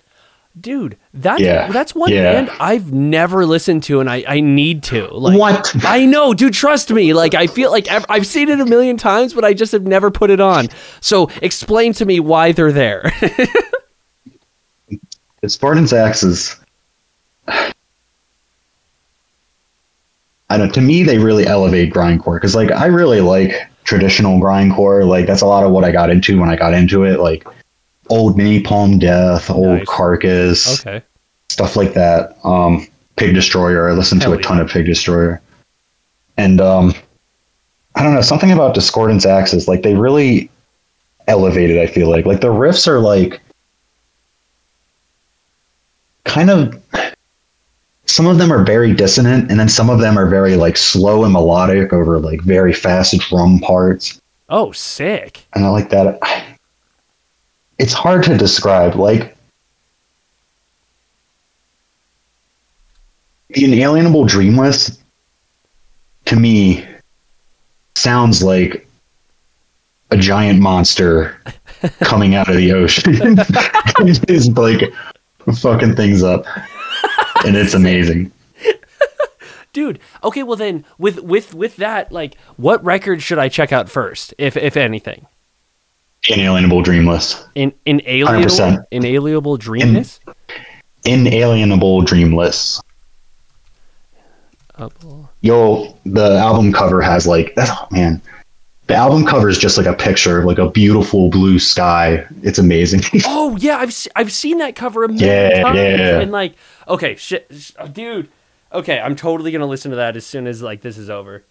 Dude, 0.59 0.97
that's 1.13 1.41
Yeah, 1.41 1.69
that's 1.69 1.93
one 1.93 2.13
yeah. 2.13 2.31
band 2.31 2.49
I've 2.61 2.93
never 2.93 3.45
listened 3.45 3.83
to 3.83 3.99
and 3.99 4.09
I, 4.09 4.23
I 4.25 4.39
need 4.39 4.83
to. 4.83 5.07
Like 5.07 5.37
What? 5.37 5.75
I 5.83 6.05
know, 6.05 6.33
dude, 6.33 6.53
trust 6.53 6.91
me. 6.91 7.13
Like 7.13 7.33
I 7.33 7.47
feel 7.47 7.71
like 7.71 7.89
I've, 7.89 8.05
I've 8.07 8.25
seen 8.25 8.47
it 8.47 8.61
a 8.61 8.65
million 8.65 8.95
times, 8.95 9.33
but 9.33 9.43
I 9.43 9.53
just 9.53 9.73
have 9.73 9.83
never 9.83 10.11
put 10.11 10.29
it 10.29 10.39
on. 10.39 10.69
So 11.01 11.29
explain 11.41 11.91
to 11.93 12.05
me 12.05 12.21
why 12.21 12.53
they're 12.53 12.71
there. 12.71 13.11
Discordance 15.45 15.93
Axis. 15.93 16.59
I 20.49 20.57
don't. 20.57 20.73
To 20.73 20.81
me, 20.81 21.03
they 21.03 21.19
really 21.19 21.45
elevate 21.45 21.93
grindcore 21.93 22.37
because, 22.37 22.55
like, 22.55 22.71
I 22.71 22.87
really 22.87 23.21
like 23.21 23.53
traditional 23.83 24.39
grindcore. 24.39 25.07
Like, 25.07 25.27
that's 25.27 25.41
a 25.41 25.45
lot 25.45 25.63
of 25.63 25.71
what 25.71 25.83
I 25.83 25.91
got 25.91 26.09
into 26.09 26.39
when 26.39 26.49
I 26.49 26.55
got 26.55 26.73
into 26.73 27.03
it. 27.03 27.19
Like, 27.19 27.47
old 28.09 28.37
Napalm 28.37 28.99
Death, 28.99 29.51
old 29.51 29.79
Nice. 29.79 29.87
Carcass, 29.87 30.79
okay. 30.85 31.05
stuff 31.49 31.75
like 31.75 31.93
that. 31.93 32.35
Um, 32.43 32.87
Pig 33.15 33.35
Destroyer. 33.35 33.87
I 33.87 33.93
listened 33.93 34.21
to 34.21 34.29
Hell 34.29 34.39
a 34.39 34.41
ton 34.41 34.57
yeah. 34.57 34.63
of 34.63 34.69
Pig 34.71 34.87
Destroyer, 34.87 35.41
and 36.37 36.59
um, 36.59 36.95
I 37.93 38.01
don't 38.01 38.15
know 38.15 38.21
something 38.21 38.51
about 38.51 38.73
Discordance 38.73 39.27
Axis. 39.27 39.67
Like 39.67 39.83
they 39.83 39.93
really 39.93 40.49
elevated. 41.27 41.77
I 41.77 41.85
feel 41.85 42.09
like 42.09 42.25
like 42.25 42.41
the 42.41 42.47
riffs 42.47 42.87
are 42.87 42.99
like 42.99 43.41
kind 46.25 46.49
of. 46.49 46.81
Some 48.07 48.27
of 48.27 48.37
them 48.37 48.51
are 48.53 48.63
very 48.63 48.93
dissonant, 48.93 49.49
and 49.49 49.59
then 49.59 49.67
some 49.67 49.89
of 49.89 49.99
them 49.99 50.17
are 50.17 50.27
very 50.27 50.55
like 50.55 50.77
slow 50.77 51.23
and 51.23 51.33
melodic 51.33 51.91
over 51.91 52.19
like 52.19 52.39
very 52.41 52.71
fast 52.71 53.17
drum 53.29 53.59
parts 53.59 54.21
Oh, 54.47 54.71
sick. 54.71 55.43
and 55.55 55.65
I 55.65 55.69
like 55.69 55.89
that. 55.89 56.19
It's 57.79 57.93
hard 57.93 58.23
to 58.25 58.37
describe. 58.37 58.95
Like 58.95 59.35
the 63.49 63.65
inalienable 63.65 64.25
dreamless 64.25 64.99
to 66.25 66.35
me 66.35 66.85
sounds 67.95 68.43
like 68.43 68.87
a 70.11 70.17
giant 70.17 70.59
monster 70.59 71.41
coming 72.01 72.35
out 72.35 72.49
of 72.49 72.55
the 72.57 72.71
ocean. 72.71 73.15
it 73.39 74.29
is 74.29 74.47
like 74.51 74.93
fucking 75.53 75.95
things 75.95 76.23
up, 76.23 76.45
and 77.45 77.55
it's 77.55 77.73
amazing. 77.75 78.31
Dude, 79.73 79.99
okay, 80.23 80.43
well 80.43 80.55
then 80.55 80.85
with 80.97 81.19
with 81.21 81.53
with 81.53 81.75
that, 81.77 82.11
like 82.11 82.37
what 82.57 82.83
record 82.83 83.21
should 83.21 83.37
I 83.37 83.49
check 83.49 83.73
out 83.73 83.89
first, 83.89 84.33
if 84.37 84.55
if 84.55 84.77
anything? 84.77 85.27
Inalienable 86.29 86.81
dreamless. 86.81 87.45
In 87.55 87.73
inalienable 87.85 88.55
100%. 88.55 88.85
inalienable 88.91 89.57
dreamness? 89.57 90.19
Inalienable 91.03 92.01
dreamless. 92.01 92.81
Oh, 94.79 95.29
Yo 95.41 95.97
the 96.05 96.37
album 96.37 96.73
cover 96.73 97.01
has 97.01 97.27
like 97.27 97.53
that's 97.55 97.71
oh, 97.71 97.87
man 97.91 98.21
the 98.87 98.93
album 98.95 99.25
cover 99.25 99.49
is 99.49 99.57
just 99.57 99.77
like 99.77 99.87
a 99.87 99.93
picture 99.95 100.39
of 100.39 100.45
like 100.45 100.57
a 100.59 100.69
beautiful 100.69 101.29
blue 101.29 101.57
sky 101.59 102.25
it's 102.43 102.59
amazing 102.59 103.01
Oh 103.25 103.55
yeah, 103.57 103.77
I've 103.77 103.93
se- 103.93 104.11
I've 104.15 104.31
seen 104.31 104.59
that 104.59 104.75
cover 104.75 105.03
a 105.03 105.07
million 105.07 105.27
Yeah, 105.27 105.61
times, 105.63 105.77
yeah. 105.79 106.19
and 106.19 106.31
like, 106.31 106.53
okay, 106.87 107.15
shit, 107.15 107.47
sh- 107.51 107.71
uh, 107.79 107.87
dude. 107.87 108.29
Okay, 108.71 108.99
I'm 108.99 109.15
totally 109.15 109.51
gonna 109.51 109.65
listen 109.65 109.91
to 109.91 109.97
that 109.97 110.15
as 110.17 110.25
soon 110.25 110.47
as 110.47 110.61
like 110.61 110.81
this 110.81 110.97
is 110.97 111.09
over. 111.09 111.43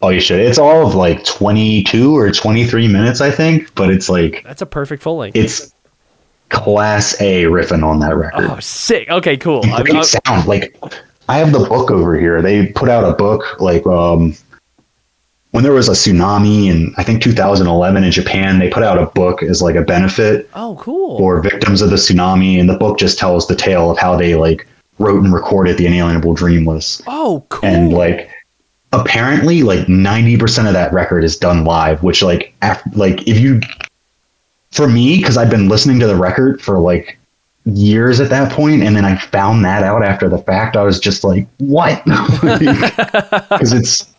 oh 0.00 0.08
you 0.10 0.20
should 0.20 0.40
it's 0.40 0.58
all 0.58 0.86
of 0.86 0.94
like 0.94 1.24
22 1.24 2.16
or 2.16 2.30
23 2.30 2.86
minutes 2.86 3.20
i 3.20 3.30
think 3.32 3.74
but 3.74 3.90
it's 3.90 4.08
like 4.08 4.42
That's 4.44 4.62
a 4.62 4.66
perfect 4.66 5.02
full 5.02 5.16
length. 5.18 5.34
it's 5.36 5.74
class 6.50 7.20
a 7.20 7.44
riffing 7.44 7.82
on 7.84 7.98
that 8.00 8.16
record 8.16 8.44
Oh, 8.48 8.60
sick. 8.60 9.10
Okay, 9.10 9.36
cool. 9.36 9.62
Great 9.62 9.94
I'm- 9.94 10.04
sound 10.04 10.46
like 10.46 10.74
i 11.28 11.36
have 11.38 11.52
the 11.52 11.58
book 11.68 11.90
over 11.90 12.16
here 12.18 12.40
they 12.40 12.68
put 12.68 12.88
out 12.88 13.04
a 13.04 13.12
book 13.14 13.60
like 13.60 13.84
um 13.86 14.34
when 15.52 15.64
there 15.64 15.72
was 15.72 15.88
a 15.88 15.92
tsunami 15.92 16.66
in 16.66 16.94
i 16.96 17.02
think 17.02 17.22
2011 17.22 18.04
in 18.04 18.10
japan 18.10 18.58
they 18.58 18.68
put 18.68 18.82
out 18.82 18.98
a 18.98 19.06
book 19.06 19.42
as 19.42 19.62
like 19.62 19.76
a 19.76 19.82
benefit 19.82 20.48
oh, 20.54 20.76
cool. 20.80 21.16
or 21.16 21.40
victims 21.40 21.82
of 21.82 21.90
the 21.90 21.96
tsunami 21.96 22.58
and 22.60 22.68
the 22.68 22.76
book 22.76 22.98
just 22.98 23.18
tells 23.18 23.46
the 23.46 23.56
tale 23.56 23.90
of 23.90 23.98
how 23.98 24.16
they 24.16 24.34
like 24.34 24.66
wrote 24.98 25.22
and 25.22 25.32
recorded 25.32 25.76
the 25.78 25.86
inalienable 25.86 26.34
dreamless 26.34 27.00
oh, 27.06 27.44
cool. 27.48 27.68
and 27.68 27.92
like 27.92 28.30
apparently 28.92 29.62
like 29.62 29.86
90% 29.86 30.66
of 30.66 30.72
that 30.72 30.92
record 30.92 31.22
is 31.22 31.36
done 31.36 31.64
live 31.64 32.02
which 32.02 32.22
like 32.22 32.54
af- 32.62 32.82
like 32.94 33.26
if 33.28 33.38
you 33.38 33.60
for 34.72 34.88
me 34.88 35.18
because 35.18 35.36
i've 35.36 35.50
been 35.50 35.68
listening 35.68 36.00
to 36.00 36.06
the 36.06 36.16
record 36.16 36.60
for 36.60 36.78
like 36.78 37.18
years 37.64 38.18
at 38.18 38.30
that 38.30 38.50
point 38.50 38.82
and 38.82 38.96
then 38.96 39.04
i 39.04 39.14
found 39.16 39.62
that 39.62 39.82
out 39.82 40.02
after 40.02 40.28
the 40.28 40.38
fact 40.38 40.74
i 40.74 40.82
was 40.82 40.98
just 40.98 41.22
like 41.22 41.46
what 41.58 42.02
because 42.40 43.72
it's 43.72 44.14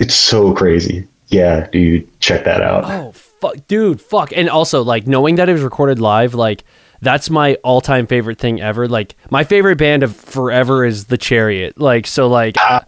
it's 0.00 0.14
so 0.14 0.52
crazy 0.52 1.06
yeah 1.28 1.68
dude 1.70 2.06
check 2.20 2.44
that 2.44 2.60
out 2.60 2.84
Oh 2.84 3.12
fuck, 3.40 3.66
dude, 3.66 4.00
fuck. 4.00 4.32
And 4.32 4.48
also, 4.48 4.82
like 4.82 5.06
knowing 5.06 5.36
that 5.36 5.48
it 5.48 5.52
was 5.52 5.62
recorded 5.62 5.98
live, 5.98 6.34
like 6.34 6.64
that's 7.00 7.30
my 7.30 7.54
all-time 7.64 8.06
favorite 8.06 8.38
thing 8.38 8.60
ever. 8.60 8.86
Like 8.86 9.16
my 9.30 9.44
favorite 9.44 9.76
band 9.76 10.02
of 10.02 10.14
forever 10.14 10.84
is 10.84 11.06
The 11.06 11.16
Chariot. 11.16 11.78
Like 11.80 12.06
so, 12.06 12.28
like 12.28 12.56
Ah, 12.58 12.84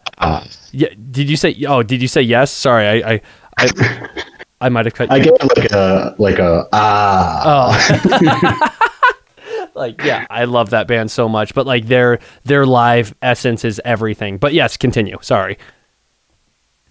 yeah. 0.72 0.88
Did 1.10 1.30
you 1.30 1.36
say? 1.36 1.56
Oh, 1.66 1.82
did 1.82 2.02
you 2.02 2.08
say 2.08 2.22
yes? 2.22 2.50
Sorry, 2.50 3.02
I 3.02 3.12
I 3.14 3.20
I, 3.58 4.08
I 4.60 4.68
might 4.68 4.84
have 4.84 4.94
cut. 4.94 5.10
i 5.10 5.18
get 5.18 5.32
like 5.56 5.72
a 5.72 6.14
like 6.18 6.38
a 6.38 6.68
ah 6.72 7.72
Oh. 7.74 8.68
like 9.74 10.02
yeah, 10.04 10.26
I 10.28 10.44
love 10.44 10.70
that 10.70 10.86
band 10.86 11.10
so 11.10 11.28
much, 11.28 11.54
but 11.54 11.66
like 11.66 11.86
their 11.86 12.18
their 12.44 12.66
live 12.66 13.14
essence 13.22 13.64
is 13.64 13.80
everything. 13.84 14.36
But 14.38 14.52
yes, 14.52 14.76
continue. 14.76 15.18
Sorry. 15.22 15.58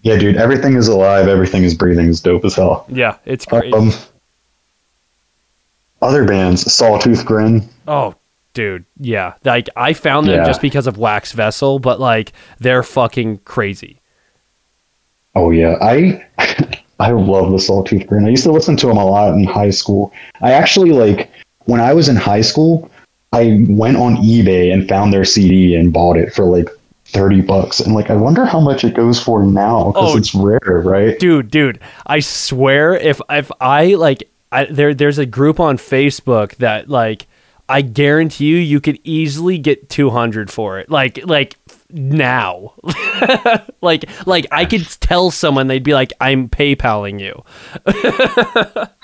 Yeah, 0.02 0.16
dude, 0.18 0.36
everything 0.36 0.74
is 0.74 0.88
alive, 0.88 1.28
everything 1.28 1.62
is 1.62 1.74
breathing 1.74 2.06
is 2.08 2.20
dope 2.20 2.44
as 2.44 2.54
hell. 2.56 2.84
Yeah, 2.88 3.16
it's 3.24 3.46
great. 3.46 3.72
Um, 3.72 3.92
other 6.00 6.24
bands, 6.24 6.70
Sawtooth 6.72 7.24
Grin. 7.24 7.68
oh, 7.86 8.14
dude, 8.54 8.84
yeah. 8.98 9.34
Like 9.44 9.68
I 9.76 9.92
found 9.92 10.26
them 10.26 10.36
Yeah. 10.36 10.44
just 10.44 10.60
because 10.60 10.86
of 10.86 10.98
Wax 10.98 11.32
Vessel, 11.32 11.78
but 11.78 12.00
like 12.00 12.32
they're 12.58 12.82
fucking 12.82 13.38
crazy. 13.44 14.00
Oh 15.34 15.50
yeah, 15.50 15.76
I 15.80 16.24
I 17.00 17.12
love 17.12 17.50
the 17.52 17.58
Sawtooth 17.58 18.06
Grin. 18.06 18.24
I 18.26 18.30
used 18.30 18.44
to 18.44 18.52
listen 18.52 18.76
to 18.78 18.86
them 18.88 18.96
a 18.98 19.04
lot 19.04 19.34
in 19.34 19.44
high 19.44 19.70
school. 19.70 20.12
I 20.40 20.52
actually 20.52 20.90
like 20.92 21.30
when 21.64 21.80
I 21.80 21.94
was 21.94 22.08
in 22.08 22.16
high 22.16 22.40
school, 22.42 22.90
I 23.32 23.64
went 23.68 23.96
on 23.96 24.16
eBay 24.16 24.72
and 24.72 24.88
found 24.88 25.12
their 25.12 25.24
CD 25.24 25.76
and 25.76 25.92
bought 25.92 26.16
it 26.16 26.34
for 26.34 26.44
like 26.44 26.68
thirty 27.12 27.40
bucks. 27.42 27.80
And 27.80 27.94
like, 27.94 28.10
I 28.10 28.16
wonder 28.16 28.44
how 28.44 28.60
much 28.60 28.84
it 28.84 28.94
goes 28.94 29.20
for 29.22 29.44
now 29.44 29.92
because 29.92 30.14
Oh. 30.14 30.16
it's 30.18 30.34
rare, 30.34 30.80
right? 30.84 31.18
dude 31.18 31.50
dude 31.50 31.78
i 32.06 32.20
swear 32.20 32.94
if 32.94 33.20
if 33.30 33.50
i 33.60 33.94
like 33.94 34.24
I, 34.50 34.64
there 34.66 34.94
there's 34.94 35.18
a 35.18 35.26
group 35.26 35.60
on 35.60 35.76
facebook 35.78 36.56
that 36.56 36.88
like 36.88 37.26
i 37.68 37.80
guarantee 37.82 38.46
you 38.46 38.56
you 38.56 38.80
could 38.80 38.98
easily 39.04 39.58
get 39.58 39.88
200 39.88 40.50
for 40.50 40.78
it 40.78 40.90
like 40.90 41.24
like 41.26 41.56
now 41.90 42.72
like 43.82 44.04
like 44.26 44.46
i 44.50 44.64
could 44.64 44.86
tell 45.00 45.30
someone 45.30 45.66
they'd 45.68 45.82
be 45.84 45.94
like 45.94 46.12
i'm 46.20 46.48
paypaling 46.48 47.20
you 47.20 47.42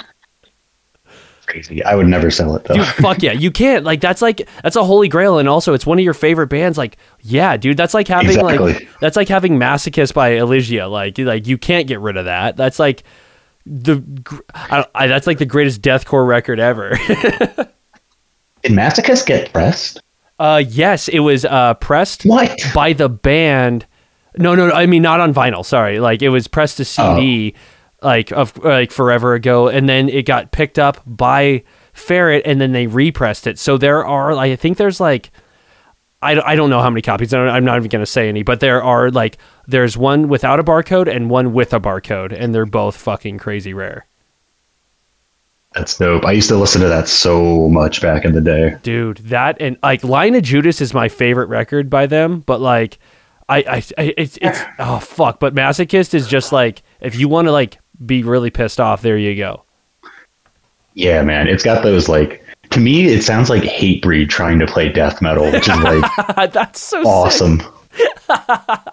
Crazy. 1.49 1.83
I 1.83 1.95
would 1.95 2.07
never 2.07 2.31
sell 2.31 2.55
it 2.57 2.65
though. 2.65 2.75
dude 2.75 2.87
fuck 2.87 3.23
yeah. 3.23 3.33
You 3.33 3.51
can't. 3.51 3.83
Like 3.83 4.03
that's 4.03 4.21
like 4.21 4.47
that's 4.63 4.77
a 4.77 4.85
holy 4.85 5.09
grail. 5.09 5.39
And 5.39 5.49
also 5.49 5.73
it's 5.73 5.87
one 5.87 5.99
of 5.99 6.05
your 6.05 6.13
favorite 6.13 6.49
bands. 6.49 6.77
Like 6.77 6.99
yeah 7.23 7.57
dude 7.57 7.79
that's 7.79 7.95
like 7.95 8.07
having 8.07 8.39
like 8.41 8.87
that's 9.01 9.17
like 9.17 9.29
having 9.29 9.59
masochist 9.59 10.13
by 10.13 10.33
elysia. 10.33 10.91
Like 10.91 11.17
like 11.17 11.47
you 11.47 11.57
can't 11.57 11.87
get 11.87 12.01
rid 12.01 12.19
of 12.19 12.27
that. 12.27 12.57
That's 12.59 12.79
like 12.79 13.03
the 13.65 14.03
I, 14.55 14.85
I, 14.95 15.07
that's 15.07 15.27
like 15.27 15.39
the 15.39 15.47
greatest 15.47 15.81
deathcore 15.81 16.27
record 16.29 16.61
ever. 16.61 16.91
Did 18.63 18.73
Masochist 18.73 19.27
get 19.27 19.53
pressed? 19.53 20.03
uh 20.41 20.63
yes 20.69 21.09
it 21.09 21.19
was 21.21 21.45
uh 21.47 21.75
pressed 21.75 22.25
What? 22.25 22.61
by 22.75 22.93
the 22.93 23.09
band. 23.09 23.87
No 24.37 24.55
no 24.55 24.69
no, 24.69 24.75
i 24.75 24.85
mean 24.85 25.01
not 25.03 25.21
on 25.21 25.33
vinyl. 25.33 25.65
Sorry. 25.65 25.99
Like 25.99 26.21
it 26.21 26.29
was 26.29 26.47
pressed 26.47 26.77
to 26.77 26.85
cd 26.85 27.55
like 28.03 28.31
of 28.33 28.57
like 28.65 28.93
forever 28.93 29.35
ago 29.35 29.69
and 29.69 29.89
then 29.89 30.09
it 30.09 30.25
got 30.25 30.53
picked 30.53 30.79
up 30.79 31.03
by 31.07 31.63
ferret 31.93 32.43
and 32.47 32.61
then 32.61 32.71
they 32.73 32.87
repressed 32.87 33.47
it 33.47 33.59
so 33.59 33.77
there 33.77 34.07
are 34.07 34.35
like 34.35 34.53
i 34.53 34.57
think 34.57 34.77
there's 34.79 35.01
like 35.01 35.31
I, 36.23 36.35
don't- 36.35 36.47
I 36.47 36.55
don't 36.57 36.71
know 36.71 36.81
how 36.81 36.91
many 36.91 37.03
copies 37.03 37.35
I 37.35 37.39
don't- 37.39 37.49
i'm 37.49 37.65
not 37.65 37.77
even 37.77 37.89
going 37.89 38.05
to 38.05 38.07
say 38.11 38.29
any 38.29 38.45
but 38.45 38.61
there 38.61 38.81
are 38.83 39.11
like 39.11 39.37
there's 39.67 39.97
one 39.97 40.29
without 40.29 40.61
a 40.61 40.65
barcode 40.65 41.09
and 41.13 41.29
one 41.29 41.53
with 41.53 41.75
a 41.75 41.81
barcode 41.81 42.33
and 42.33 42.55
they're 42.55 42.67
both 42.67 42.97
fucking 42.97 43.39
crazy 43.39 43.75
rare 43.75 44.07
That's 45.75 45.99
dope. 45.99 46.25
I 46.25 46.33
used 46.33 46.49
to 46.49 46.57
listen 46.57 46.81
to 46.83 46.89
that 46.89 47.09
so 47.09 47.69
much 47.69 48.01
back 48.01 48.25
in 48.25 48.33
the 48.33 48.41
day. 48.41 48.77
dude 48.83 49.19
that 49.19 49.57
and 49.61 49.77
like 49.83 50.03
Lion 50.05 50.35
of 50.37 50.43
Judah 50.43 50.69
is 50.69 50.95
my 50.95 51.09
favorite 51.09 51.47
record 51.49 51.91
by 51.91 52.07
them 52.07 52.41
but 52.47 52.61
like 52.61 52.99
i 53.49 53.59
i, 53.59 53.83
I 53.99 54.15
it's 54.17 54.39
it's 54.41 54.61
oh 54.79 54.99
fuck 55.01 55.41
but 55.41 55.55
masochist 55.55 56.15
is 56.15 56.27
just 56.29 56.53
like 56.53 56.83
if 57.01 57.17
you 57.17 57.29
want 57.29 57.47
to 57.49 57.53
like 57.53 57.79
be 58.07 58.23
really 58.23 58.51
pissed 58.51 58.81
off 58.81 59.03
there 59.03 59.19
you 59.19 59.35
go 59.37 59.65
Yeah, 60.95 61.23
man. 61.23 61.47
It's 61.49 61.63
got 61.63 61.83
those 61.83 62.09
like 62.09 62.45
to 62.71 62.81
me 62.81 63.07
it 63.07 63.23
sounds 63.23 63.49
like 63.51 63.63
Hatebreed 63.63 64.29
trying 64.29 64.59
to 64.59 64.67
play 64.67 64.89
death 64.89 65.23
metal, 65.23 65.51
which 65.51 65.69
is 65.69 65.79
like 65.79 66.05
that's 66.53 66.81
so 66.81 67.03
awesome. 67.03 67.61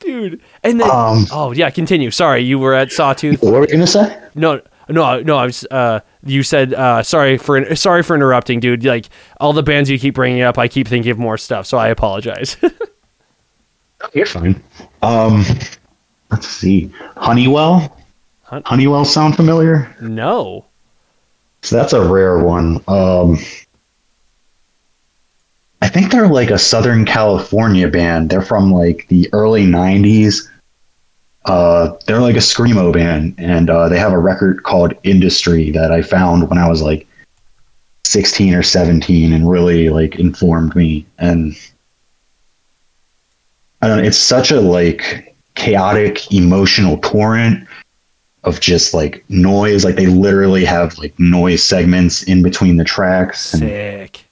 dude 0.00 0.40
and 0.64 0.80
then 0.80 0.90
Um 0.90 1.26
oh 1.32 1.52
yeah 1.52 1.68
continue 1.70 2.10
sorry 2.10 2.40
you 2.40 2.58
were 2.58 2.72
at 2.74 2.90
sawtooth 2.92 3.42
what 3.42 3.52
were 3.52 3.60
you 3.62 3.66
gonna 3.72 3.86
say? 3.86 4.18
no 4.34 4.60
no 4.88 5.20
no 5.20 5.36
i 5.36 5.44
was 5.44 5.66
uh 5.70 6.00
you 6.24 6.42
said 6.42 6.72
uh 6.72 7.02
sorry 7.02 7.36
for 7.36 7.76
sorry 7.76 8.02
for 8.02 8.14
interrupting 8.16 8.58
dude 8.58 8.84
like 8.84 9.10
all 9.38 9.52
the 9.52 9.62
bands 9.62 9.90
you 9.90 9.98
keep 9.98 10.14
bringing 10.14 10.40
up 10.40 10.56
i 10.56 10.66
keep 10.66 10.88
thinking 10.88 11.10
of 11.12 11.18
more 11.18 11.36
stuff 11.36 11.66
so 11.66 11.76
i 11.76 11.88
apologize 11.88 12.56
You're 14.14 14.24
fine. 14.24 14.62
Um 15.02 15.44
let's 16.30 16.48
see. 16.48 16.90
Honeywell? 17.16 17.96
Hun- 18.44 18.62
Honeywell 18.64 19.04
sound 19.04 19.36
familiar? 19.36 19.94
no 20.00 20.64
So 21.62 21.76
that's 21.76 21.92
a 21.92 22.02
rare 22.08 22.38
one. 22.38 22.82
Um, 22.88 23.38
I 25.82 25.88
think 25.88 26.10
they're 26.10 26.28
like 26.28 26.50
a 26.50 26.58
Southern 26.58 27.04
California 27.04 27.88
band. 27.88 28.30
They're 28.30 28.42
from 28.42 28.72
like 28.72 29.06
the 29.08 29.28
early 29.32 29.64
'90s. 29.66 30.48
Uh, 31.46 31.96
they're 32.06 32.20
like 32.20 32.36
a 32.36 32.40
screamo 32.40 32.92
band, 32.92 33.34
and 33.38 33.70
uh, 33.70 33.88
they 33.88 33.98
have 33.98 34.12
a 34.12 34.18
record 34.18 34.62
called 34.62 34.94
"Industry" 35.04 35.70
that 35.70 35.90
I 35.90 36.02
found 36.02 36.48
when 36.50 36.58
I 36.58 36.68
was 36.68 36.82
like 36.82 37.06
16 38.04 38.54
or 38.54 38.62
17, 38.62 39.32
and 39.32 39.50
really 39.50 39.88
like 39.88 40.16
informed 40.16 40.74
me. 40.76 41.06
And 41.18 41.56
I 43.80 43.88
don't 43.88 43.98
know. 43.98 44.04
It's 44.04 44.18
such 44.18 44.50
a 44.50 44.60
like 44.60 45.34
chaotic, 45.60 46.32
emotional 46.32 46.98
torrent 46.98 47.66
of 48.44 48.60
just 48.60 48.94
like 48.94 49.24
noise. 49.28 49.84
Like 49.84 49.96
they 49.96 50.06
literally 50.06 50.64
have 50.64 50.96
like 50.98 51.18
noise 51.18 51.62
segments 51.62 52.22
in 52.22 52.42
between 52.42 52.76
the 52.76 52.84
tracks. 52.84 53.54
And 53.54 53.62
sick 53.62 54.24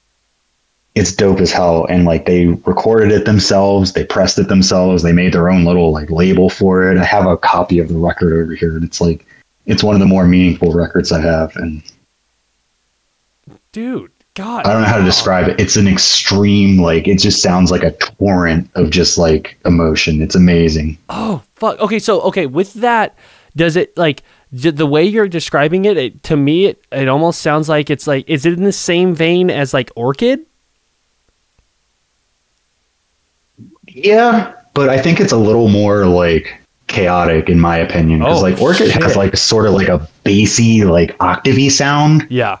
it's 0.95 1.15
dope 1.15 1.39
as 1.39 1.51
hell. 1.51 1.85
And 1.89 2.05
like 2.05 2.25
they 2.25 2.47
recorded 2.47 3.11
it 3.11 3.25
themselves, 3.25 3.93
they 3.93 4.03
pressed 4.03 4.37
it 4.37 4.47
themselves, 4.47 5.03
they 5.03 5.13
made 5.13 5.33
their 5.33 5.49
own 5.49 5.63
little 5.63 5.91
like 5.91 6.09
label 6.09 6.49
for 6.49 6.91
it. 6.91 6.97
I 6.97 7.05
have 7.05 7.25
a 7.25 7.37
copy 7.37 7.79
of 7.79 7.87
the 7.87 7.97
record 7.97 8.33
over 8.33 8.53
here. 8.53 8.75
And 8.75 8.83
it's 8.83 8.99
like 8.99 9.25
it's 9.65 9.83
one 9.83 9.95
of 9.95 10.01
the 10.01 10.07
more 10.07 10.27
meaningful 10.27 10.73
records 10.73 11.11
I 11.11 11.21
have. 11.21 11.55
And 11.55 11.83
dude 13.71 14.11
god 14.39 14.65
I 14.65 14.73
don't 14.73 14.81
know 14.81 14.87
how 14.87 14.97
to 14.97 15.03
describe 15.03 15.47
it. 15.49 15.59
It's 15.59 15.75
an 15.75 15.87
extreme, 15.87 16.79
like 16.81 17.07
it 17.07 17.19
just 17.19 17.41
sounds 17.41 17.71
like 17.71 17.83
a 17.83 17.91
torrent 17.91 18.69
of 18.75 18.89
just 18.89 19.17
like 19.17 19.57
emotion. 19.65 20.21
It's 20.21 20.35
amazing. 20.35 20.97
Oh 21.09 21.41
fuck. 21.55 21.79
Okay, 21.79 21.99
so 21.99 22.21
okay, 22.21 22.45
with 22.45 22.73
that, 22.75 23.15
does 23.55 23.75
it 23.75 23.95
like 23.97 24.23
the 24.51 24.85
way 24.87 25.03
you're 25.03 25.27
describing 25.27 25.85
it, 25.85 25.97
it? 25.97 26.23
To 26.23 26.35
me, 26.37 26.65
it 26.65 26.83
it 26.91 27.07
almost 27.07 27.41
sounds 27.41 27.67
like 27.69 27.89
it's 27.89 28.07
like 28.07 28.29
is 28.29 28.45
it 28.45 28.53
in 28.53 28.63
the 28.63 28.71
same 28.71 29.13
vein 29.13 29.49
as 29.49 29.73
like 29.73 29.91
Orchid? 29.95 30.45
Yeah, 33.87 34.53
but 34.73 34.89
I 34.89 34.97
think 35.01 35.19
it's 35.19 35.31
a 35.33 35.37
little 35.37 35.67
more 35.67 36.05
like 36.05 36.55
chaotic 36.87 37.49
in 37.49 37.59
my 37.59 37.77
opinion 37.77 38.19
because 38.19 38.39
Oh, 38.39 38.41
like 38.41 38.59
Orchid 38.61 38.91
shit. 38.91 39.03
has 39.03 39.15
like 39.15 39.37
sort 39.37 39.67
of 39.67 39.73
like 39.73 39.87
a 39.89 40.07
bassy 40.23 40.83
like 40.83 41.15
octavey 41.19 41.69
sound 41.71 42.25
Yeah. 42.29 42.57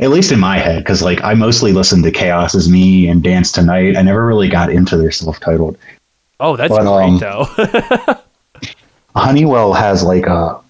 At 0.00 0.10
least 0.10 0.32
in 0.32 0.38
my 0.38 0.58
head 0.58 0.78
because 0.78 1.02
like 1.02 1.22
I 1.22 1.34
mostly 1.34 1.72
listened 1.72 2.04
to 2.04 2.10
Chaos 2.10 2.54
is 2.54 2.68
Me 2.68 3.08
and 3.08 3.22
Dance 3.22 3.52
Tonight. 3.52 3.96
I 3.96 4.02
never 4.02 4.26
really 4.26 4.48
got 4.48 4.70
into 4.70 4.96
their 4.96 5.10
self-titled. 5.10 5.76
Oh, 6.40 6.56
that's 6.56 6.70
But, 6.70 6.82
great 6.82 7.04
um, 7.04 7.18
though. 7.18 8.16
Honeywell 9.16 9.72
has 9.72 10.02
like 10.04 10.26
a 10.26 10.60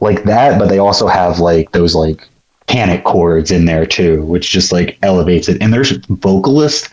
like 0.00 0.24
that, 0.24 0.58
but 0.58 0.68
they 0.68 0.78
also 0.78 1.06
have 1.06 1.40
like 1.40 1.72
those 1.72 1.94
like 1.94 2.26
panic 2.66 3.04
chords 3.04 3.50
in 3.50 3.64
there 3.64 3.86
too, 3.86 4.22
which 4.24 4.50
just 4.50 4.72
like 4.72 4.98
elevates 5.02 5.48
it. 5.48 5.60
And 5.62 5.72
there's 5.72 5.92
vocalist 6.08 6.90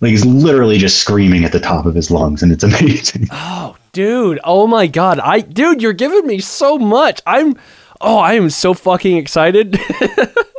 like 0.00 0.10
he's 0.10 0.24
literally 0.24 0.78
just 0.78 0.98
screaming 0.98 1.44
at 1.44 1.52
the 1.52 1.60
top 1.60 1.86
of 1.86 1.94
his 1.94 2.10
lungs, 2.10 2.42
and 2.42 2.52
it's 2.52 2.64
amazing. 2.70 3.26
oh, 3.32 3.76
dude. 3.92 4.40
Oh 4.44 4.66
my 4.66 4.86
god. 4.86 5.20
I 5.20 5.40
dude, 5.40 5.82
you're 5.82 5.92
giving 5.92 6.26
me 6.26 6.38
so 6.40 6.78
much. 6.78 7.20
I'm 7.26 7.56
oh, 8.00 8.18
I 8.18 8.34
am 8.34 8.50
so 8.50 8.74
fucking 8.74 9.16
excited. 9.16 9.78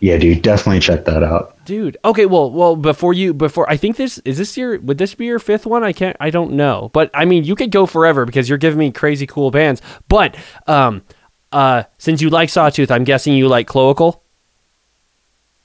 yeah, 0.00 0.16
dude, 0.16 0.42
definitely 0.42 0.80
check 0.80 1.04
that 1.04 1.22
out. 1.22 1.62
dude. 1.64 1.96
Okay, 2.04 2.26
well, 2.26 2.50
well, 2.50 2.74
before 2.76 3.12
you 3.14 3.32
before 3.34 3.68
I 3.70 3.76
think 3.76 3.96
this 3.96 4.18
is 4.20 4.38
this 4.38 4.56
your 4.56 4.80
would 4.80 4.98
this 4.98 5.14
be 5.14 5.26
your 5.26 5.38
fifth 5.38 5.66
one? 5.66 5.84
I 5.84 5.92
can't 5.92 6.16
I 6.20 6.30
don't 6.30 6.52
know. 6.52 6.90
But 6.92 7.10
I 7.14 7.24
mean, 7.24 7.44
you 7.44 7.54
could 7.54 7.70
go 7.70 7.86
forever 7.86 8.24
because 8.26 8.48
you're 8.48 8.58
giving 8.58 8.78
me 8.78 8.90
crazy 8.90 9.26
cool 9.26 9.50
bands. 9.50 9.82
But 10.08 10.36
um 10.66 11.02
uh 11.52 11.84
since 11.98 12.20
you 12.22 12.30
like 12.30 12.48
Sawtooth, 12.48 12.90
I'm 12.90 13.04
guessing 13.04 13.34
you 13.34 13.46
like 13.48 13.66
Cloacal? 13.68 14.20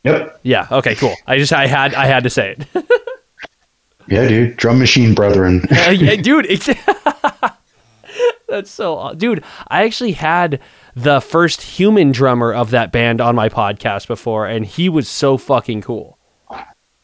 Yep. 0.03 0.39
Yeah, 0.43 0.67
okay, 0.71 0.93
cool. 0.95 1.15
I 1.25 1.37
just 1.37 1.51
I 1.53 1.65
had 1.67 1.93
I 1.95 2.05
had 2.05 2.23
to 2.23 2.29
say 2.29 2.55
it. 2.57 2.85
Yeah, 4.07 4.27
dude. 4.27 4.57
Drum 4.57 4.77
Machine 4.77 5.15
Brethren. 5.15 5.63
Uh, 5.71 5.89
yeah, 5.89 6.15
dude, 6.21 6.45
it's 6.47 6.67
That's 8.47 8.69
so 8.69 9.13
dude, 9.17 9.43
I 9.67 9.83
actually 9.83 10.11
had 10.11 10.59
the 10.95 11.19
first 11.19 11.61
human 11.61 12.11
drummer 12.11 12.53
of 12.53 12.71
that 12.71 12.91
band 12.91 13.19
on 13.19 13.35
my 13.35 13.49
podcast 13.49 14.07
before 14.07 14.47
and 14.47 14.65
he 14.65 14.87
was 14.89 15.07
so 15.09 15.37
fucking 15.37 15.81
cool. 15.81 16.17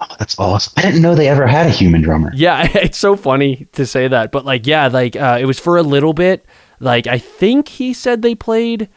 Oh, 0.01 0.15
that's 0.17 0.39
awesome. 0.39 0.73
I 0.77 0.81
didn't 0.81 1.01
know 1.03 1.13
they 1.13 1.27
ever 1.27 1.45
had 1.45 1.67
a 1.67 1.69
human 1.69 2.01
drummer. 2.01 2.31
Yeah, 2.33 2.67
it's 2.73 2.97
so 2.97 3.15
funny 3.15 3.67
to 3.73 3.85
say 3.85 4.07
that, 4.07 4.31
but 4.31 4.45
like, 4.45 4.65
yeah, 4.65 4.87
like 4.87 5.15
uh, 5.15 5.37
it 5.39 5.45
was 5.45 5.59
for 5.59 5.77
a 5.77 5.83
little 5.83 6.13
bit. 6.13 6.45
Like, 6.79 7.05
I 7.05 7.19
think 7.19 7.67
he 7.67 7.93
said 7.93 8.21
they 8.21 8.33
played 8.33 8.89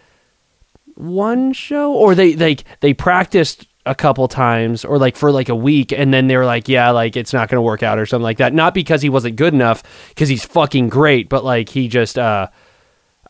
one 0.95 1.53
show, 1.53 1.93
or 1.93 2.15
they 2.15 2.35
like 2.37 2.65
they 2.81 2.95
practiced 2.95 3.67
a 3.85 3.95
couple 3.95 4.27
times, 4.29 4.83
or 4.83 4.97
like 4.97 5.17
for 5.17 5.31
like 5.31 5.51
a 5.51 5.55
week, 5.55 5.93
and 5.93 6.15
then 6.15 6.27
they 6.27 6.39
were 6.39 6.47
like, 6.47 6.69
yeah, 6.69 6.91
like 6.91 7.17
it's 7.17 7.35
not 7.35 7.51
gonna 7.51 7.61
work 7.61 7.83
out 7.83 7.99
or 7.99 8.07
something 8.07 8.23
like 8.23 8.39
that. 8.39 8.55
Not 8.55 8.73
because 8.73 9.03
he 9.03 9.11
wasn't 9.11 9.37
good 9.37 9.53
enough, 9.53 9.83
because 10.09 10.31
he's 10.31 10.47
fucking 10.47 10.89
great, 10.89 11.29
but 11.29 11.45
like 11.45 11.69
he 11.69 11.87
just, 11.87 12.19
uh, 12.19 12.49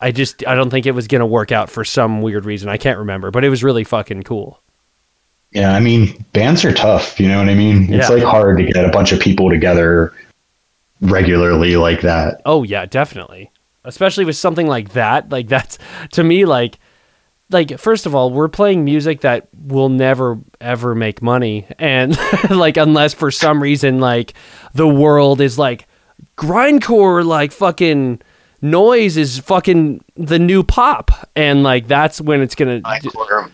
I 0.05 0.11
just, 0.11 0.45
I 0.47 0.55
don't 0.55 0.69
think 0.69 0.85
it 0.85 0.91
was 0.91 1.07
gonna 1.07 1.25
work 1.25 1.51
out 1.51 1.69
for 1.69 1.83
some 1.83 2.21
weird 2.21 2.45
reason. 2.45 2.69
I 2.69 2.77
can't 2.77 2.99
remember, 2.99 3.31
but 3.31 3.43
it 3.43 3.49
was 3.49 3.63
really 3.63 3.83
fucking 3.83 4.23
cool. 4.23 4.61
Yeah, 5.51 5.73
I 5.73 5.79
mean, 5.79 6.23
bands 6.33 6.65
are 6.65 6.73
tough. 6.73 7.19
You 7.19 7.27
know 7.29 7.37
what 7.39 7.49
I 7.49 7.55
mean? 7.55 7.93
It's 7.93 8.09
Yeah. 8.09 8.15
like 8.15 8.23
hard 8.23 8.57
to 8.57 8.63
get 8.65 8.83
a 8.85 8.89
bunch 8.89 9.11
of 9.13 9.19
people 9.19 9.49
together 9.49 10.13
regularly 11.01 11.75
like 11.77 12.01
that. 12.01 12.41
Oh 12.45 12.63
yeah, 12.63 12.85
definitely. 12.85 13.51
especially 13.83 14.25
with 14.25 14.35
something 14.35 14.65
like 14.67 14.89
that. 14.93 15.29
Like 15.31 15.47
that's 15.47 15.77
to 16.13 16.23
me 16.23 16.45
like 16.45 16.79
like 17.51 17.77
first 17.79 18.05
of 18.07 18.15
all, 18.15 18.31
we're 18.31 18.47
playing 18.49 18.83
music 18.83 19.21
that 19.21 19.47
will 19.53 19.89
never 19.89 20.39
ever 20.59 20.95
make 20.95 21.21
money 21.21 21.67
and 21.77 22.17
like 22.49 22.77
unless 22.77 23.13
for 23.13 23.29
some 23.31 23.61
reason 23.61 23.99
like 23.99 24.33
the 24.73 24.87
world 24.87 25.39
is 25.41 25.59
like 25.59 25.87
grindcore 26.37 27.23
like 27.25 27.51
fucking 27.51 28.21
noise 28.71 29.17
is 29.17 29.39
fucking 29.39 30.03
the 30.15 30.39
new 30.39 30.63
pop 30.63 31.11
and 31.35 31.63
like 31.63 31.87
that's 31.87 32.19
when 32.19 32.41
it's 32.41 32.55
going 32.55 32.81
to 32.81 32.87
Grindcore, 32.87 33.51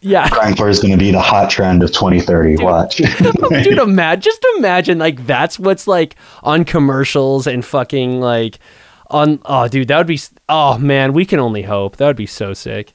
yeah. 0.00 0.28
grindcore 0.28 0.70
is 0.70 0.80
going 0.80 0.92
to 0.92 0.98
be 0.98 1.10
the 1.10 1.20
hot 1.20 1.50
trend 1.50 1.82
of 1.82 1.92
2030. 1.92 2.56
Dude, 2.56 2.64
Watch. 2.64 2.96
Dude, 3.64 3.78
imagine 3.78 4.22
just 4.22 4.44
imagine 4.56 4.98
like 4.98 5.26
that's 5.26 5.58
what's 5.58 5.86
like 5.86 6.16
on 6.42 6.64
commercials 6.64 7.46
and 7.46 7.64
fucking 7.64 8.20
like 8.20 8.58
on 9.10 9.40
oh 9.44 9.68
dude, 9.68 9.88
that 9.88 9.98
would 9.98 10.06
be 10.06 10.20
oh 10.48 10.78
man, 10.78 11.12
we 11.12 11.24
can 11.24 11.38
only 11.38 11.62
hope. 11.62 11.96
That 11.96 12.06
would 12.06 12.16
be 12.16 12.26
so 12.26 12.54
sick. 12.54 12.92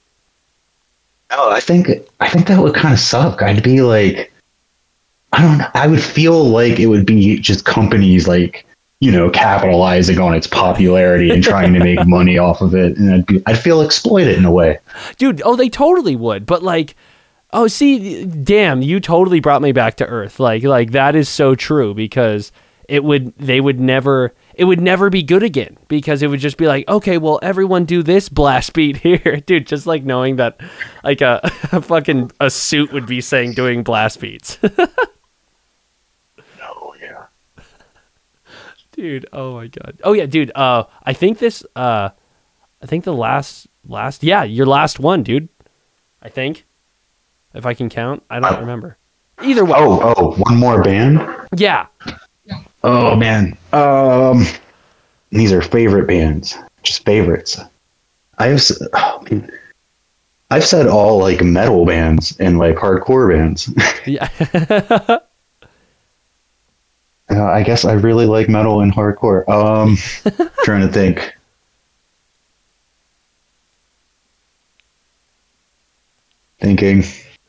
No, 1.32 1.50
I 1.50 1.60
think 1.60 1.90
I 2.20 2.28
think 2.28 2.48
that 2.48 2.62
would 2.62 2.76
kind 2.76 2.94
of 2.94 3.00
suck. 3.00 3.42
I'd 3.42 3.64
be 3.64 3.82
like, 3.82 4.34
I 5.32 5.42
don't 5.42 5.60
know. 5.60 5.68
I 5.74 5.88
would 5.88 6.04
feel 6.04 6.44
like 6.44 6.80
it 6.80 6.88
would 6.88 7.06
be 7.06 7.40
just 7.40 7.66
companies 7.66 8.28
like 8.28 8.66
you 9.02 9.12
know 9.12 9.30
capitalizing 9.30 10.20
on 10.20 10.34
its 10.34 10.48
popularity 10.48 11.30
and 11.30 11.44
trying 11.44 11.74
to 11.74 11.80
make 11.80 12.08
money 12.08 12.38
off 12.38 12.62
of 12.62 12.74
it, 12.74 12.98
and 12.98 13.14
I'd 13.14 13.26
be 13.26 13.44
I'd 13.46 13.60
feel 13.60 13.82
exploited 13.82 14.38
in 14.38 14.46
a 14.46 14.52
way. 14.52 14.80
Dude, 15.18 15.42
oh 15.44 15.58
they 15.58 15.70
totally 15.70 16.16
would. 16.16 16.46
But 16.46 16.64
like 16.64 16.96
oh 17.52 17.68
see 17.68 18.26
damn, 18.26 18.82
you 18.82 19.02
totally 19.02 19.42
brought 19.42 19.62
me 19.62 19.74
back 19.74 19.98
to 19.98 20.08
earth. 20.08 20.40
Like 20.40 20.64
like 20.64 20.92
that 20.92 21.16
is 21.16 21.28
so 21.28 21.56
true 21.56 21.94
because 21.94 22.54
it 22.88 23.04
would 23.04 23.36
they 23.38 23.60
would 23.60 23.80
never 23.80 24.34
it 24.54 24.66
would 24.66 24.82
never 24.82 25.10
be 25.10 25.24
good 25.24 25.44
again 25.44 25.78
because 25.88 26.22
it 26.22 26.28
would 26.28 26.40
just 26.40 26.58
be 26.58 26.68
like, 26.68 26.88
okay, 26.88 27.18
well, 27.18 27.40
everyone 27.42 27.86
do 27.86 28.04
this 28.04 28.30
blast 28.30 28.74
beat 28.74 28.98
here, 29.06 29.42
dude. 29.46 29.66
Just 29.66 29.88
like 29.88 30.04
knowing 30.04 30.36
that, 30.36 30.60
like 31.04 31.22
a, 31.22 31.40
a 31.72 31.82
fucking 31.82 32.32
a 32.40 32.50
suit 32.50 32.92
would 32.92 33.06
be 33.06 33.22
saying 33.22 33.54
doing 33.54 33.82
blast 33.84 34.20
beats, 34.20 34.60
Oh 36.62 36.94
yeah. 37.02 37.26
Dude. 39.02 39.26
Oh 39.34 39.56
my 39.56 39.68
god. 39.68 40.00
Oh 40.04 40.14
yeah, 40.14 40.26
dude. 40.28 40.52
Uh, 40.56 40.84
I 41.04 41.14
think 41.14 41.40
this. 41.40 41.66
Uh, 41.76 42.10
I 42.82 42.86
think 42.86 43.04
the 43.04 43.14
last 43.14 43.68
last 43.88 44.24
yeah, 44.24 44.44
your 44.44 44.66
last 44.66 45.00
one, 45.00 45.24
dude. 45.24 45.50
I 46.22 46.30
think, 46.30 46.66
if 47.56 47.66
I 47.66 47.74
can 47.74 47.90
count, 47.90 48.24
I 48.30 48.40
don't 48.40 48.54
Oh. 48.56 48.60
remember. 48.60 48.98
Either 49.44 49.66
way, 49.66 49.74
Oh 49.76 50.14
oh, 50.16 50.36
one 50.36 50.58
more 50.58 50.84
band. 50.84 51.20
yeah, 51.56 51.88
Oh 52.84 53.16
man. 53.16 53.58
Um, 53.74 54.46
these 55.32 55.52
are 55.52 55.62
favorite 55.64 56.06
bands, 56.08 56.56
just 56.84 57.04
favorites. 57.06 57.60
I've 58.38 58.62
oh, 58.94 59.24
man. 59.32 59.52
I've 60.52 60.66
said 60.66 60.86
all 60.88 61.18
like 61.18 61.42
metal 61.42 61.86
bands 61.86 62.36
and 62.40 62.60
like 62.60 62.76
hardcore 62.76 63.32
bands. 63.36 63.74
yeah. 64.06 64.28
Uh, 67.32 67.46
I 67.46 67.64
guess 67.64 67.86
I 67.86 67.94
really 67.94 68.26
like 68.26 68.50
metal 68.50 68.82
and 68.82 68.94
hardcore. 68.94 69.48
Um, 69.48 69.98
trying 70.64 70.82
to 70.82 70.92
think. 70.92 71.34
Thinking, 76.60 77.04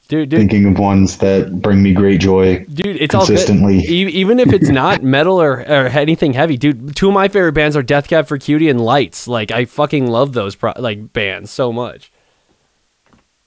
dude, 0.09 0.30
dude. 0.30 0.39
thinking 0.39 0.66
of 0.66 0.78
ones 0.78 1.18
that 1.18 1.61
bring 1.61 1.83
me 1.83 1.93
great 1.93 2.20
joy. 2.20 2.64
Dude, 2.64 2.97
it's 2.97 3.14
all 3.14 3.26
consistently. 3.26 3.80
Even 3.80 4.41
if 4.41 4.53
it's 4.53 4.70
not 4.70 5.03
metal 5.03 5.41
or, 5.41 5.61
or 5.61 5.87
anything 5.89 6.33
heavy, 6.33 6.57
dude. 6.57 6.97
Two 6.97 7.09
of 7.09 7.14
my 7.14 7.28
favorite 7.28 7.53
bands 7.53 7.76
are 7.76 7.83
Death 7.83 8.09
Cab 8.09 8.26
for 8.26 8.39
Cutie 8.39 8.70
and 8.70 8.80
Lights. 8.80 9.28
Like 9.28 9.51
I 9.51 9.66
fucking 9.66 10.07
love 10.07 10.33
those 10.33 10.55
pro- 10.55 10.72
like 10.78 11.12
bands 11.12 11.51
so 11.51 11.72
much. 11.72 12.11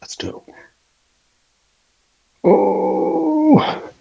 That's 0.02 0.16
dope. 0.16 0.48
Oh. 2.44 3.92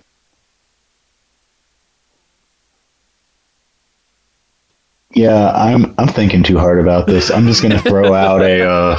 Yeah, 5.15 5.53
I'm 5.53 5.95
I'm 5.99 6.09
thinking 6.09 6.43
too 6.43 6.59
hard 6.59 6.81
about 6.81 7.07
this. 7.07 7.31
I'm 7.31 7.47
just 7.47 7.63
gonna 7.63 7.79
throw 7.81 8.15
out 8.15 8.43
a 8.43 8.69
uh 8.69 8.99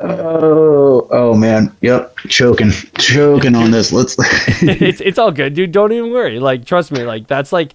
Oh, 0.00 1.08
oh 1.10 1.34
man. 1.34 1.74
Yep, 1.80 2.16
choking. 2.28 2.70
Choking 2.98 3.54
on 3.56 3.70
this. 3.72 3.92
Let's 3.92 4.16
it's 4.62 5.00
it's 5.00 5.18
all 5.18 5.32
good, 5.32 5.54
dude. 5.54 5.72
Don't 5.72 5.92
even 5.92 6.12
worry. 6.12 6.38
Like 6.38 6.64
trust 6.64 6.92
me. 6.92 7.02
Like 7.04 7.26
that's 7.26 7.52
like 7.52 7.74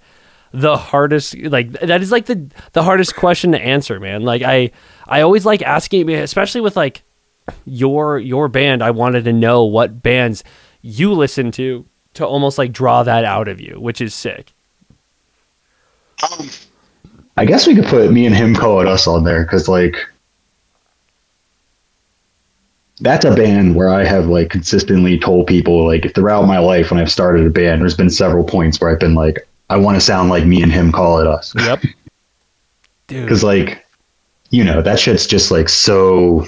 the 0.51 0.77
hardest. 0.77 1.37
Like 1.37 1.71
that 1.73 2.01
is 2.01 2.11
like 2.11 2.25
the 2.25 2.49
the 2.71 2.83
hardest 2.83 3.15
question 3.15 3.51
to 3.51 3.59
answer, 3.59 3.99
man. 3.99 4.23
Like 4.23 4.41
I 4.41 4.71
I 5.07 5.21
always 5.21 5.45
like 5.45 5.61
asking, 5.61 6.09
especially 6.11 6.61
with 6.61 6.77
like 6.77 7.03
your 7.65 8.19
your 8.19 8.47
band. 8.47 8.81
I 8.81 8.91
wanted 8.91 9.25
to 9.25 9.33
know 9.33 9.65
what 9.65 10.01
bands 10.01 10.45
you 10.81 11.13
listen 11.13 11.51
to 11.53 11.85
to 12.15 12.25
almost 12.25 12.57
like 12.57 12.71
draw 12.71 13.03
that 13.03 13.25
out 13.25 13.47
of 13.47 13.59
you, 13.59 13.79
which 13.79 14.01
is 14.01 14.13
sick. 14.13 14.51
I 17.35 17.45
guess 17.45 17.67
we 17.67 17.75
could 17.75 17.85
put 17.85 18.11
me 18.11 18.25
and 18.25 18.35
him 18.35 18.55
call 18.55 18.79
it 18.79 18.87
us 18.87 19.07
on 19.07 19.23
there 19.23 19.43
because 19.43 19.67
like 19.67 19.97
that's 23.01 23.25
a 23.25 23.35
band 23.35 23.75
where 23.75 23.89
I 23.89 24.03
have 24.05 24.27
like 24.27 24.49
consistently 24.49 25.19
told 25.19 25.47
people 25.47 25.85
like 25.85 26.13
throughout 26.13 26.45
my 26.47 26.59
life 26.59 26.91
when 26.91 26.99
I've 26.99 27.11
started 27.11 27.45
a 27.45 27.49
band, 27.49 27.81
there's 27.81 27.97
been 27.97 28.09
several 28.09 28.43
points 28.43 28.79
where 28.79 28.91
I've 28.91 28.99
been 28.99 29.15
like, 29.15 29.47
I 29.69 29.77
want 29.77 29.95
to 29.95 30.01
sound 30.01 30.29
like 30.29 30.45
me 30.45 30.61
and 30.61 30.71
him 30.71 30.91
call 30.91 31.19
it 31.19 31.27
us 31.27 31.53
Yep. 31.55 31.83
Dude. 33.07 33.25
because 33.25 33.43
like 33.43 33.85
you 34.51 34.63
know 34.63 34.81
that 34.81 34.99
shit's 34.99 35.27
just 35.27 35.51
like 35.51 35.67
so. 35.67 36.45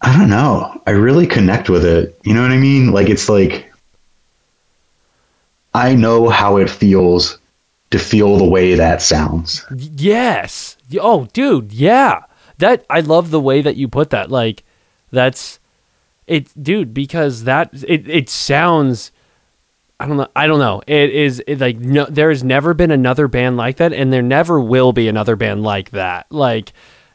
I 0.00 0.16
don't 0.18 0.30
know. 0.30 0.80
I 0.86 0.90
really 0.90 1.26
connect 1.26 1.68
with 1.70 1.84
it. 1.84 2.18
You 2.24 2.34
know 2.34 2.42
what 2.42 2.50
I 2.50 2.58
mean? 2.58 2.92
Like 2.92 3.08
it's 3.08 3.28
like 3.28 3.72
I 5.74 5.94
know 5.94 6.28
how 6.28 6.56
it 6.56 6.70
feels 6.70 7.38
to 7.90 7.98
feel 7.98 8.36
the 8.38 8.44
way 8.44 8.74
that 8.74 9.02
sounds. 9.02 9.64
Yes. 9.76 10.76
Oh, 11.00 11.26
dude, 11.32 11.72
yeah. 11.72 12.24
That 12.58 12.84
I 12.88 13.00
love 13.00 13.30
the 13.30 13.40
way 13.40 13.62
that 13.62 13.76
you 13.76 13.88
put 13.88 14.10
that. 14.10 14.30
Like 14.30 14.62
that's 15.10 15.58
it 16.26 16.50
dude 16.60 16.94
because 16.94 17.44
that 17.44 17.70
it 17.86 18.08
it 18.08 18.30
sounds 18.30 19.10
I 19.98 20.06
don't 20.06 20.16
know. 20.16 20.28
I 20.34 20.46
don't 20.46 20.58
know. 20.58 20.82
It 20.86 21.10
is 21.10 21.42
it, 21.46 21.60
like 21.60 21.78
no 21.78 22.04
there 22.06 22.28
has 22.28 22.44
never 22.44 22.74
been 22.74 22.90
another 22.90 23.28
band 23.28 23.56
like 23.56 23.76
that 23.76 23.92
and 23.92 24.12
there 24.12 24.22
never 24.22 24.60
will 24.60 24.92
be 24.92 25.08
another 25.08 25.36
band 25.36 25.62
like 25.62 25.90
that. 25.90 26.26
Like 26.30 26.72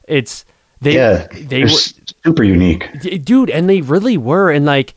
it's 0.07 0.45
they 0.82 0.95
yeah, 0.95 1.28
they 1.28 1.64
were 1.64 1.70
super 1.70 2.43
unique. 2.43 2.89
Dude 3.24 3.49
and 3.49 3.70
they 3.70 3.82
really 3.82 4.18
were 4.18 4.51
and 4.51 4.66
like 4.66 4.93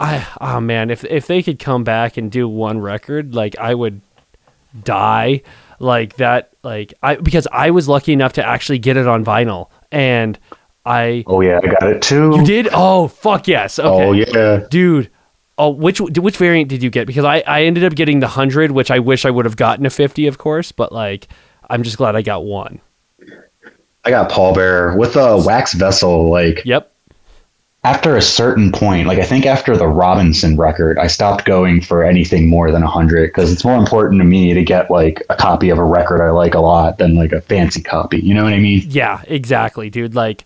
i 0.00 0.26
oh 0.40 0.58
man 0.60 0.90
if 0.90 1.04
if 1.04 1.26
they 1.28 1.42
could 1.42 1.58
come 1.58 1.84
back 1.84 2.16
and 2.16 2.30
do 2.32 2.48
one 2.48 2.78
record 2.80 3.34
like 3.34 3.56
i 3.58 3.74
would 3.74 4.00
die 4.84 5.42
like 5.78 6.16
that 6.16 6.50
like 6.62 6.94
i 7.02 7.14
because 7.16 7.46
i 7.52 7.70
was 7.70 7.88
lucky 7.88 8.12
enough 8.12 8.32
to 8.32 8.46
actually 8.46 8.78
get 8.78 8.96
it 8.96 9.06
on 9.06 9.24
vinyl 9.24 9.68
and 9.92 10.38
i 10.86 11.22
Oh 11.26 11.40
yeah, 11.40 11.60
I 11.62 11.66
got 11.66 11.82
it 11.90 12.02
too. 12.02 12.34
you 12.36 12.44
did 12.44 12.68
oh 12.72 13.08
fuck 13.08 13.46
yes 13.46 13.78
oh, 13.78 13.94
okay 13.94 14.04
Oh 14.06 14.12
yeah. 14.12 14.66
dude 14.70 15.10
oh 15.58 15.70
which 15.70 16.00
which 16.00 16.36
variant 16.36 16.68
did 16.70 16.82
you 16.82 16.88
get 16.90 17.06
because 17.06 17.24
i 17.24 17.40
i 17.46 17.62
ended 17.64 17.84
up 17.84 17.94
getting 17.94 18.20
the 18.20 18.26
100 18.26 18.70
which 18.70 18.90
i 18.90 18.98
wish 18.98 19.24
i 19.26 19.30
would 19.30 19.44
have 19.44 19.56
gotten 19.56 19.84
a 19.84 19.90
50 19.90 20.26
of 20.26 20.38
course 20.38 20.72
but 20.72 20.92
like 20.92 21.28
i'm 21.68 21.82
just 21.82 21.98
glad 21.98 22.16
i 22.16 22.22
got 22.22 22.44
one 22.44 22.80
I 24.02 24.08
got 24.08 24.30
Paul 24.30 24.54
Bearer 24.54 24.96
with 24.96 25.14
a 25.16 25.36
wax 25.44 25.74
vessel. 25.74 26.30
Like 26.30 26.62
yep 26.64 26.90
after 27.82 28.14
a 28.16 28.22
certain 28.22 28.72
point, 28.72 29.06
like 29.06 29.18
I 29.18 29.24
think 29.24 29.46
after 29.46 29.74
the 29.74 29.88
Robinson 29.88 30.56
record, 30.56 30.98
I 30.98 31.06
stopped 31.06 31.46
going 31.46 31.80
for 31.80 32.04
anything 32.04 32.46
more 32.46 32.70
than 32.70 32.82
a 32.82 32.86
hundred 32.86 33.28
because 33.28 33.50
it's 33.50 33.64
more 33.64 33.76
important 33.76 34.20
to 34.20 34.24
me 34.24 34.52
to 34.52 34.62
get 34.62 34.90
like 34.90 35.22
a 35.30 35.36
copy 35.36 35.70
of 35.70 35.78
a 35.78 35.84
record 35.84 36.20
I 36.20 36.30
like 36.30 36.54
a 36.54 36.60
lot 36.60 36.98
than 36.98 37.14
like 37.14 37.32
a 37.32 37.40
fancy 37.40 37.82
copy. 37.82 38.18
You 38.18 38.34
know 38.34 38.44
what 38.44 38.52
I 38.52 38.58
mean? 38.58 38.82
Yeah, 38.86 39.22
exactly, 39.26 39.88
dude. 39.88 40.14
Like, 40.14 40.44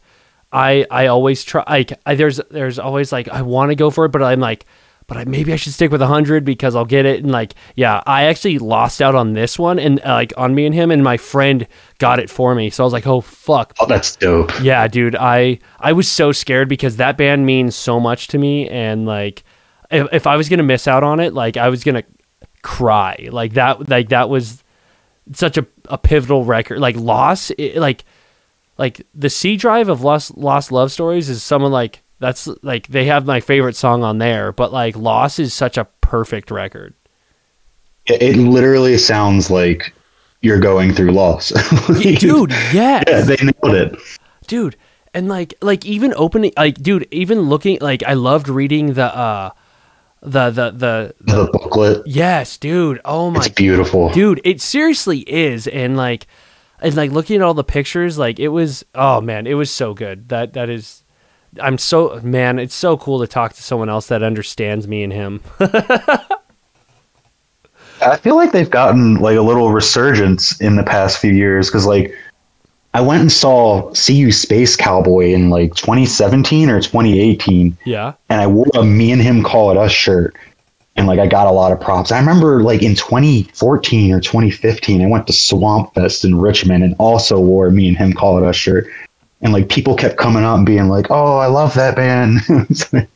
I 0.53 0.87
I 0.91 1.07
always 1.09 1.43
try. 1.43 1.64
Like, 1.68 1.99
I, 2.07 2.14
there's 2.14 2.41
there's 2.51 2.78
always 2.78 3.11
like 3.11 3.28
I 3.28 3.43
want 3.43 3.70
to 3.70 3.74
go 3.74 3.91
for 3.91 4.05
it, 4.05 4.11
but 4.11 4.22
I'm 4.22 4.41
like, 4.41 4.64
but 5.07 5.16
I, 5.18 5.24
maybe 5.24 5.52
I 5.52 5.57
should 5.57 5.72
stick 5.74 5.90
with 5.90 6.00
a 6.00 6.07
hundred 6.07 6.44
because 6.44 6.74
I'll 6.74 6.84
get 6.86 7.05
it. 7.07 7.22
And 7.22 7.30
like, 7.30 7.55
yeah, 7.76 8.02
I 8.07 8.24
actually 8.24 8.59
lost 8.59 9.02
out 9.02 9.14
on 9.14 9.34
this 9.34 9.59
one, 9.59 9.78
and 9.78 10.00
uh, 10.05 10.14
like 10.14 10.32
on 10.36 10.55
me 10.55 10.64
and 10.66 10.74
him, 10.74 10.90
and 10.90 11.02
my 11.05 11.16
friend 11.16 11.66
got 11.98 12.18
it 12.18 12.30
for 12.30 12.55
me. 12.55 12.70
So 12.70 12.82
I 12.82 12.86
was 12.86 12.92
like, 12.92 13.07
oh 13.07 13.20
fuck, 13.20 13.74
Oh, 13.80 13.86
that's 13.86 14.16
dope. 14.16 14.50
yeah, 14.62 14.88
dude. 14.88 15.14
I 15.16 15.59
I 15.78 15.92
was 15.92 16.09
so 16.11 16.32
scared 16.32 16.68
because 16.68 16.96
that 16.96 17.16
band 17.16 17.44
means 17.46 17.74
so 17.76 18.00
much 18.00 18.28
to 18.28 18.38
me, 18.38 18.68
and 18.68 19.05
like, 19.07 19.44
if, 19.90 20.07
if 20.12 20.26
I 20.26 20.36
was 20.36 20.48
gonna 20.48 20.62
miss 20.62 20.88
out 20.88 21.02
on 21.05 21.20
it, 21.20 21.34
like 21.34 21.57
I 21.57 21.68
was 21.68 21.84
gonna 21.84 22.05
cry. 22.62 23.28
Like 23.30 23.55
that, 23.55 23.88
like 23.88 24.09
that 24.09 24.28
was 24.30 24.64
such 25.32 25.57
a, 25.59 25.66
a 25.86 25.98
pivotal 25.98 26.44
record. 26.44 26.78
Like 26.78 26.96
Loss, 26.96 27.50
it, 27.59 27.76
like 27.76 28.05
like 28.78 29.07
the 29.14 29.28
C 29.30 29.57
drive 29.57 29.88
of 29.88 30.02
Lost 30.02 30.36
Lost 30.36 30.72
Love 30.72 30.90
Stories 30.90 31.28
is 31.28 31.42
someone 31.42 31.72
like 31.72 32.00
that's 32.21 32.49
like 32.62 32.87
they 32.89 33.07
have 33.07 33.27
my 33.27 33.41
favorite 33.41 33.77
song 33.77 34.03
on 34.03 34.19
there, 34.19 34.53
but 34.53 34.73
like 34.73 34.97
Loss 34.97 35.39
is 35.39 35.53
such 35.55 35.77
a 35.77 35.87
perfect 36.01 36.51
record. 36.51 36.95
It, 38.07 38.23
it 38.23 38.37
literally 38.37 38.99
sounds 38.99 39.51
like 39.51 39.93
you're 40.43 40.61
going 40.61 40.93
through 40.93 41.12
loss. 41.12 41.49
dude, 42.19 42.51
yes. 42.73 43.05
yeah, 43.09 43.21
they 43.23 43.37
nailed 43.37 43.75
it. 43.77 43.99
dude 44.47 44.77
and 45.15 45.29
like 45.29 45.55
like 45.62 45.87
even 45.87 46.12
opening 46.17 46.53
like 46.57 46.75
dude 46.83 47.07
even 47.11 47.43
looking 47.43 47.79
like 47.81 48.03
i 48.03 48.12
loved 48.15 48.49
reading 48.49 48.93
the 48.95 49.17
uh 49.17 49.51
the 50.21 50.51
the 50.51 50.71
the, 50.73 51.15
The 51.21 51.49
booklet, 51.53 52.07
yes 52.07 52.59
dude 52.59 53.01
oh 53.05 53.31
my 53.31 53.39
it's 53.39 53.49
beautiful. 53.49 54.11
dude 54.11 54.41
it 54.45 54.61
seriously 54.61 55.21
is 55.21 55.67
and 55.69 55.97
like 55.97 56.27
and 56.81 56.95
like 56.97 57.12
looking 57.12 57.37
at 57.37 57.43
all 57.43 57.55
the 57.55 57.62
pictures 57.65 58.19
like 58.19 58.39
it 58.41 58.49
was 58.49 58.85
oh 58.95 59.21
man 59.21 59.47
it 59.47 59.55
was 59.55 59.71
so 59.71 59.95
good 59.95 60.29
that 60.31 60.55
that 60.55 60.69
is 60.69 61.03
i'm 61.61 61.78
so 61.78 62.20
man 62.22 62.59
it's 62.59 62.74
so 62.74 62.96
cool 62.96 63.20
to 63.20 63.26
talk 63.26 63.52
to 63.52 63.62
someone 63.62 63.88
else 63.88 64.09
that 64.09 64.22
understands 64.22 64.86
me 64.88 65.02
and 65.02 65.12
him. 65.12 65.40
I 68.02 68.16
feel 68.16 68.36
like 68.36 68.52
they've 68.52 68.70
gotten 68.70 69.16
like 69.16 69.36
a 69.36 69.42
little 69.42 69.70
resurgence 69.70 70.61
in 70.61 70.76
the 70.76 70.82
past 70.82 71.18
few 71.18 71.32
years 71.32 71.68
because 71.68 71.86
like 71.86 72.14
I 72.92 73.00
went 73.00 73.22
and 73.22 73.32
saw 73.32 73.92
See 73.92 74.14
You 74.14 74.30
Space 74.30 74.76
Cowboy 74.76 75.32
in 75.32 75.50
like 75.50 75.74
2017 75.74 76.70
or 76.70 76.80
2018, 76.80 77.76
yeah. 77.84 78.12
And 78.28 78.40
I 78.40 78.46
wore 78.46 78.66
a 78.74 78.84
Me 78.84 79.11
and 79.11 79.20
Him 79.20 79.42
Call 79.42 79.72
It 79.72 79.76
Us 79.76 79.90
shirt, 79.90 80.36
and 80.94 81.09
like 81.09 81.18
I 81.18 81.26
got 81.26 81.48
a 81.48 81.50
lot 81.50 81.72
of 81.72 81.80
props. 81.80 82.12
I 82.12 82.20
remember 82.20 82.62
like 82.62 82.82
in 82.82 82.94
2014 82.94 84.12
or 84.12 84.20
2015, 84.20 85.02
I 85.02 85.09
went 85.09 85.26
to 85.26 85.32
Swamp 85.32 85.92
Fest 85.94 86.24
in 86.24 86.36
Richmond 86.36 86.84
and 86.84 86.94
also 86.98 87.40
wore 87.40 87.66
a 87.66 87.72
Me 87.72 87.88
and 87.88 87.96
Him 87.96 88.12
Call 88.12 88.38
It 88.38 88.44
Us 88.44 88.57
shirt, 88.57 88.86
and 89.45 89.53
like 89.53 89.68
people 89.68 89.95
kept 89.95 90.16
coming 90.16 90.42
up 90.42 90.57
and 90.57 90.66
being 90.66 90.88
like, 90.88 91.07
"Oh, 91.11 91.36
I 91.38 91.47
love 91.47 91.74
that 91.74 91.95
band." 91.95 92.40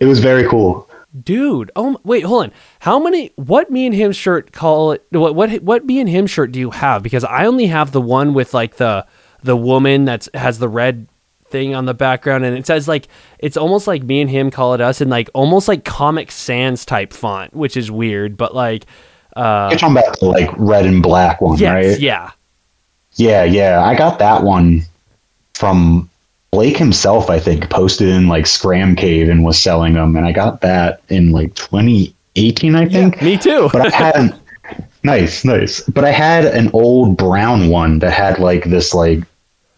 It 0.00 0.06
was 0.06 0.18
very 0.18 0.48
cool. 0.48 0.88
dude 1.22 1.70
oh 1.76 1.96
wait 2.02 2.24
hold 2.24 2.44
on 2.46 2.52
how 2.80 2.98
many 2.98 3.30
what 3.36 3.70
me 3.70 3.86
and 3.86 3.94
him 3.94 4.10
shirt 4.10 4.50
call 4.50 4.90
it 4.92 5.06
what 5.10 5.34
what 5.36 5.62
what 5.62 5.84
me 5.84 6.00
and 6.00 6.08
him 6.08 6.26
shirt 6.26 6.50
do 6.50 6.58
you 6.58 6.70
have 6.70 7.02
because 7.04 7.22
i 7.22 7.44
only 7.46 7.66
have 7.66 7.92
the 7.92 8.00
one 8.00 8.34
with 8.34 8.52
like 8.52 8.76
the 8.78 9.06
the 9.44 9.56
woman 9.56 10.04
that's 10.06 10.28
has 10.34 10.58
the 10.58 10.68
red 10.68 11.06
thing 11.50 11.72
on 11.74 11.84
the 11.84 11.94
background 11.94 12.44
and 12.44 12.56
it 12.58 12.66
says 12.66 12.88
like 12.88 13.06
it's 13.38 13.56
almost 13.58 13.86
like 13.86 14.02
me 14.02 14.22
and 14.22 14.30
him 14.30 14.50
call 14.50 14.72
it 14.74 14.80
us 14.80 15.00
in 15.00 15.08
like 15.08 15.28
almost 15.34 15.68
like 15.68 15.84
comic 15.84 16.32
sans 16.32 16.84
type 16.84 17.12
font 17.12 17.54
which 17.54 17.76
is 17.76 17.90
weird 17.92 18.36
but 18.36 18.54
like 18.56 18.86
uh 19.36 19.68
You're 19.70 19.78
talking 19.78 19.96
about 19.98 20.18
the 20.18 20.26
like 20.26 20.50
red 20.56 20.86
and 20.86 21.00
black 21.02 21.40
one, 21.42 21.58
yes 21.58 21.70
right? 21.92 22.00
yeah 22.00 22.30
Yeah, 23.16 23.44
yeah. 23.44 23.84
I 23.84 23.94
got 23.94 24.18
that 24.18 24.42
one 24.42 24.82
from 25.54 26.08
Blake 26.50 26.76
himself, 26.76 27.30
I 27.30 27.38
think, 27.38 27.70
posted 27.70 28.08
in 28.08 28.28
like 28.28 28.46
Scram 28.46 28.94
Cave 28.96 29.28
and 29.28 29.44
was 29.44 29.58
selling 29.60 29.94
them. 29.94 30.16
And 30.16 30.26
I 30.26 30.32
got 30.32 30.60
that 30.60 31.00
in 31.08 31.32
like 31.32 31.54
2018, 31.54 32.74
I 32.74 32.86
think. 32.88 33.22
me 33.22 33.38
too 33.38 33.70
But 33.72 33.92
I 33.92 33.96
hadn't. 33.96 34.34
nice, 35.02 35.44
nice. 35.44 35.80
But 35.82 36.04
I 36.04 36.10
had 36.10 36.44
an 36.44 36.70
old 36.72 37.16
brown 37.16 37.68
one 37.68 37.98
that 38.00 38.12
had 38.12 38.38
like 38.38 38.64
this 38.64 38.92
like 38.94 39.20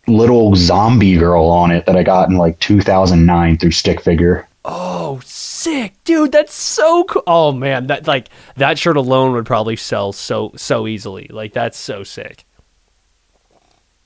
little 0.07 0.55
zombie 0.57 1.17
girl 1.17 1.47
on 1.47 1.71
it 1.71 1.87
that 1.87 1.97
I 1.97 2.03
got 2.03 2.29
in 2.29 2.37
like 2.37 2.59
2009 2.59 3.57
through 3.59 3.71
Stick 3.71 4.01
Figure. 4.03 4.47
oh 4.67 5.21
sick 5.25 5.95
dude 6.05 6.33
that's 6.33 6.53
so 6.53 7.05
cool 7.05 7.23
oh 7.27 7.53
man 7.53 7.87
that 7.87 8.07
like 8.07 8.29
that 8.57 8.79
shirt 8.79 8.97
alone 8.99 9.33
would 9.33 9.47
probably 9.47 9.77
sell 9.77 10.13
so 10.13 10.53
so 10.57 10.87
easily 10.87 11.27
like 11.31 11.53
that's 11.55 11.79
so 11.79 12.03
sick 12.03 12.45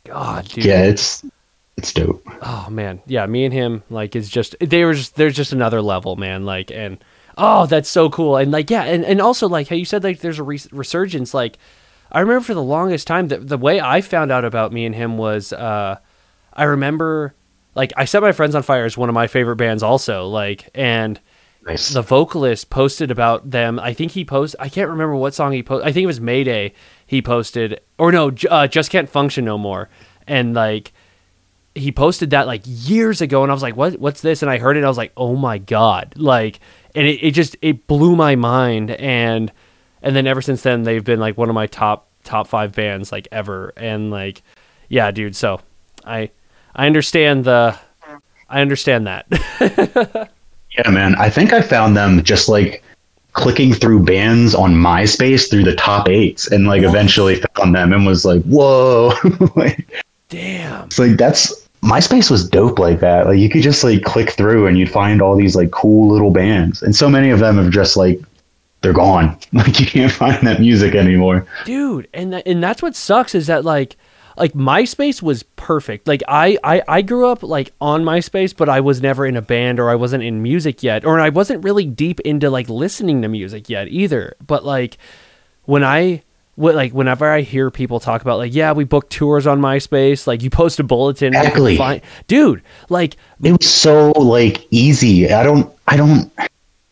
god 0.05 0.45
dude 0.49 0.65
Yeah, 0.65 0.83
it's 0.83 1.25
it's 1.79 1.93
dope. 1.93 2.23
Oh 2.43 2.67
man, 2.71 3.01
yeah, 3.07 3.25
me 3.27 3.45
and 3.45 3.55
him 3.55 3.83
like 3.89 4.15
is 4.15 4.29
just 4.29 4.57
they 4.61 4.85
were 4.85 4.95
just 4.95 5.15
there's 5.17 5.37
just 5.37 5.53
another 5.53 5.81
level, 5.81 6.17
man. 6.17 6.45
Like 6.45 6.71
and 6.71 7.03
oh, 7.39 7.67
that's 7.67 7.89
so 7.89 8.11
cool. 8.11 8.37
And 8.37 8.51
like 8.51 8.69
yeah, 8.69 8.83
and, 8.83 9.05
and 9.05 9.21
also 9.21 9.49
like 9.49 9.69
how 9.69 9.77
you 9.77 9.85
said 9.85 10.05
like 10.05 10.21
there's 10.21 10.39
a 10.39 10.43
res- 10.43 10.71
resurgence. 10.73 11.33
Like 11.33 11.57
I 12.13 12.21
remember 12.21 12.45
for 12.45 12.55
the 12.55 12.63
longest 12.63 13.07
time 13.07 13.29
the 13.29 13.39
the 13.39 13.57
way 13.57 13.81
I 13.81 14.01
found 14.01 14.31
out 14.33 14.45
about 14.45 14.73
me 14.73 14.85
and 14.85 14.95
him 14.95 15.17
was 15.17 15.53
uh 15.53 15.99
I 16.53 16.65
remember 16.65 17.35
like 17.75 17.93
I 17.97 18.05
set 18.07 18.23
my 18.23 18.33
friends 18.33 18.55
on 18.57 18.63
fire 18.65 18.85
is 18.85 18.99
one 18.99 19.09
of 19.09 19.15
my 19.15 19.29
favorite 19.29 19.57
bands 19.57 19.83
also 19.85 20.27
like 20.27 20.69
and 20.75 21.21
Nice. 21.65 21.91
the 21.91 22.03
vocalist 22.03 22.71
posted 22.71 23.11
about 23.11 23.51
them. 23.51 23.79
I 23.79 23.93
think 23.93 24.13
he 24.13 24.25
posted. 24.25 24.59
I 24.59 24.69
can't 24.69 24.89
remember 24.89 25.15
what 25.15 25.35
song 25.35 25.53
he 25.53 25.63
posted. 25.63 25.87
I 25.87 25.93
think 25.93 26.05
it 26.05 26.07
was 26.07 26.21
Mayday. 26.21 26.73
He 27.07 27.21
posted, 27.21 27.81
or 27.99 28.11
no, 28.11 28.33
uh, 28.49 28.69
just 28.69 28.91
can't 28.91 29.09
function 29.09 29.45
no 29.45 29.59
more. 29.59 29.91
And 30.27 30.55
like, 30.55 30.93
he 31.79 31.93
posted 31.93 32.31
that 32.31 32.47
like 32.47 32.63
years 32.65 33.21
ago, 33.21 33.43
and 33.43 33.51
I 33.51 33.55
was 33.55 33.63
like, 33.63 33.77
"What? 33.77 33.99
What's 33.99 34.21
this?" 34.21 34.43
And 34.43 34.51
I 34.51 34.59
heard 34.59 34.77
it. 34.77 34.81
And 34.81 34.87
I 34.87 34.89
was 34.89 34.99
like, 34.99 35.13
"Oh 35.17 35.37
my 35.37 35.59
god!" 35.59 36.15
Like, 36.17 36.61
and 36.95 37.07
it, 37.07 37.23
it 37.23 37.31
just 37.33 37.57
it 37.63 37.87
blew 37.87 38.17
my 38.17 38.37
mind. 38.37 38.91
And 38.93 39.53
and 40.03 40.15
then 40.15 40.27
ever 40.27 40.43
since 40.43 40.63
then, 40.63 40.83
they've 40.83 41.05
been 41.05 41.21
like 41.21 41.37
one 41.37 41.49
of 41.49 41.55
my 41.55 41.67
top 41.67 42.09
top 42.25 42.47
five 42.47 42.73
bands 42.73 43.13
like 43.13 43.29
ever. 43.33 43.73
And 43.77 44.11
like, 44.11 44.43
yeah, 44.89 45.11
dude. 45.11 45.37
So 45.37 45.61
I 46.05 46.31
I 46.75 46.87
understand 46.87 47.45
the 47.45 47.79
I 48.49 48.61
understand 48.61 49.07
that. 49.07 50.31
Yeah, 50.77 50.91
man. 50.91 51.15
I 51.17 51.31
think 51.31 51.53
I 51.53 51.61
found 51.61 51.97
them 51.97 52.23
just 52.23 52.49
like 52.49 52.83
clicking 53.33 53.73
through 53.73 54.05
bands 54.05 54.55
on 54.55 54.75
MySpace 54.75 55.51
through 55.51 55.65
the 55.65 55.75
top 55.75 56.09
eights 56.09 56.51
and 56.51 56.67
like 56.67 56.83
eventually 56.83 57.41
found 57.57 57.75
them 57.75 57.93
and 57.93 58.07
was 58.07 58.25
like, 58.25 58.43
whoa. 58.43 59.13
like, 59.57 60.05
Damn. 60.29 60.87
it's 60.87 60.99
like 60.99 61.17
that's 61.17 61.68
MySpace 61.83 62.31
was 62.31 62.49
dope 62.49 62.79
like 62.79 63.01
that. 63.01 63.27
Like 63.27 63.39
you 63.39 63.49
could 63.49 63.63
just 63.63 63.85
like 63.85 64.03
click 64.03 64.31
through 64.33 64.67
and 64.67 64.79
you'd 64.79 64.91
find 64.91 65.23
all 65.23 65.37
these 65.37 65.55
like 65.57 65.71
cool 65.71 66.09
little 66.13 66.31
bands. 66.31 66.83
And 66.83 66.95
so 66.95 67.09
many 67.09 67.31
of 67.31 67.39
them 67.39 67.57
have 67.57 67.71
just 67.71 67.97
like 67.97 68.21
they're 68.81 68.93
gone. 68.93 69.39
Like 69.53 69.81
you 69.81 69.87
can't 69.87 70.13
find 70.13 70.47
that 70.47 70.61
music 70.61 70.95
anymore. 70.95 71.47
dude 71.65 72.09
and 72.15 72.33
that, 72.33 72.47
and 72.47 72.63
that's 72.63 72.83
what 72.83 72.95
sucks 72.97 73.35
is 73.35 73.47
that 73.47 73.65
like 73.65 73.97
like 74.37 74.53
myspace 74.53 75.21
was 75.21 75.43
perfect 75.57 76.07
like 76.07 76.23
I, 76.29 76.57
I 76.63 76.83
i 76.87 77.03
grew 77.03 77.27
up 77.27 77.43
like 77.43 77.73
on 77.81 78.05
myspace 78.05 78.57
but 78.57 78.69
i 78.69 78.79
was 78.81 79.03
never 79.03 79.27
in 79.27 79.37
a 79.37 79.43
band 79.43 79.81
or 79.81 79.91
i 79.91 79.97
wasn't 79.97 80.23
in 80.23 80.43
music 80.45 80.81
yet 80.85 81.05
or 81.05 81.19
i 81.19 81.29
wasn't 81.29 81.65
really 81.65 81.87
deep 81.87 82.21
into 82.21 82.49
like 82.49 82.69
listening 82.69 83.21
to 83.23 83.29
music 83.29 83.69
yet 83.69 83.89
either 83.89 84.37
but 84.47 84.65
like 84.65 84.97
when 85.65 85.83
i 85.83 86.23
what 86.59 86.75
like 86.75 86.93
whenever 86.93 87.31
i 87.31 87.41
hear 87.41 87.71
people 87.71 88.01
talk 88.01 88.21
about 88.21 88.37
like 88.39 88.53
yeah 88.55 88.73
we 88.73 88.83
booked 88.85 89.11
tours 89.11 89.47
on 89.47 89.61
myspace 89.61 90.27
like 90.27 90.43
you 90.43 90.51
post 90.51 90.81
a 90.81 90.83
bulletin 90.85 91.29
Exactly. 91.35 91.77
find- 91.77 92.03
dude 92.27 92.63
like 92.89 93.17
It 93.43 93.53
was 93.53 93.71
so 93.71 94.11
like 94.13 94.67
easy. 94.73 95.33
I 95.33 95.43
don't 95.45 95.73
I 95.87 95.97
don't 95.97 96.33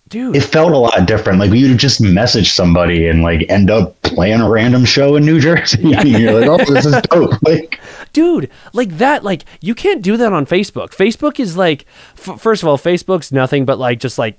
dude 0.08 0.36
it 0.36 0.42
felt 0.42 0.70
a 0.72 0.78
lot 0.78 1.04
different. 1.06 1.40
Like 1.40 1.50
you'd 1.52 1.76
just 1.78 2.00
message 2.00 2.52
somebody 2.52 3.08
and 3.08 3.22
like 3.22 3.44
end 3.50 3.68
up 3.70 4.00
playing 4.02 4.40
a 4.40 4.48
random 4.48 4.84
show 4.84 5.16
in 5.16 5.24
New 5.24 5.40
Jersey. 5.40 5.82
you're 6.04 6.40
like, 6.40 6.48
oh, 6.48 6.72
this 6.72 6.86
is 6.86 6.94
dope. 7.10 7.32
Like, 7.42 7.80
dude 8.12 8.48
like 8.72 8.96
that 8.98 9.24
like 9.24 9.44
you 9.60 9.74
can't 9.74 10.00
do 10.00 10.16
that 10.16 10.32
on 10.32 10.46
facebook 10.46 10.90
facebook 10.90 11.38
is 11.40 11.56
like 11.56 11.84
f- 12.16 12.40
first 12.40 12.62
of 12.62 12.68
all 12.68 12.78
facebook's 12.78 13.30
nothing 13.32 13.64
but 13.66 13.78
like 13.78 13.98
just 14.00 14.16
like 14.16 14.38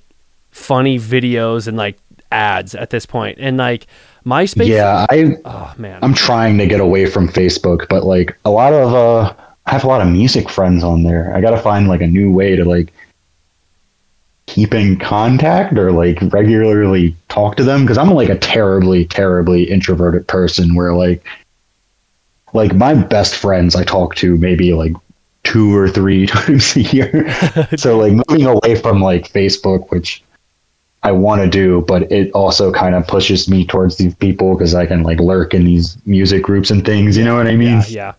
funny 0.52 0.98
videos 0.98 1.68
and 1.68 1.78
like 1.78 1.98
ads 2.32 2.74
at 2.74 2.90
this 2.90 3.06
point 3.06 3.38
and 3.40 3.58
like 3.58 3.86
myspace 4.28 4.68
yeah, 4.68 5.06
I 5.10 5.38
oh 5.46 5.74
man 5.78 6.00
I'm 6.04 6.14
trying 6.14 6.58
to 6.58 6.68
get 6.68 6.82
away 6.82 7.06
from 7.06 7.30
Facebook, 7.30 7.88
but 7.88 8.04
like 8.04 8.38
a 8.44 8.50
lot 8.50 8.74
of 8.74 8.94
uh, 8.94 9.34
I 9.66 9.72
have 9.72 9.86
a 9.86 9.88
lot 9.88 10.02
of 10.02 10.10
music 10.10 10.50
friends 10.50 10.84
on 10.84 11.04
there. 11.04 11.34
I 11.36 11.42
got 11.42 11.52
to 11.52 11.58
find 11.58 11.88
like 11.88 12.02
a 12.02 12.08
new 12.08 12.32
way 12.32 12.56
to 12.56 12.66
like 12.66 12.94
keep 14.48 14.74
in 14.74 14.98
contact 14.98 15.78
or 15.78 15.92
like 15.92 16.20
regularly 16.34 17.16
talk 17.30 17.56
to 17.58 17.64
them 17.64 17.84
because 17.84 17.98
I'm 17.98 18.12
like 18.12 18.30
a 18.30 18.38
terribly, 18.38 19.06
terribly 19.06 19.64
introverted 19.64 20.28
person 20.28 20.76
where 20.76 20.94
like 20.94 21.24
like 22.54 22.74
my 22.76 22.94
best 22.94 23.36
friends 23.36 23.76
I 23.76 23.84
talk 23.84 24.16
to 24.16 24.38
maybe 24.38 24.74
like 24.74 24.94
two 25.44 25.74
or 25.76 25.90
three 25.90 26.28
times 26.28 26.76
a 26.76 26.82
year. 26.82 27.30
so 27.78 27.98
like 27.98 28.14
moving 28.28 28.46
away 28.46 28.76
from 28.76 29.02
like 29.02 29.32
Facebook, 29.32 29.90
which 29.92 30.24
I 31.04 31.12
want 31.12 31.42
to 31.42 31.48
do, 31.48 31.86
but 31.88 32.12
it 32.12 32.32
also 32.32 32.72
kind 32.72 32.96
of 32.96 33.08
pushes 33.08 33.48
me 33.48 33.66
towards 33.66 33.98
these 33.98 34.16
people 34.16 34.56
because 34.56 34.76
I 34.76 34.86
can 34.86 35.04
like 35.04 35.20
lurk 35.20 35.54
in 35.54 35.64
these 35.64 35.98
music 36.06 36.44
groups 36.44 36.72
and 36.72 36.84
things. 36.86 37.16
You 37.16 37.24
know 37.24 37.36
what 37.36 37.48
I 37.48 37.56
mean? 37.56 37.80
yeah 37.80 37.84
yeah 37.90 38.14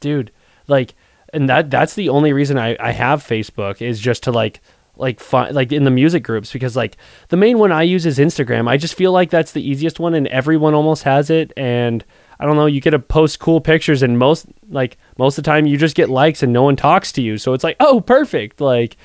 dude 0.00 0.30
like 0.66 0.94
and 1.32 1.48
that 1.48 1.70
that's 1.70 1.94
the 1.94 2.08
only 2.08 2.32
reason 2.32 2.58
i 2.58 2.76
i 2.80 2.92
have 2.92 3.22
facebook 3.22 3.82
is 3.82 3.98
just 4.00 4.22
to 4.22 4.32
like 4.32 4.60
like 4.96 5.20
find 5.20 5.54
like 5.54 5.72
in 5.72 5.84
the 5.84 5.90
music 5.90 6.22
groups 6.22 6.52
because 6.52 6.76
like 6.76 6.96
the 7.28 7.36
main 7.36 7.58
one 7.58 7.72
i 7.72 7.82
use 7.82 8.06
is 8.06 8.18
instagram 8.18 8.68
i 8.68 8.76
just 8.76 8.94
feel 8.94 9.12
like 9.12 9.30
that's 9.30 9.52
the 9.52 9.68
easiest 9.68 10.00
one 10.00 10.14
and 10.14 10.26
everyone 10.28 10.74
almost 10.74 11.02
has 11.02 11.30
it 11.30 11.52
and 11.56 12.04
i 12.40 12.46
don't 12.46 12.56
know 12.56 12.66
you 12.66 12.80
get 12.80 12.90
to 12.90 12.98
post 12.98 13.38
cool 13.38 13.60
pictures 13.60 14.02
and 14.02 14.18
most 14.18 14.46
like 14.68 14.96
most 15.18 15.38
of 15.38 15.44
the 15.44 15.50
time 15.50 15.66
you 15.66 15.76
just 15.76 15.96
get 15.96 16.08
likes 16.08 16.42
and 16.42 16.52
no 16.52 16.62
one 16.62 16.76
talks 16.76 17.12
to 17.12 17.22
you 17.22 17.36
so 17.38 17.52
it's 17.52 17.64
like 17.64 17.76
oh 17.80 18.00
perfect 18.00 18.60
like 18.60 18.96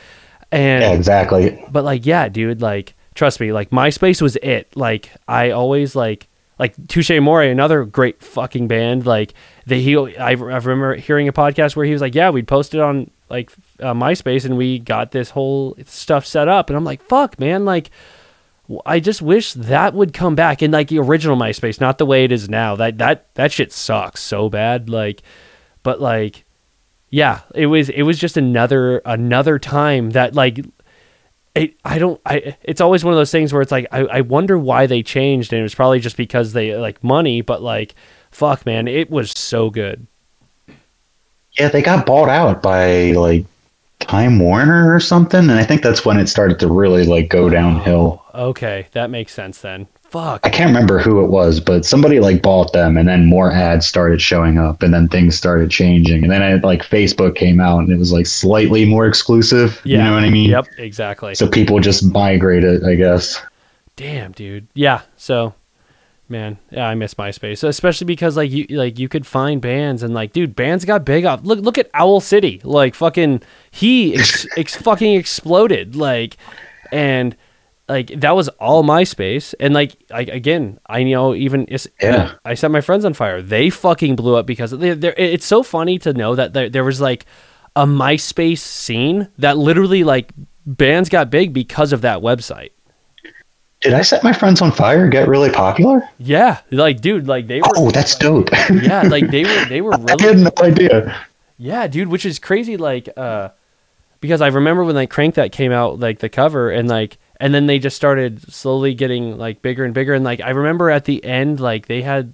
and 0.54 0.84
Yeah, 0.84 0.92
exactly. 0.94 1.64
but 1.72 1.84
like 1.84 2.06
yeah 2.06 2.30
dude 2.30 2.62
like 2.62 2.96
trust 3.16 3.40
me 3.40 3.52
like 3.52 3.72
myspace 3.72 4.22
was 4.22 4.36
it 4.38 4.76
like 4.76 5.12
i 5.28 5.52
always 5.52 5.96
like 5.96 6.28
like 6.60 6.76
Touché 6.78 7.18
Amoré 7.20 7.52
another 7.52 7.84
great 7.84 8.22
fucking 8.24 8.68
band 8.68 9.06
like 9.06 9.34
they 9.66 9.82
he 9.82 9.98
I, 9.98 10.30
I 10.30 10.34
remember 10.34 10.96
hearing 10.96 11.28
a 11.28 11.34
podcast 11.34 11.76
where 11.76 11.86
he 11.86 11.92
was 11.92 12.02
like 12.02 12.16
yeah 12.16 12.30
we'd 12.30 12.48
posted 12.48 12.80
on 12.80 13.10
like 13.30 13.52
uh, 13.80 13.94
myspace 13.94 14.46
and 14.46 14.56
we 14.58 14.80
got 14.80 15.12
this 15.12 15.32
whole 15.32 15.76
stuff 15.86 16.26
set 16.26 16.48
up 16.48 16.70
and 16.70 16.78
i'm 16.78 16.84
like 16.86 17.02
fuck 17.04 17.40
man 17.40 17.66
like 17.66 17.90
I 18.86 19.02
just 19.02 19.22
wish 19.22 19.54
that 19.54 19.94
would 19.94 20.14
come 20.14 20.36
back 20.36 20.64
in 20.64 20.72
like 20.72 20.88
the 20.88 20.98
original 21.00 21.36
MySpace, 21.36 21.82
not 21.82 21.98
the 21.98 22.06
way 22.06 22.24
it 22.24 22.32
is 22.32 22.48
now. 22.48 22.78
That 22.78 22.98
that 23.00 23.28
that 23.36 23.52
shit 23.52 23.74
sucks 23.74 24.22
so 24.22 24.50
bad. 24.50 24.90
Like, 24.90 25.22
but 25.84 26.00
like, 26.00 26.43
yeah, 27.14 27.42
it 27.54 27.68
was 27.68 27.90
it 27.90 28.02
was 28.02 28.18
just 28.18 28.38
another 28.38 28.98
another 29.06 29.60
time 29.60 30.10
that 30.12 30.34
like 30.34 30.66
it, 31.54 31.76
I 31.86 32.00
don't 32.00 32.20
I 32.26 32.58
it's 32.64 32.82
always 32.82 33.04
one 33.04 33.14
of 33.14 33.20
those 33.20 33.30
things 33.30 33.54
where 33.54 33.62
it's 33.62 33.72
like 33.72 33.86
I, 33.92 34.00
I 34.00 34.22
wonder 34.22 34.58
why 34.58 34.88
they 34.88 35.04
changed 35.04 35.54
and 35.54 35.60
it 35.60 35.64
was 35.64 35.76
probably 35.76 36.00
just 36.00 36.18
because 36.18 36.54
they 36.54 36.76
like 36.76 37.04
money 37.04 37.42
but 37.42 37.62
like 37.62 37.94
fuck 38.32 38.66
man 38.66 38.88
it 38.88 39.12
was 39.12 39.30
so 39.30 39.70
good 39.70 40.08
Yeah, 41.60 41.70
they 41.70 41.84
got 41.84 42.08
bought 42.08 42.30
out 42.30 42.64
by 42.64 43.12
like 43.12 43.46
Time 44.00 44.40
Warner 44.40 44.94
or 44.94 45.00
something, 45.00 45.40
and 45.40 45.52
I 45.52 45.64
think 45.64 45.82
that's 45.84 46.04
when 46.04 46.18
it 46.18 46.28
started 46.28 46.60
to 46.60 46.68
really 46.68 47.06
like 47.06 47.30
go 47.30 47.48
downhill. 47.48 48.24
Oh, 48.34 48.50
okay 48.50 48.88
that 48.94 49.12
makes 49.12 49.34
sense 49.34 49.62
then 49.62 49.88
fuck 50.14 50.42
I 50.46 50.50
can't 50.50 50.68
remember 50.68 51.00
who 51.00 51.24
it 51.24 51.28
was, 51.30 51.60
but 51.60 51.86
somebody 51.86 52.20
like 52.20 52.42
bought 52.44 52.72
them, 52.72 52.98
and 52.98 53.08
then 53.08 53.26
more 53.26 53.52
ads 53.52 53.86
started 53.88 54.22
showing 54.22 54.58
up, 54.60 54.84
and 54.84 54.94
then 54.94 55.08
things 55.10 55.36
started 55.36 55.72
changing, 55.72 56.24
and 56.24 56.32
then 56.32 56.42
I, 56.44 56.54
like 56.56 56.84
Facebook 56.84 57.36
came 57.36 57.60
out, 57.60 57.80
and 57.80 57.92
it 57.92 57.98
was 57.98 58.14
like 58.14 58.28
slightly 58.28 58.86
more 58.86 59.08
exclusive. 59.08 59.82
yeah 59.84 59.98
You 59.98 60.04
know 60.06 60.14
what 60.16 60.24
I 60.24 60.30
mean? 60.30 60.50
yep 60.52 60.66
exactly 60.78 61.34
So 61.36 61.48
people 61.48 61.80
just 61.80 62.06
migrated, 62.06 62.84
I 62.84 62.96
guess. 62.96 63.42
damn 63.96 64.32
dude 64.32 64.68
yeah 64.74 65.02
so 65.18 65.54
man 66.30 66.58
yeah 66.72 66.88
I 66.88 66.96
miss 66.96 67.14
MySpace 67.14 67.64
especially 67.68 68.06
because 68.06 68.36
like 68.38 68.50
you 68.52 68.66
like 68.70 68.98
you 68.98 69.08
could 69.10 69.26
find 69.28 69.62
bands 69.62 70.02
and 70.04 70.14
like 70.14 70.34
dude 70.34 70.56
bands 70.56 70.86
got 70.86 71.06
big 71.06 71.26
up 71.26 71.42
look 71.44 71.60
look 71.60 71.78
at 71.78 71.90
Owl 71.94 72.20
City 72.22 72.60
like 72.64 72.96
fucking 72.96 73.42
he 73.72 74.16
ex, 74.16 74.48
ex, 74.58 74.76
fucking 74.76 75.14
exploded 75.14 75.96
like 75.96 76.38
and 76.92 77.36
like 77.90 78.08
that 78.22 78.36
was 78.36 78.48
all 78.50 78.84
MySpace, 78.84 79.54
and 79.60 79.74
like 79.74 79.96
I, 80.12 80.22
again, 80.22 80.80
I 80.88 81.04
know 81.04 81.36
even 81.36 81.68
Yeah. 82.02 82.36
I 82.46 82.54
set 82.54 82.72
my 82.72 82.82
friends 82.82 83.06
on 83.06 83.14
fire. 83.14 83.42
They 83.42 83.70
fucking 83.70 84.16
blew 84.16 84.36
up 84.36 84.46
because 84.46 84.72
they, 84.72 84.94
they're, 84.94 85.14
it's 85.18 85.46
so 85.46 85.64
funny 85.64 86.00
to 86.00 86.14
know 86.14 86.36
that 86.36 86.54
there, 86.54 86.70
there 86.70 86.84
was 86.84 87.02
like 87.02 87.26
a 87.76 87.86
MySpace 87.86 88.60
scene 88.60 89.28
that 89.38 89.58
literally 89.58 90.04
like 90.04 90.32
bands 90.66 91.10
got 91.10 91.30
big 91.30 91.54
because 91.54 91.92
of 91.92 92.02
that 92.02 92.20
website. 92.20 92.72
Did 93.82 93.94
I 93.94 94.02
set 94.02 94.24
my 94.24 94.32
friends 94.32 94.62
on 94.62 94.72
fire? 94.72 95.10
Get 95.10 95.28
really 95.28 95.50
popular? 95.50 96.08
Yeah, 96.18 96.62
like 96.72 97.02
dude, 97.02 97.28
like 97.28 97.48
they 97.48 97.60
were. 97.60 97.68
Oh, 97.76 97.92
that's 97.92 98.16
dope. 98.16 98.50
Yeah, 98.70 99.02
like 99.02 99.30
they 99.30 99.44
were 99.44 99.66
they 99.66 99.82
were 99.82 99.92
Really, 99.98 100.24
I 100.24 100.28
had 100.28 100.38
no 100.38 100.52
idea. 100.62 101.26
Yeah, 101.58 101.88
dude, 101.88 102.08
which 102.08 102.26
is 102.26 102.40
crazy. 102.40 102.78
Like, 102.78 103.10
uh, 103.18 103.50
because 104.22 104.40
I 104.40 104.48
remember 104.48 104.86
when 104.86 104.96
like 104.96 105.10
Crank 105.10 105.36
that 105.36 105.52
came 105.52 105.74
out, 105.74 106.00
like 106.00 106.20
the 106.20 106.30
cover, 106.30 106.72
and 106.72 106.88
like, 106.88 107.18
and 107.40 107.54
then 107.54 107.68
they 107.68 107.80
just 107.80 107.96
started 107.96 108.52
slowly 108.54 108.94
getting 108.94 109.38
like 109.38 109.62
bigger 109.62 109.84
and 109.84 109.94
bigger, 109.94 110.14
and 110.14 110.24
like 110.24 110.42
I 110.42 110.52
remember 110.52 110.90
at 110.90 111.06
the 111.06 111.24
end, 111.24 111.60
like 111.60 111.88
they 111.88 112.02
had, 112.02 112.34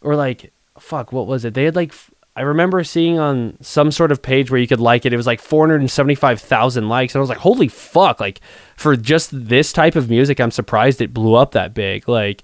or 0.00 0.16
like, 0.16 0.52
fuck, 0.78 1.12
what 1.12 1.26
was 1.26 1.44
it? 1.44 1.54
They 1.54 1.64
had 1.64 1.76
like, 1.76 1.94
I 2.34 2.42
remember 2.42 2.82
seeing 2.82 3.18
on 3.18 3.58
some 3.60 3.92
sort 3.92 4.10
of 4.10 4.22
page 4.22 4.50
where 4.50 4.60
you 4.60 4.66
could 4.66 4.80
like 4.80 5.04
it. 5.04 5.12
It 5.12 5.18
was 5.18 5.26
like 5.26 5.40
four 5.40 5.64
hundred 5.64 5.80
and 5.80 5.90
seventy-five 5.90 6.40
thousand 6.40 6.88
likes, 6.88 7.14
and 7.14 7.20
I 7.20 7.22
was 7.22 7.28
like, 7.28 7.38
holy 7.38 7.68
fuck! 7.68 8.20
Like 8.20 8.40
for 8.74 8.96
just 8.96 9.30
this 9.32 9.72
type 9.72 9.96
of 9.96 10.08
music, 10.08 10.40
I'm 10.40 10.50
surprised 10.50 11.00
it 11.00 11.12
blew 11.12 11.34
up 11.34 11.52
that 11.52 11.74
big. 11.74 12.08
Like, 12.08 12.42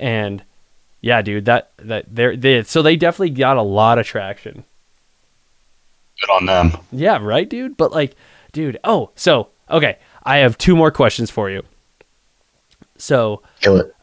and 0.00 0.42
yeah, 1.02 1.20
dude, 1.22 1.44
that 1.44 1.70
that 1.76 2.06
they're 2.08 2.36
they 2.36 2.62
so 2.62 2.80
they 2.80 2.96
definitely 2.96 3.30
got 3.30 3.58
a 3.58 3.62
lot 3.62 3.98
of 3.98 4.06
traction. 4.06 4.64
Good 6.20 6.32
on 6.32 6.46
them. 6.46 6.72
Yeah, 6.90 7.18
right, 7.20 7.48
dude. 7.48 7.76
But 7.76 7.92
like, 7.92 8.14
dude. 8.52 8.78
Oh, 8.82 9.10
so 9.14 9.50
okay, 9.70 9.98
I 10.28 10.38
have 10.38 10.58
two 10.58 10.76
more 10.76 10.90
questions 10.90 11.30
for 11.30 11.48
you. 11.48 11.62
So, 12.98 13.40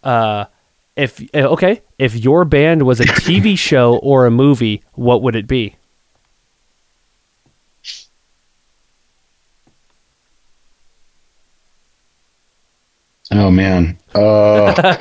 uh, 0.03 0.45
if 0.95 1.21
uh, 1.36 1.49
okay, 1.53 1.84
if 1.99 2.15
your 2.15 2.45
band 2.45 2.82
was 2.82 2.99
a 2.99 3.03
TV 3.26 3.55
show 3.55 3.97
or 3.97 4.26
a 4.26 4.32
movie, 4.32 4.82
what 4.93 5.21
would 5.21 5.36
it 5.36 5.45
be? 5.45 5.76
Oh 13.32 13.51
man. 13.51 13.97
Uh 14.15 14.97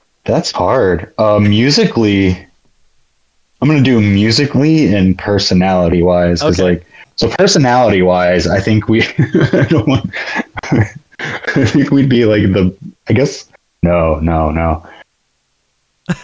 That's 0.24 0.52
hard. 0.52 1.12
Uh 1.18 1.38
musically 1.40 2.46
I'm 3.62 3.68
going 3.68 3.82
to 3.82 3.90
do 3.90 4.00
musically 4.00 4.92
and 4.92 5.16
personality 5.16 6.02
wise 6.02 6.42
cuz 6.42 6.58
Okay. 6.60 6.70
like 6.70 6.86
so 7.16 7.28
personality 7.38 8.02
wise, 8.02 8.46
I 8.48 8.60
think 8.60 8.88
we 8.88 9.02
I 9.52 9.66
don't 9.68 9.86
want 9.86 10.10
I 10.72 11.64
think 11.66 11.90
we'd 11.92 12.08
be 12.08 12.24
like 12.24 12.42
the 12.52 12.74
I 13.08 13.12
guess 13.12 13.46
no, 13.84 14.16
no, 14.20 14.50
no. 14.50 14.84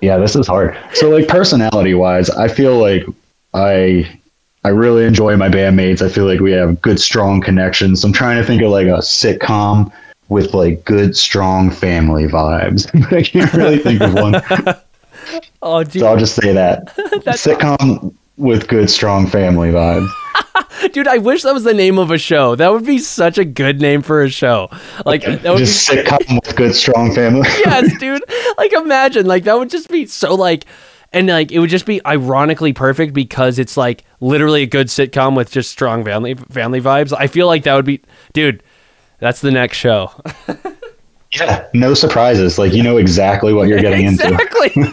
yeah, 0.00 0.16
this 0.18 0.34
is 0.36 0.46
hard. 0.46 0.76
So 0.94 1.08
like 1.10 1.28
personality 1.28 1.94
wise, 1.94 2.28
I 2.30 2.48
feel 2.48 2.78
like 2.78 3.04
I 3.54 4.08
I 4.64 4.68
really 4.68 5.04
enjoy 5.04 5.36
my 5.36 5.48
bandmates. 5.48 6.02
I 6.02 6.08
feel 6.08 6.24
like 6.24 6.40
we 6.40 6.52
have 6.52 6.80
good, 6.82 7.00
strong 7.00 7.40
connections. 7.40 8.04
I'm 8.04 8.12
trying 8.12 8.36
to 8.36 8.44
think 8.44 8.62
of 8.62 8.70
like 8.70 8.86
a 8.86 8.98
sitcom 9.00 9.90
with 10.28 10.54
like 10.54 10.84
good, 10.84 11.16
strong 11.16 11.70
family 11.70 12.26
vibes. 12.26 12.88
But 13.10 13.12
I 13.18 13.22
can't 13.22 13.52
really 13.54 13.78
think 13.78 14.00
of 14.00 14.14
one. 14.14 14.40
Oh, 15.62 15.84
dude, 15.84 16.00
So 16.00 16.06
I'll 16.06 16.16
just 16.16 16.34
say 16.34 16.52
that 16.52 16.86
sitcom 16.96 18.14
with 18.36 18.66
good, 18.68 18.90
strong 18.90 19.26
family 19.28 19.70
vibes. 19.70 20.08
dude, 20.92 21.06
I 21.06 21.18
wish 21.18 21.42
that 21.42 21.54
was 21.54 21.64
the 21.64 21.74
name 21.74 21.98
of 21.98 22.10
a 22.10 22.18
show. 22.18 22.56
That 22.56 22.72
would 22.72 22.84
be 22.84 22.98
such 22.98 23.38
a 23.38 23.44
good 23.44 23.80
name 23.80 24.02
for 24.02 24.22
a 24.22 24.28
show. 24.28 24.68
Like 25.06 25.22
that 25.22 25.44
would 25.44 25.58
Just 25.58 25.88
be 25.88 25.96
sitcom 25.98 26.40
with 26.44 26.56
good, 26.56 26.74
strong 26.74 27.14
family. 27.14 27.48
yes, 27.58 27.96
dude. 27.98 28.22
Like 28.58 28.72
imagine, 28.72 29.26
like 29.26 29.44
that 29.44 29.58
would 29.58 29.70
just 29.70 29.88
be 29.88 30.06
so 30.06 30.34
like 30.34 30.64
and 31.12 31.28
like 31.28 31.52
it 31.52 31.58
would 31.58 31.70
just 31.70 31.86
be 31.86 32.04
ironically 32.06 32.72
perfect 32.72 33.14
because 33.14 33.58
it's 33.58 33.76
like 33.76 34.04
literally 34.20 34.62
a 34.62 34.66
good 34.66 34.88
sitcom 34.88 35.36
with 35.36 35.50
just 35.50 35.70
strong 35.70 36.04
family 36.04 36.34
family 36.34 36.80
vibes. 36.80 37.14
I 37.16 37.26
feel 37.28 37.46
like 37.46 37.64
that 37.64 37.76
would 37.76 37.84
be 37.84 38.00
dude, 38.32 38.62
that's 39.20 39.40
the 39.42 39.50
next 39.52 39.76
show. 39.76 40.10
yeah, 41.32 41.68
no 41.74 41.94
surprises. 41.94 42.58
Like 42.58 42.72
you 42.72 42.82
know 42.82 42.96
exactly 42.96 43.52
what 43.52 43.68
you're 43.68 43.80
getting 43.80 44.06
into. 44.06 44.26
exactly. 44.26 44.92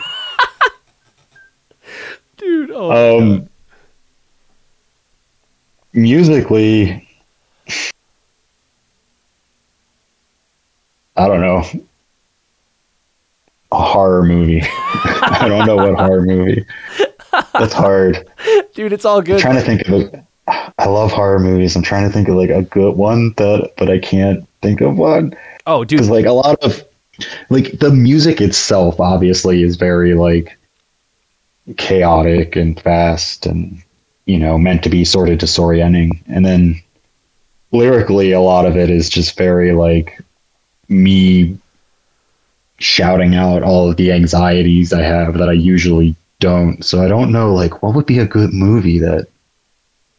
Dude, 2.50 2.72
oh 2.72 3.20
Um, 3.20 3.50
musically, 5.93 7.08
I 11.16 11.28
don't 11.28 11.41
know. 11.41 11.64
A 13.72 13.84
horror 13.84 14.24
movie. 14.24 14.62
I 14.64 15.45
don't 15.47 15.68
know 15.68 15.76
what 15.76 15.95
horror 15.95 16.22
movie. 16.24 16.66
That's 17.54 17.74
hard. 17.74 18.28
dude, 18.74 18.93
it's 18.93 19.06
all 19.06 19.20
I'm 19.20 19.24
good. 19.26 19.39
trying 19.39 19.56
to 19.56 19.62
think 19.62 19.88
of 19.88 19.93
it. 19.93 20.24
I 20.80 20.88
love 20.88 21.12
horror 21.12 21.39
movies. 21.39 21.76
I'm 21.76 21.84
trying 21.84 22.08
to 22.08 22.14
think 22.14 22.28
of 22.30 22.36
like 22.36 22.50
a 22.50 22.64
good 22.64 22.95
one 22.95 23.34
that, 23.38 23.74
but 23.78 23.89
I 23.89 24.00
can't 24.00 24.47
think 24.62 24.82
of 24.82 24.97
one 24.97 25.36
Oh, 25.68 25.84
dude, 25.84 25.97
because 26.00 26.10
like 26.10 26.26
a 26.26 26.32
lot 26.32 26.58
of 26.64 26.84
like 27.50 27.78
the 27.80 27.91
music 27.91 28.41
itself 28.41 29.00
obviously 29.00 29.62
is 29.62 29.76
very 29.76 30.16
like 30.16 30.58
chaotic 31.78 32.55
and 32.55 32.80
fast 32.80 33.45
and 33.45 33.82
you 34.26 34.38
know 34.38 34.57
meant 34.57 34.84
to 34.84 34.89
be 34.89 35.03
sort 35.05 35.30
of 35.30 35.38
disorienting 35.38 36.20
and 36.28 36.45
then 36.45 36.82
lyrically 37.72 38.32
a 38.32 38.41
lot 38.41 38.65
of 38.65 38.76
it 38.76 38.89
is 38.89 39.09
just 39.09 39.38
very 39.38 39.72
like 39.74 40.20
me 40.88 41.57
shouting 42.80 43.36
out 43.36 43.61
all 43.61 43.89
of 43.89 43.97
the 43.97 44.11
anxieties 44.11 44.93
i 44.93 45.01
have 45.01 45.38
that 45.38 45.49
i 45.49 45.53
usually 45.53 46.15
don't 46.39 46.84
so 46.84 47.03
i 47.03 47.07
don't 47.07 47.32
know 47.32 47.53
like 47.53 47.84
what 47.84 47.93
would 47.93 48.05
be 48.05 48.20
a 48.20 48.26
good 48.26 48.53
movie 48.53 48.97
that 48.97 49.28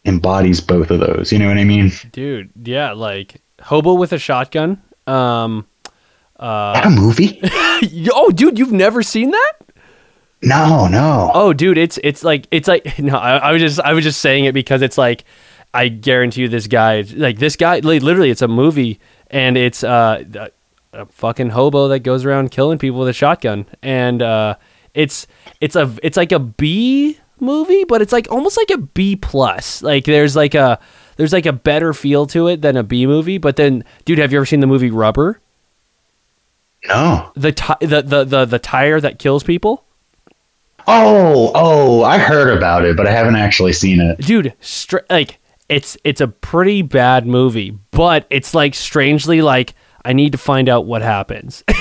embodies 0.04 0.60
both 0.60 0.90
of 0.90 1.00
those 1.00 1.32
you 1.32 1.38
know 1.38 1.48
what 1.48 1.58
i 1.58 1.64
mean 1.64 1.90
dude, 2.12 2.50
yeah, 2.62 2.92
like 2.92 3.40
Hobo 3.60 3.94
with 3.94 4.12
a 4.12 4.18
Shotgun. 4.18 4.80
Um 5.06 5.66
that 6.38 6.86
a 6.86 6.90
movie 6.90 7.40
oh, 8.12 8.30
dude, 8.30 8.58
you've 8.58 8.72
never 8.72 9.02
seen 9.02 9.30
that? 9.30 9.52
No 10.42 10.88
no. 10.88 11.30
Oh, 11.34 11.52
dude, 11.52 11.78
it's 11.78 11.98
it's 12.02 12.24
like 12.24 12.46
it's 12.50 12.68
like 12.68 12.98
no, 12.98 13.16
I, 13.16 13.36
I 13.36 13.52
was 13.52 13.60
just 13.60 13.80
I 13.80 13.92
was 13.92 14.04
just 14.04 14.20
saying 14.20 14.44
it 14.46 14.52
because 14.52 14.82
it's 14.82 14.96
like 14.98 15.24
I 15.74 15.88
guarantee 15.88 16.42
you 16.42 16.48
this 16.48 16.66
guy 16.66 17.02
like 17.14 17.38
this 17.38 17.56
guy 17.56 17.78
li- 17.80 18.00
literally 18.00 18.30
it's 18.30 18.42
a 18.42 18.48
movie 18.48 18.98
and 19.30 19.56
it's 19.56 19.84
uh 19.84 20.24
a, 20.34 20.50
a 20.92 21.06
fucking 21.06 21.50
hobo 21.50 21.88
that 21.88 22.00
goes 22.00 22.24
around 22.24 22.50
killing 22.50 22.78
people 22.78 23.00
with 23.00 23.08
a 23.08 23.12
shotgun. 23.12 23.66
And 23.82 24.22
uh 24.22 24.56
it's 24.94 25.26
it's 25.60 25.76
a 25.76 25.94
it's 26.02 26.16
like 26.16 26.32
a 26.32 26.38
B 26.40 27.18
movie 27.38 27.84
but 27.84 28.02
it's 28.02 28.12
like 28.12 28.30
almost 28.30 28.56
like 28.56 28.70
a 28.70 28.78
B 28.78 29.16
plus. 29.16 29.82
Like 29.82 30.04
there's 30.04 30.34
like 30.36 30.54
a 30.54 30.80
there's 31.16 31.32
like 31.32 31.46
a 31.46 31.52
better 31.52 31.92
feel 31.92 32.26
to 32.28 32.48
it 32.48 32.62
than 32.62 32.76
a 32.76 32.82
B 32.82 33.06
movie 33.06 33.38
but 33.38 33.56
then 33.56 33.84
dude 34.06 34.18
have 34.18 34.32
you 34.32 34.38
ever 34.38 34.46
seen 34.46 34.60
the 34.60 34.66
movie 34.66 34.90
Rubber? 34.90 35.38
No. 36.88 37.30
The 37.36 37.52
ti- 37.52 37.86
the, 37.86 38.02
the 38.02 38.24
the 38.24 38.44
the 38.46 38.58
tire 38.58 39.00
that 39.00 39.18
kills 39.18 39.42
people 39.44 39.84
Oh, 40.86 41.52
oh, 41.54 42.02
I 42.02 42.18
heard 42.18 42.56
about 42.56 42.84
it, 42.84 42.96
but 42.96 43.06
I 43.06 43.10
haven't 43.12 43.36
actually 43.36 43.72
seen 43.72 44.00
it. 44.00 44.18
dude 44.18 44.52
str- 44.60 44.98
like 45.08 45.38
it's 45.68 45.96
it's 46.04 46.20
a 46.20 46.26
pretty 46.28 46.82
bad 46.82 47.26
movie 47.26 47.78
but 47.92 48.26
it's 48.28 48.54
like 48.54 48.74
strangely 48.74 49.40
like 49.40 49.74
i 50.04 50.12
need 50.12 50.32
to 50.32 50.38
find 50.38 50.68
out 50.68 50.84
what 50.86 51.00
happens. 51.02 51.62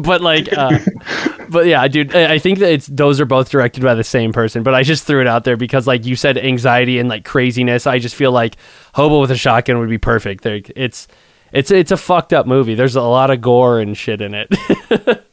But 0.00 0.20
like 0.20 0.48
uh 0.56 0.78
but 1.48 1.66
yeah 1.66 1.86
dude 1.86 2.12
i 2.16 2.38
think 2.38 2.58
that 2.58 2.72
it's 2.72 2.86
those 2.88 3.20
are 3.20 3.24
both 3.24 3.50
directed 3.50 3.84
by 3.84 3.94
the 3.94 4.02
same 4.02 4.32
person 4.32 4.64
but 4.64 4.74
i 4.74 4.82
just 4.82 5.04
threw 5.04 5.20
it 5.20 5.28
out 5.28 5.44
there 5.44 5.56
because 5.56 5.86
like 5.86 6.04
you 6.06 6.16
said 6.16 6.36
anxiety 6.38 6.98
and 6.98 7.08
like 7.08 7.24
craziness. 7.24 7.86
I 7.86 8.00
just 8.00 8.16
feel 8.16 8.32
like 8.32 8.56
hobo 8.94 9.20
with 9.20 9.30
a 9.30 9.36
shotgun 9.36 9.78
would 9.78 9.88
be 9.90 9.98
perfect. 9.98 10.42
There 10.42 10.60
it's 10.74 11.06
it's 11.52 11.70
it's 11.70 11.92
a 11.92 11.96
fucked 11.96 12.32
up 12.32 12.46
movie. 12.48 12.74
There's 12.74 12.96
a 12.96 13.02
lot 13.02 13.30
of 13.30 13.40
gore 13.40 13.78
and 13.80 13.96
shit 13.96 14.20
in 14.20 14.34
it 14.34 14.48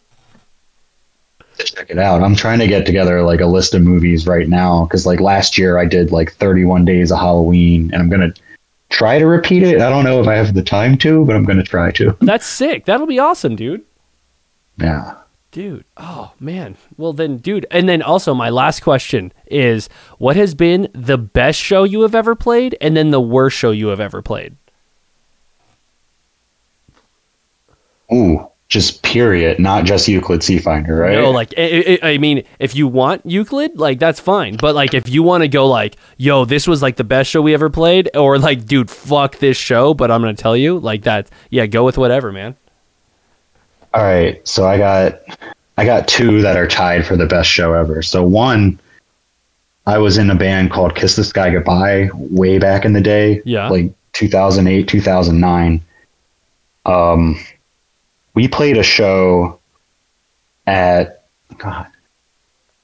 Check 1.58 1.90
it 1.90 2.00
out. 2.00 2.24
I'm 2.24 2.36
trying 2.36 2.60
to 2.60 2.68
get 2.68 2.86
together 2.86 3.22
like 3.22 3.42
a 3.42 3.46
list 3.46 3.74
of 3.74 3.82
movies 3.82 4.26
right 4.28 4.48
now 4.48 4.86
because 4.86 5.06
like 5.06 5.20
last 5.20 5.58
year 5.58 5.78
I 5.78 5.86
did 5.86 6.12
like 6.12 6.34
31 6.34 6.86
days 6.86 7.12
of 7.12 7.20
Halloween, 7.20 7.92
and 7.94 8.02
I'm 8.02 8.10
gonna 8.10 8.34
try 8.90 9.20
to 9.20 9.26
repeat 9.26 9.64
it. 9.64 9.82
I 9.82 9.90
don't 9.90 10.04
know 10.04 10.20
if 10.22 10.28
I 10.28 10.36
have 10.36 10.54
the 10.54 10.64
time 10.64 10.98
to, 11.00 11.26
but 11.26 11.36
I'm 11.36 11.46
gonna 11.46 11.64
try 11.64 11.92
to. 11.92 12.16
that's 12.22 12.46
sick 12.46 12.86
that'll 12.86 13.08
be 13.08 13.20
awesome 13.20 13.56
dude 13.56 13.84
Yeah. 14.78 15.16
Dude, 15.52 15.86
oh 15.98 16.32
man. 16.40 16.78
Well 16.98 17.14
then, 17.14 17.38
dude, 17.38 17.68
and 17.70 17.88
then 17.88 18.02
also 18.02 18.34
my 18.34 18.50
last 18.50 18.80
question 18.80 19.32
is 19.46 19.88
what 20.18 20.36
has 20.36 20.56
been 20.56 20.90
the 20.94 21.18
best 21.20 21.60
show 21.60 21.84
you 21.84 22.02
have 22.02 22.16
ever 22.16 22.34
played 22.34 22.76
and 22.82 22.98
then 22.98 23.12
the 23.12 23.22
worst 23.22 23.56
show 23.56 23.70
you 23.70 23.88
have 23.90 24.00
ever 24.00 24.24
played? 24.24 24.56
Ooh, 28.12 28.48
just 28.74 29.04
period, 29.04 29.60
not 29.60 29.86
just 29.86 30.08
Euclid 30.08 30.42
C 30.42 30.58
Finder, 30.58 30.96
right? 30.96 31.14
No, 31.14 31.30
like 31.30 31.54
I, 31.56 32.00
I 32.02 32.10
I 32.14 32.18
mean, 32.18 32.44
if 32.58 32.74
you 32.76 32.88
want 32.88 33.24
Euclid, 33.24 33.78
like 33.78 34.00
that's 34.00 34.20
fine. 34.20 34.58
But 34.58 34.74
like 34.74 34.96
if 34.96 35.08
you 35.08 35.22
want 35.22 35.44
to 35.44 35.48
go 35.48 35.68
like, 35.68 35.96
yo, 36.18 36.44
this 36.44 36.68
was 36.68 36.82
like 36.82 36.96
the 36.96 37.04
best 37.04 37.30
show 37.30 37.40
we 37.44 37.54
ever 37.54 37.70
played 37.70 38.10
or 38.16 38.40
like, 38.40 38.66
dude, 38.66 38.90
fuck 38.90 39.38
this 39.38 39.58
show, 39.58 39.94
but 39.94 40.10
I'm 40.10 40.22
going 40.24 40.36
to 40.36 40.42
tell 40.42 40.58
you, 40.58 40.80
like 40.80 41.04
that, 41.04 41.30
yeah, 41.52 41.68
go 41.68 41.86
with 41.86 42.00
whatever, 42.00 42.32
man. 42.32 42.56
All 43.94 44.02
right, 44.04 44.46
so 44.48 44.66
I 44.66 44.80
got 44.80 45.20
I 45.78 45.86
got 45.86 46.08
two 46.08 46.42
that 46.42 46.58
are 46.58 46.68
tied 46.68 47.06
for 47.06 47.16
the 47.16 47.28
best 47.28 47.48
show 47.50 47.74
ever. 47.74 48.02
So 48.02 48.24
one, 48.24 48.80
I 49.86 50.00
was 50.00 50.18
in 50.18 50.32
a 50.32 50.36
band 50.36 50.72
called 50.72 50.96
Kiss 50.96 51.16
the 51.16 51.24
Sky 51.24 51.52
Goodbye 51.52 52.10
way 52.16 52.58
back 52.58 52.86
in 52.86 52.94
the 52.94 53.02
day, 53.02 53.44
Yeah. 53.46 53.70
like 53.70 53.94
2008, 54.14 54.88
2009. 54.88 55.80
Um, 56.86 57.40
we 58.34 58.48
played 58.48 58.78
a 58.78 58.84
show 58.84 59.60
at 60.68 61.26
God 61.58 61.88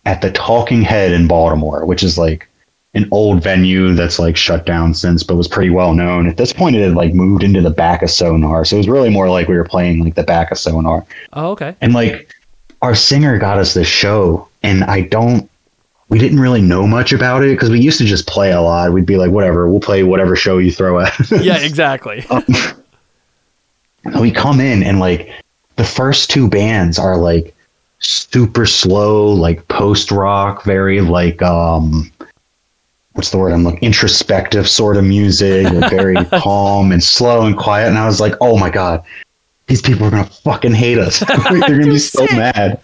at 0.06 0.22
the 0.22 0.32
Talking 0.32 0.82
Head 0.82 1.12
in 1.12 1.28
Baltimore, 1.28 1.86
which 1.86 2.04
is 2.04 2.18
like 2.18 2.48
an 2.96 3.08
old 3.12 3.44
venue 3.44 3.94
that's 3.94 4.18
like 4.18 4.36
shut 4.36 4.66
down 4.66 4.94
since, 4.94 5.22
but 5.24 5.36
was 5.36 5.48
pretty 5.48 5.70
well 5.70 5.94
known. 5.94 6.28
At 6.28 6.38
this 6.38 6.52
point, 6.52 6.76
it 6.76 6.84
had 6.84 6.96
like 6.96 7.14
moved 7.14 7.44
into 7.44 7.62
the 7.62 7.70
back 7.70 8.02
of 8.02 8.10
Sonar, 8.10 8.66
so 8.66 8.76
it 8.76 8.80
was 8.80 8.90
really 8.90 9.10
more 9.10 9.30
like 9.30 9.48
we 9.48 9.56
were 9.56 9.64
playing 9.64 10.04
like 10.04 10.16
the 10.16 10.24
back 10.24 10.52
of 10.52 10.58
Sonar. 10.58 11.06
Oh, 11.34 11.52
okay. 11.52 11.76
And 11.82 11.94
like 11.94 12.34
our 12.82 12.96
singer 12.96 13.38
got 13.38 13.60
us 13.60 13.74
this 13.74 13.88
show, 13.88 14.48
and 14.64 14.84
I 14.86 15.02
don't, 15.02 15.50
we 16.10 16.18
didn't 16.18 16.40
really 16.40 16.62
know 16.64 16.88
much 16.88 17.14
about 17.14 17.44
it 17.44 17.52
because 17.52 17.70
we 17.70 17.80
used 17.80 18.00
to 18.00 18.06
just 18.06 18.26
play 18.26 18.52
a 18.52 18.62
lot. 18.62 18.92
We'd 18.92 19.06
be 19.06 19.18
like, 19.18 19.30
whatever, 19.30 19.70
we'll 19.70 19.80
play 19.80 20.02
whatever 20.02 20.36
show 20.36 20.58
you 20.58 20.72
throw 20.72 21.00
at. 21.00 21.20
us." 21.20 21.32
Yeah, 21.44 21.58
exactly. 21.58 22.26
Um, 22.32 22.44
And 24.04 24.20
we 24.20 24.32
come 24.32 24.60
in, 24.60 24.84
and 24.84 25.00
like 25.00 25.32
the 25.76 25.84
first 25.84 26.30
two 26.30 26.50
bands 26.50 27.00
are 27.00 27.18
like 27.18 27.56
super 28.00 28.66
slow, 28.66 29.28
like 29.28 29.68
post 29.68 30.12
rock, 30.12 30.64
very 30.64 31.02
like, 31.02 31.42
um, 31.42 32.12
what's 33.14 33.32
the 33.32 33.38
word 33.38 33.52
I'm 33.52 33.64
like 33.64 33.82
introspective 33.84 34.68
sort 34.68 34.98
of 34.98 35.04
music, 35.04 35.70
like 35.70 35.90
very 35.90 36.16
calm 36.40 36.92
and 36.92 37.04
slow 37.04 37.46
and 37.46 37.58
quiet. 37.58 37.88
And 37.88 37.98
I 37.98 38.06
was 38.06 38.22
like, 38.22 38.34
oh 38.42 38.58
my 38.58 38.70
God, 38.70 39.04
these 39.68 39.82
people 39.82 40.08
are 40.08 40.12
gonna 40.12 40.26
fucking 40.26 40.74
hate 40.74 40.98
us. 40.98 41.20
They're 41.28 41.60
gonna 41.62 41.86
be 41.86 42.00
so 42.00 42.26
mad. 42.32 42.84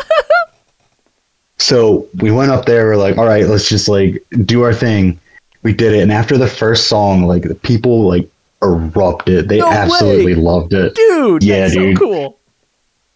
So 1.57 2.07
we 2.22 2.32
went 2.32 2.51
up 2.51 2.66
there, 2.66 2.86
we're 2.86 2.97
like, 2.97 3.18
all 3.18 3.26
right, 3.26 3.45
let's 3.45 3.70
just 3.70 3.88
like 3.88 4.24
do 4.45 4.61
our 4.61 4.74
thing. 4.74 5.20
We 5.63 5.74
did 5.74 5.93
it, 5.93 6.01
and 6.01 6.11
after 6.11 6.38
the 6.38 6.47
first 6.47 6.88
song, 6.88 7.24
like 7.24 7.43
the 7.43 7.55
people 7.55 8.07
like 8.07 8.30
erupted. 8.62 9.49
They 9.49 9.60
No 9.60 9.70
absolutely 9.72 10.36
way. 10.36 10.41
loved 10.41 10.74
it. 10.74 10.95
Dude, 10.95 11.43
Yeah, 11.43 11.62
that's 11.62 11.74
dude. 11.74 11.97
so 11.97 12.03
cool. 12.06 12.39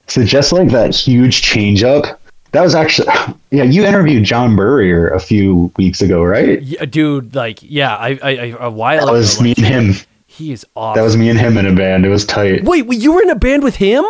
So 0.07 0.23
just 0.23 0.51
like 0.51 0.69
that 0.69 0.95
huge 0.95 1.41
change 1.41 1.83
up, 1.83 2.19
that 2.51 2.61
was 2.61 2.73
actually 2.75 3.07
yeah. 3.51 3.63
You 3.63 3.85
interviewed 3.85 4.23
John 4.23 4.55
Burrier 4.55 5.09
a 5.09 5.19
few 5.19 5.71
weeks 5.77 6.01
ago, 6.01 6.23
right? 6.23 6.61
Yeah, 6.61 6.85
dude, 6.85 7.35
like, 7.35 7.59
yeah, 7.61 7.95
I, 7.95 8.19
I, 8.23 8.29
I 8.29 8.55
a 8.59 8.69
while 8.71 8.97
That 8.97 9.03
ago, 9.03 9.13
was 9.13 9.37
like, 9.39 9.57
me 9.57 9.65
and 9.65 9.93
him. 9.95 10.05
He 10.25 10.51
is 10.51 10.65
awesome. 10.75 10.97
That 10.99 11.03
was 11.03 11.17
me 11.17 11.29
and 11.29 11.37
him 11.39 11.57
in 11.57 11.65
a 11.67 11.73
band. 11.75 12.05
It 12.05 12.09
was 12.09 12.25
tight. 12.25 12.63
Wait, 12.63 12.85
wait, 12.87 12.99
you 12.99 13.11
were 13.13 13.21
in 13.21 13.29
a 13.29 13.35
band 13.35 13.61
with 13.63 13.75
him? 13.75 14.03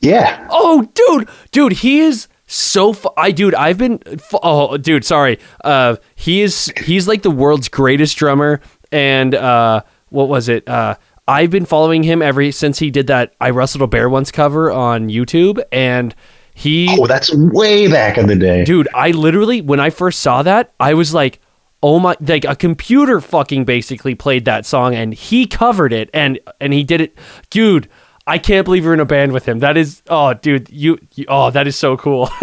Yeah. 0.00 0.46
Oh, 0.50 0.88
dude, 0.94 1.28
dude, 1.52 1.72
he 1.72 2.00
is 2.00 2.26
so. 2.46 2.92
Fu- 2.94 3.10
I, 3.16 3.30
dude, 3.32 3.54
I've 3.54 3.78
been. 3.78 3.98
Fu- 4.18 4.38
oh, 4.42 4.76
dude, 4.78 5.04
sorry. 5.04 5.38
Uh, 5.62 5.96
he 6.14 6.40
is. 6.40 6.72
He's 6.84 7.06
like 7.06 7.22
the 7.22 7.30
world's 7.30 7.68
greatest 7.68 8.16
drummer. 8.16 8.60
And 8.92 9.34
uh, 9.34 9.82
what 10.08 10.28
was 10.28 10.48
it? 10.48 10.68
Uh, 10.68 10.96
I've 11.28 11.50
been 11.50 11.64
following 11.66 12.02
him 12.02 12.22
ever 12.22 12.50
since 12.52 12.78
he 12.78 12.90
did 12.90 13.06
that 13.08 13.34
"I 13.40 13.50
Wrestled 13.50 13.82
a 13.82 13.86
Bear 13.86 14.08
Once" 14.08 14.30
cover 14.32 14.70
on 14.70 15.08
YouTube, 15.08 15.62
and 15.70 16.14
he. 16.54 16.88
Oh, 16.98 17.06
that's 17.06 17.30
way 17.34 17.88
back 17.88 18.18
in 18.18 18.26
the 18.26 18.36
day. 18.36 18.64
dude 18.64 18.88
i 18.92 19.12
literally 19.12 19.60
when 19.62 19.80
i 19.80 19.88
first 19.88 20.18
saw 20.20 20.42
that 20.42 20.72
i 20.80 20.92
was 20.92 21.14
like 21.14 21.38
oh 21.82 21.98
my 21.98 22.14
like 22.20 22.44
a 22.44 22.54
computer 22.56 23.20
fucking 23.20 23.64
basically 23.64 24.14
played 24.14 24.44
that 24.44 24.66
song 24.66 24.94
and 24.94 25.14
he 25.14 25.46
covered 25.46 25.92
it 25.92 26.10
and 26.12 26.38
and 26.60 26.72
he 26.74 26.82
did 26.84 27.00
it 27.00 27.16
dude 27.48 27.88
i 28.26 28.36
can't 28.36 28.64
believe 28.66 28.84
you're 28.84 28.92
in 28.92 29.00
a 29.00 29.06
band 29.06 29.32
with 29.32 29.46
him 29.48 29.60
that 29.60 29.76
is 29.78 30.02
oh 30.10 30.34
dude 30.34 30.68
you, 30.68 30.98
you 31.14 31.24
oh 31.28 31.50
that 31.50 31.66
is 31.66 31.76
so 31.76 31.96
cool 31.96 32.28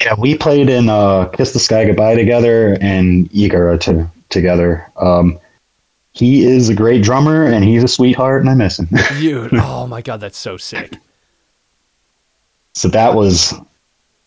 Yeah, 0.00 0.14
we 0.18 0.36
played 0.36 0.68
in 0.68 0.88
uh, 0.90 1.24
"Kiss 1.28 1.52
the 1.52 1.58
Sky 1.58 1.86
Goodbye" 1.86 2.16
together 2.16 2.76
and 2.82 3.30
Igara 3.30 3.80
to, 3.80 4.10
together. 4.28 4.90
Um, 4.96 5.38
he 6.12 6.44
is 6.44 6.68
a 6.68 6.74
great 6.74 7.02
drummer 7.02 7.44
and 7.44 7.64
he's 7.64 7.82
a 7.82 7.88
sweetheart, 7.88 8.40
and 8.40 8.50
I 8.50 8.54
miss 8.54 8.78
him. 8.78 8.88
dude 9.18 9.50
oh 9.54 9.86
my 9.86 10.00
god 10.00 10.20
that's 10.20 10.38
so 10.38 10.56
sick 10.56 10.96
so 12.72 12.88
that 12.88 13.14
was 13.14 13.54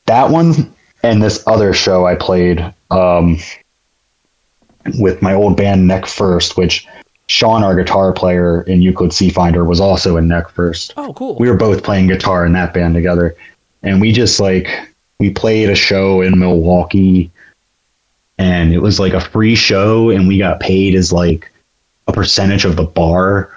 that 0.05 0.29
one 0.29 0.73
and 1.03 1.21
this 1.21 1.43
other 1.47 1.73
show 1.73 2.05
I 2.05 2.15
played 2.15 2.73
um, 2.91 3.37
with 4.97 5.21
my 5.21 5.33
old 5.33 5.55
band 5.55 5.87
Neck 5.87 6.05
First, 6.05 6.57
which 6.57 6.87
Sean, 7.27 7.63
our 7.63 7.75
guitar 7.75 8.11
player 8.11 8.63
in 8.63 8.81
Euclid 8.81 9.13
C 9.13 9.29
Finder, 9.29 9.63
was 9.63 9.79
also 9.79 10.17
in 10.17 10.27
Neck 10.27 10.49
First. 10.49 10.93
oh 10.97 11.13
cool 11.13 11.37
We 11.37 11.49
were 11.49 11.55
both 11.55 11.83
playing 11.83 12.07
guitar 12.07 12.45
in 12.45 12.53
that 12.53 12.73
band 12.73 12.95
together, 12.95 13.35
and 13.83 14.01
we 14.01 14.11
just 14.11 14.39
like 14.39 14.67
we 15.19 15.29
played 15.29 15.69
a 15.69 15.75
show 15.75 16.21
in 16.21 16.39
Milwaukee, 16.39 17.31
and 18.39 18.73
it 18.73 18.79
was 18.79 18.99
like 18.99 19.13
a 19.13 19.21
free 19.21 19.53
show, 19.53 20.09
and 20.09 20.27
we 20.27 20.39
got 20.39 20.59
paid 20.59 20.95
as 20.95 21.13
like 21.13 21.51
a 22.07 22.11
percentage 22.11 22.65
of 22.65 22.75
the 22.75 22.83
bar, 22.85 23.51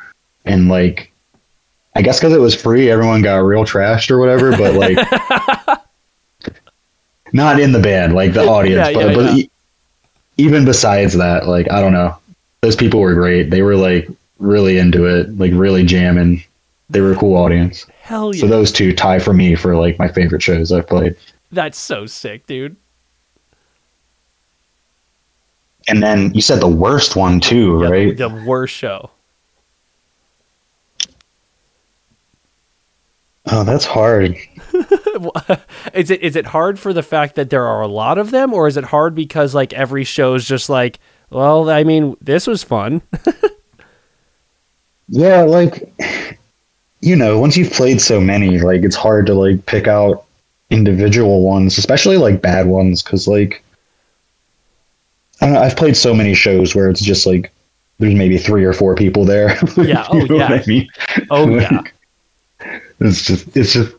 and 0.44 0.68
like 0.68 1.10
I 1.94 2.02
guess 2.02 2.18
because 2.20 2.34
it 2.34 2.40
was 2.40 2.54
free, 2.54 2.90
everyone 2.90 3.22
got 3.22 3.36
real 3.38 3.64
trashed 3.64 4.10
or 4.10 4.18
whatever, 4.18 4.50
but 4.50 4.74
like 4.74 5.78
not 7.32 7.58
in 7.60 7.72
the 7.72 7.80
band, 7.80 8.14
like 8.14 8.32
the 8.34 8.46
audience, 8.46 8.88
Yeah, 8.88 8.92
but, 8.94 9.06
yeah, 9.08 9.14
but 9.14 9.24
yeah. 9.24 9.42
e- 9.42 9.50
even 10.36 10.64
besides 10.64 11.14
that, 11.14 11.46
like 11.46 11.70
I 11.70 11.80
don't 11.80 11.92
know, 11.92 12.16
those 12.60 12.76
people 12.76 13.00
were 13.00 13.14
great. 13.14 13.50
They 13.50 13.62
were 13.62 13.76
like 13.76 14.08
really 14.38 14.78
into 14.78 15.06
it, 15.06 15.38
like 15.38 15.52
really 15.54 15.84
jamming. 15.84 16.42
They 16.90 17.00
were 17.00 17.12
a 17.12 17.16
cool 17.16 17.36
audience. 17.36 17.86
hell 18.02 18.34
yeah 18.34 18.40
So 18.42 18.46
those 18.48 18.70
two 18.72 18.92
tie 18.92 19.18
for 19.18 19.32
me 19.32 19.54
for 19.54 19.76
like 19.76 19.98
my 19.98 20.08
favorite 20.08 20.42
shows 20.42 20.72
I've 20.72 20.86
played. 20.88 21.16
that's 21.52 21.78
so 21.78 22.04
sick 22.06 22.46
dude 22.46 22.76
And 25.88 26.02
then 26.02 26.32
you 26.34 26.40
said 26.40 26.60
the 26.60 26.68
worst 26.68 27.16
one 27.16 27.40
too, 27.40 27.80
Yeah, 27.82 27.88
right? 27.88 28.16
the 28.16 28.28
worst 28.46 28.74
show 28.74 29.10
Oh, 33.50 33.64
that's 33.64 33.84
hard. 33.84 34.36
is 35.92 36.10
it 36.10 36.22
is 36.22 36.36
it 36.36 36.46
hard 36.46 36.78
for 36.78 36.92
the 36.92 37.02
fact 37.02 37.34
that 37.34 37.50
there 37.50 37.66
are 37.66 37.82
a 37.82 37.88
lot 37.88 38.16
of 38.16 38.30
them 38.30 38.54
or 38.54 38.68
is 38.68 38.76
it 38.76 38.84
hard 38.84 39.14
because 39.16 39.54
like 39.54 39.72
every 39.72 40.04
show 40.04 40.34
is 40.34 40.46
just 40.46 40.70
like 40.70 40.98
well 41.28 41.68
i 41.68 41.82
mean 41.84 42.16
this 42.20 42.46
was 42.46 42.62
fun 42.62 43.02
Yeah, 45.08 45.42
like 45.42 45.92
you 47.02 47.16
know, 47.16 47.38
once 47.38 47.56
you've 47.56 47.72
played 47.72 48.00
so 48.00 48.18
many, 48.20 48.60
like 48.60 48.82
it's 48.82 48.96
hard 48.96 49.26
to 49.26 49.34
like 49.34 49.66
pick 49.66 49.86
out 49.86 50.24
individual 50.70 51.42
ones, 51.42 51.76
especially 51.76 52.16
like 52.16 52.40
bad 52.40 52.66
ones, 52.66 53.02
because 53.02 53.28
like 53.28 53.62
I 55.42 55.46
don't 55.46 55.54
know, 55.54 55.60
I've 55.60 55.76
played 55.76 55.96
so 55.96 56.14
many 56.14 56.34
shows 56.34 56.74
where 56.74 56.88
it's 56.88 57.02
just 57.02 57.26
like 57.26 57.52
there's 57.98 58.14
maybe 58.14 58.38
three 58.38 58.64
or 58.64 58.72
four 58.72 58.94
people 58.94 59.24
there. 59.24 59.58
Yeah, 59.76 60.06
oh, 60.10 60.20
what 60.20 60.30
yeah. 60.30 60.46
I 60.46 60.64
mean? 60.66 60.88
oh 61.30 61.48
yeah 61.58 61.82
It's 63.00 63.24
just 63.24 63.54
it's 63.56 63.72
just 63.72 63.92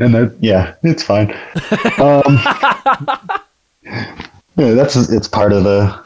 and 0.00 0.14
that 0.14 0.34
yeah, 0.40 0.74
it's 0.82 1.02
fine. 1.02 1.28
Um, 2.00 2.40
yeah, 4.56 4.72
that's 4.74 4.96
it's 4.96 5.28
part 5.28 5.52
of 5.52 5.64
the 5.64 6.02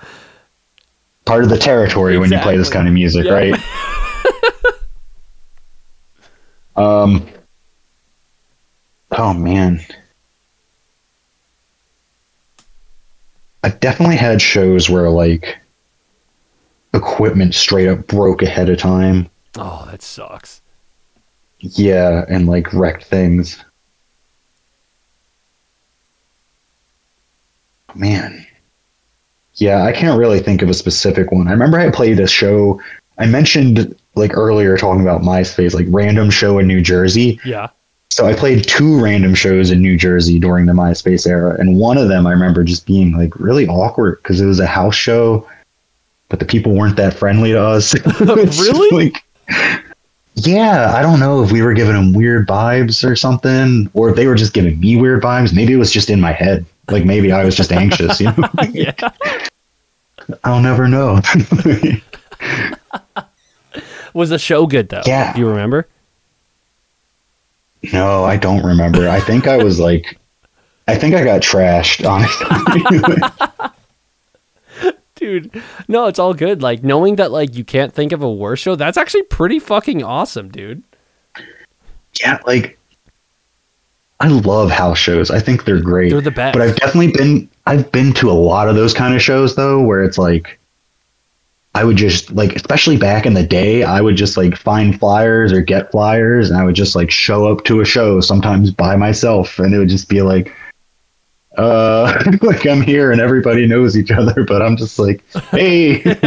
part 1.25 1.45
of 1.45 1.51
the 1.51 1.59
territory 1.59 2.19
when 2.19 2.31
you 2.33 2.39
play 2.41 2.57
this 2.57 2.69
kind 2.71 2.87
of 2.89 2.95
music, 2.95 3.25
Yeah. 3.27 3.33
right? 3.33 3.55
um. 6.77 7.27
Oh 9.13 9.33
man. 9.35 9.81
I've 13.69 13.81
definitely 13.81 14.17
had 14.17 14.41
shows 14.41 14.89
where 14.89 15.11
like 15.11 15.59
equipment 16.95 17.55
straight 17.55 17.87
up 17.87 18.07
broke 18.07 18.41
ahead 18.41 18.71
of 18.71 18.79
time. 18.79 19.29
Oh, 19.59 19.87
that 19.91 20.01
sucks. 20.01 20.63
Yeah, 21.61 22.25
and 22.31 22.47
like 22.47 22.73
wrecked 22.73 23.05
things. 23.05 23.63
Man. 27.95 28.47
Yeah, 29.57 29.85
I 29.85 29.93
can't 29.93 30.19
really 30.19 30.41
think 30.41 30.63
of 30.63 30.71
a 30.71 30.75
specific 30.75 31.31
one. 31.31 31.47
I 31.47 31.51
remember 31.51 31.79
I 31.79 31.91
played 31.91 32.19
a 32.21 32.27
show 32.27 32.81
I 33.19 33.27
mentioned 33.27 33.95
like 34.15 34.35
earlier 34.35 34.79
talking 34.79 35.03
about 35.03 35.21
MySpace, 35.21 35.75
like 35.75 35.87
random 35.91 36.31
show 36.31 36.59
in 36.59 36.67
New 36.67 36.81
Jersey. 36.81 37.39
Yeah. 37.45 37.69
So 38.11 38.27
I 38.27 38.35
played 38.35 38.67
two 38.67 39.01
random 39.01 39.35
shows 39.35 39.71
in 39.71 39.81
New 39.81 39.97
Jersey 39.97 40.39
during 40.39 40.67
the 40.67 40.73
MySpace 40.73 41.27
era, 41.27 41.57
and 41.59 41.77
one 41.79 41.99
of 41.99 42.09
them 42.09 42.27
I 42.27 42.33
remember 42.33 42.65
just 42.65 42.87
being 42.87 43.13
like 43.13 43.39
really 43.39 43.69
awkward 43.69 44.19
because 44.23 44.41
it 44.41 44.47
was 44.47 44.59
a 44.61 44.67
house 44.67 44.95
show, 44.97 45.49
but 46.29 46.39
the 46.41 46.45
people 46.45 46.75
weren't 46.75 46.97
that 46.97 47.15
friendly 47.15 47.53
to 47.53 47.63
us. 47.63 47.95
Really? 48.21 49.11
like, 49.11 49.25
yeah, 50.35 50.93
I 50.95 51.03
don't 51.03 51.21
know 51.21 51.43
if 51.43 51.53
we 51.53 51.63
were 51.63 51.75
giving 51.75 51.95
them 51.95 52.13
weird 52.13 52.47
vibes 52.47 53.09
or 53.09 53.15
something, 53.17 53.91
or 53.95 54.11
if 54.11 54.17
they 54.17 54.27
were 54.27 54.35
just 54.37 54.53
giving 54.53 54.79
me 54.81 54.97
weird 54.97 55.23
vibes. 55.23 55.55
Maybe 55.55 55.73
it 55.73 55.77
was 55.79 55.93
just 55.93 56.11
in 56.11 56.21
my 56.21 56.33
head. 56.33 56.65
Like 56.91 57.05
maybe 57.05 57.31
I 57.33 57.45
was 57.45 57.55
just 57.57 57.73
anxious. 57.73 58.21
You 58.21 58.27
know, 58.27 58.49
Yeah. 58.73 58.93
I'll 60.45 60.61
never 60.61 60.89
know. 60.89 61.21
Was 64.15 64.31
the 64.31 64.39
show 64.39 64.67
good 64.67 64.89
though? 64.89 65.03
Yeah. 65.07 65.33
Do 65.35 65.41
you 65.41 65.49
remember? 65.49 65.87
No, 67.93 68.25
I 68.25 68.37
don't 68.37 68.65
remember. 68.65 69.09
I 69.09 69.21
think 69.21 69.47
I 69.47 69.63
was 69.63 69.79
like, 69.81 70.19
I 70.87 70.97
think 70.97 71.15
I 71.15 71.25
got 71.25 71.43
trashed. 71.43 72.09
Honestly. 72.09 73.73
Dude, 75.15 75.63
no, 75.89 76.07
it's 76.07 76.21
all 76.21 76.33
good. 76.33 76.63
Like 76.63 76.85
knowing 76.85 77.17
that 77.17 77.33
like 77.33 77.57
you 77.57 77.65
can't 77.65 77.93
think 77.93 78.13
of 78.13 78.23
a 78.23 78.31
worse 78.31 78.61
show, 78.61 78.77
that's 78.77 78.97
actually 78.97 79.25
pretty 79.25 79.59
fucking 79.59 80.05
awesome, 80.05 80.49
dude. 80.49 80.85
yeah, 82.21 82.39
like 82.47 82.79
I 84.21 84.29
love 84.29 84.71
house 84.71 84.99
shows. 84.99 85.31
I 85.31 85.41
think 85.41 85.65
they're 85.65 85.81
great. 85.81 86.11
They're 86.11 86.21
the 86.21 86.31
best. 86.31 86.53
But 86.57 86.63
I've 86.63 86.77
definitely 86.77 87.13
been 87.13 87.49
I've 87.67 87.91
been 87.91 88.13
to 88.15 88.31
a 88.31 88.33
lot 88.33 88.69
of 88.69 88.77
those 88.77 88.95
kind 88.95 89.15
of 89.15 89.21
shows 89.21 89.57
though, 89.57 89.83
where 89.83 90.03
it's 90.03 90.19
like 90.19 90.58
I 91.79 91.85
would 91.85 91.97
just 91.97 92.33
like, 92.33 92.57
especially 92.57 92.97
back 92.97 93.25
in 93.25 93.35
the 93.35 93.45
day, 93.45 93.85
I 93.85 94.01
would 94.01 94.17
just 94.17 94.37
like 94.37 94.57
find 94.57 94.99
flyers 94.99 95.53
or 95.53 95.61
get 95.61 95.93
flyers, 95.93 96.51
and 96.51 96.59
I 96.59 96.65
would 96.65 96.75
just 96.75 96.97
like 96.97 97.09
show 97.09 97.47
up 97.47 97.63
to 97.67 97.81
a 97.81 97.85
show 97.85 98.21
sometimes 98.21 98.73
by 98.73 98.97
myself, 98.97 99.61
and 99.61 99.73
it 99.73 99.79
would 99.79 99.89
just 99.89 100.09
be 100.09 100.23
like, 100.23 100.53
uh, 101.57 102.21
like 102.43 102.67
I'm 102.67 102.83
here 102.83 103.13
and 103.13 103.21
everybody 103.21 103.69
knows 103.69 103.97
each 103.97 104.11
other, 104.11 104.43
but 104.43 104.61
I'm 104.61 104.77
just 104.77 104.99
like, 104.99 105.23
hey, 105.53 106.03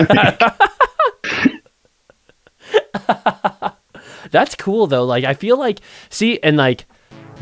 That's 4.31 4.55
cool 4.55 4.87
though. 4.87 5.03
Like 5.03 5.25
I 5.25 5.33
feel 5.33 5.59
like 5.59 5.81
see 6.09 6.39
and 6.41 6.55
like 6.55 6.85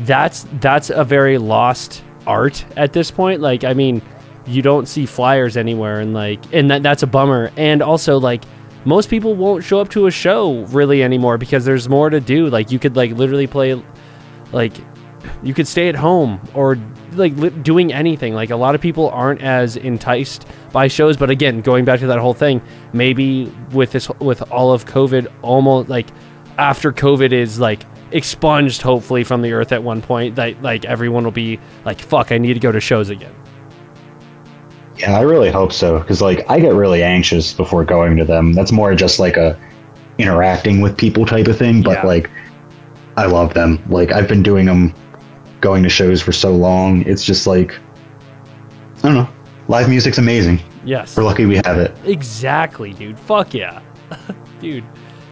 that's 0.00 0.48
that's 0.54 0.90
a 0.90 1.04
very 1.04 1.38
lost 1.38 2.02
art 2.26 2.64
at 2.76 2.92
this 2.92 3.12
point. 3.12 3.40
Like 3.40 3.62
I 3.62 3.72
mean, 3.72 4.02
you 4.46 4.62
don't 4.62 4.86
see 4.86 5.06
flyers 5.06 5.56
anywhere 5.56 6.00
and 6.00 6.14
like 6.14 6.40
and 6.52 6.70
that 6.70 6.82
that's 6.82 7.02
a 7.02 7.06
bummer. 7.06 7.50
And 7.56 7.82
also 7.82 8.18
like 8.18 8.44
most 8.84 9.10
people 9.10 9.34
won't 9.34 9.62
show 9.62 9.80
up 9.80 9.90
to 9.90 10.06
a 10.06 10.10
show 10.10 10.64
really 10.66 11.02
anymore 11.02 11.38
because 11.38 11.64
there's 11.64 11.88
more 11.88 12.10
to 12.10 12.20
do. 12.20 12.48
Like 12.48 12.70
you 12.70 12.78
could 12.78 12.96
like 12.96 13.12
literally 13.12 13.46
play 13.46 13.82
like 14.52 14.72
you 15.42 15.54
could 15.54 15.68
stay 15.68 15.88
at 15.88 15.94
home 15.94 16.40
or 16.54 16.78
like 17.12 17.34
li- 17.36 17.50
doing 17.50 17.92
anything 17.92 18.34
like 18.34 18.50
a 18.50 18.56
lot 18.56 18.74
of 18.74 18.80
people 18.80 19.10
aren't 19.10 19.42
as 19.42 19.76
enticed 19.76 20.46
by 20.72 20.88
shows 20.88 21.16
but 21.16 21.30
again 21.30 21.60
going 21.60 21.84
back 21.84 22.00
to 22.00 22.06
that 22.06 22.18
whole 22.18 22.34
thing 22.34 22.62
maybe 22.92 23.46
with 23.72 23.92
this 23.92 24.08
with 24.20 24.40
all 24.50 24.72
of 24.72 24.86
covid 24.86 25.30
almost 25.42 25.88
like 25.88 26.08
after 26.58 26.92
covid 26.92 27.32
is 27.32 27.58
like 27.58 27.84
expunged 28.12 28.82
hopefully 28.82 29.24
from 29.24 29.42
the 29.42 29.52
earth 29.52 29.72
at 29.72 29.82
one 29.82 30.00
point 30.02 30.36
that 30.36 30.60
like 30.62 30.84
everyone 30.84 31.24
will 31.24 31.30
be 31.30 31.58
like 31.84 32.00
fuck 32.00 32.32
i 32.32 32.38
need 32.38 32.54
to 32.54 32.60
go 32.60 32.72
to 32.72 32.80
shows 32.80 33.10
again 33.10 33.34
yeah, 35.00 35.16
I 35.18 35.22
really 35.22 35.50
hope 35.50 35.72
so, 35.72 35.98
because 35.98 36.20
like 36.22 36.44
I 36.48 36.60
get 36.60 36.74
really 36.74 37.02
anxious 37.02 37.52
before 37.52 37.84
going 37.84 38.16
to 38.16 38.24
them. 38.24 38.52
That's 38.52 38.72
more 38.72 38.94
just 38.94 39.18
like 39.18 39.36
a 39.36 39.58
interacting 40.18 40.80
with 40.80 40.96
people 40.96 41.24
type 41.26 41.46
of 41.48 41.56
thing, 41.56 41.82
but 41.82 41.98
Yeah. 41.98 42.06
like 42.06 42.30
I 43.16 43.26
love 43.26 43.54
them. 43.54 43.82
Like 43.88 44.12
I've 44.12 44.28
been 44.28 44.42
doing 44.42 44.66
them, 44.66 44.94
going 45.60 45.82
to 45.82 45.88
shows 45.88 46.22
for 46.22 46.32
so 46.32 46.54
long. 46.54 47.02
It's 47.02 47.24
just 47.24 47.46
like 47.46 47.74
I 48.98 49.02
don't 49.02 49.14
know. 49.14 49.28
Live 49.68 49.88
music's 49.88 50.18
amazing. 50.18 50.60
yes 50.84 51.16
We're 51.16 51.22
lucky 51.22 51.46
we 51.46 51.56
have 51.56 51.78
it. 51.78 51.96
Exactly, 52.04 52.92
dude. 52.92 53.18
Fuck 53.18 53.54
yeah. 53.54 53.80
dude. 54.60 54.84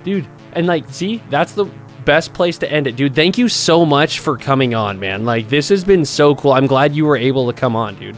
Dude. 0.05 0.27
And 0.53 0.66
like, 0.66 0.89
see, 0.89 1.23
that's 1.29 1.53
the 1.53 1.66
best 2.05 2.33
place 2.33 2.57
to 2.59 2.71
end 2.73 2.87
it, 2.87 2.97
dude. 2.97 3.14
Thank 3.14 3.37
you 3.37 3.49
so 3.49 3.85
much 3.85 4.21
for 4.21 4.39
coming 4.39 4.75
on, 4.75 4.99
man. 4.99 5.25
Like 5.27 5.49
this 5.49 5.69
has 5.69 5.85
been 5.85 6.05
so 6.05 6.35
cool. 6.35 6.53
I'm 6.53 6.66
glad 6.66 6.95
you 6.95 7.05
were 7.05 7.16
able 7.16 7.47
to 7.49 7.53
come 7.53 7.77
on, 7.77 7.97
dude. 7.97 8.16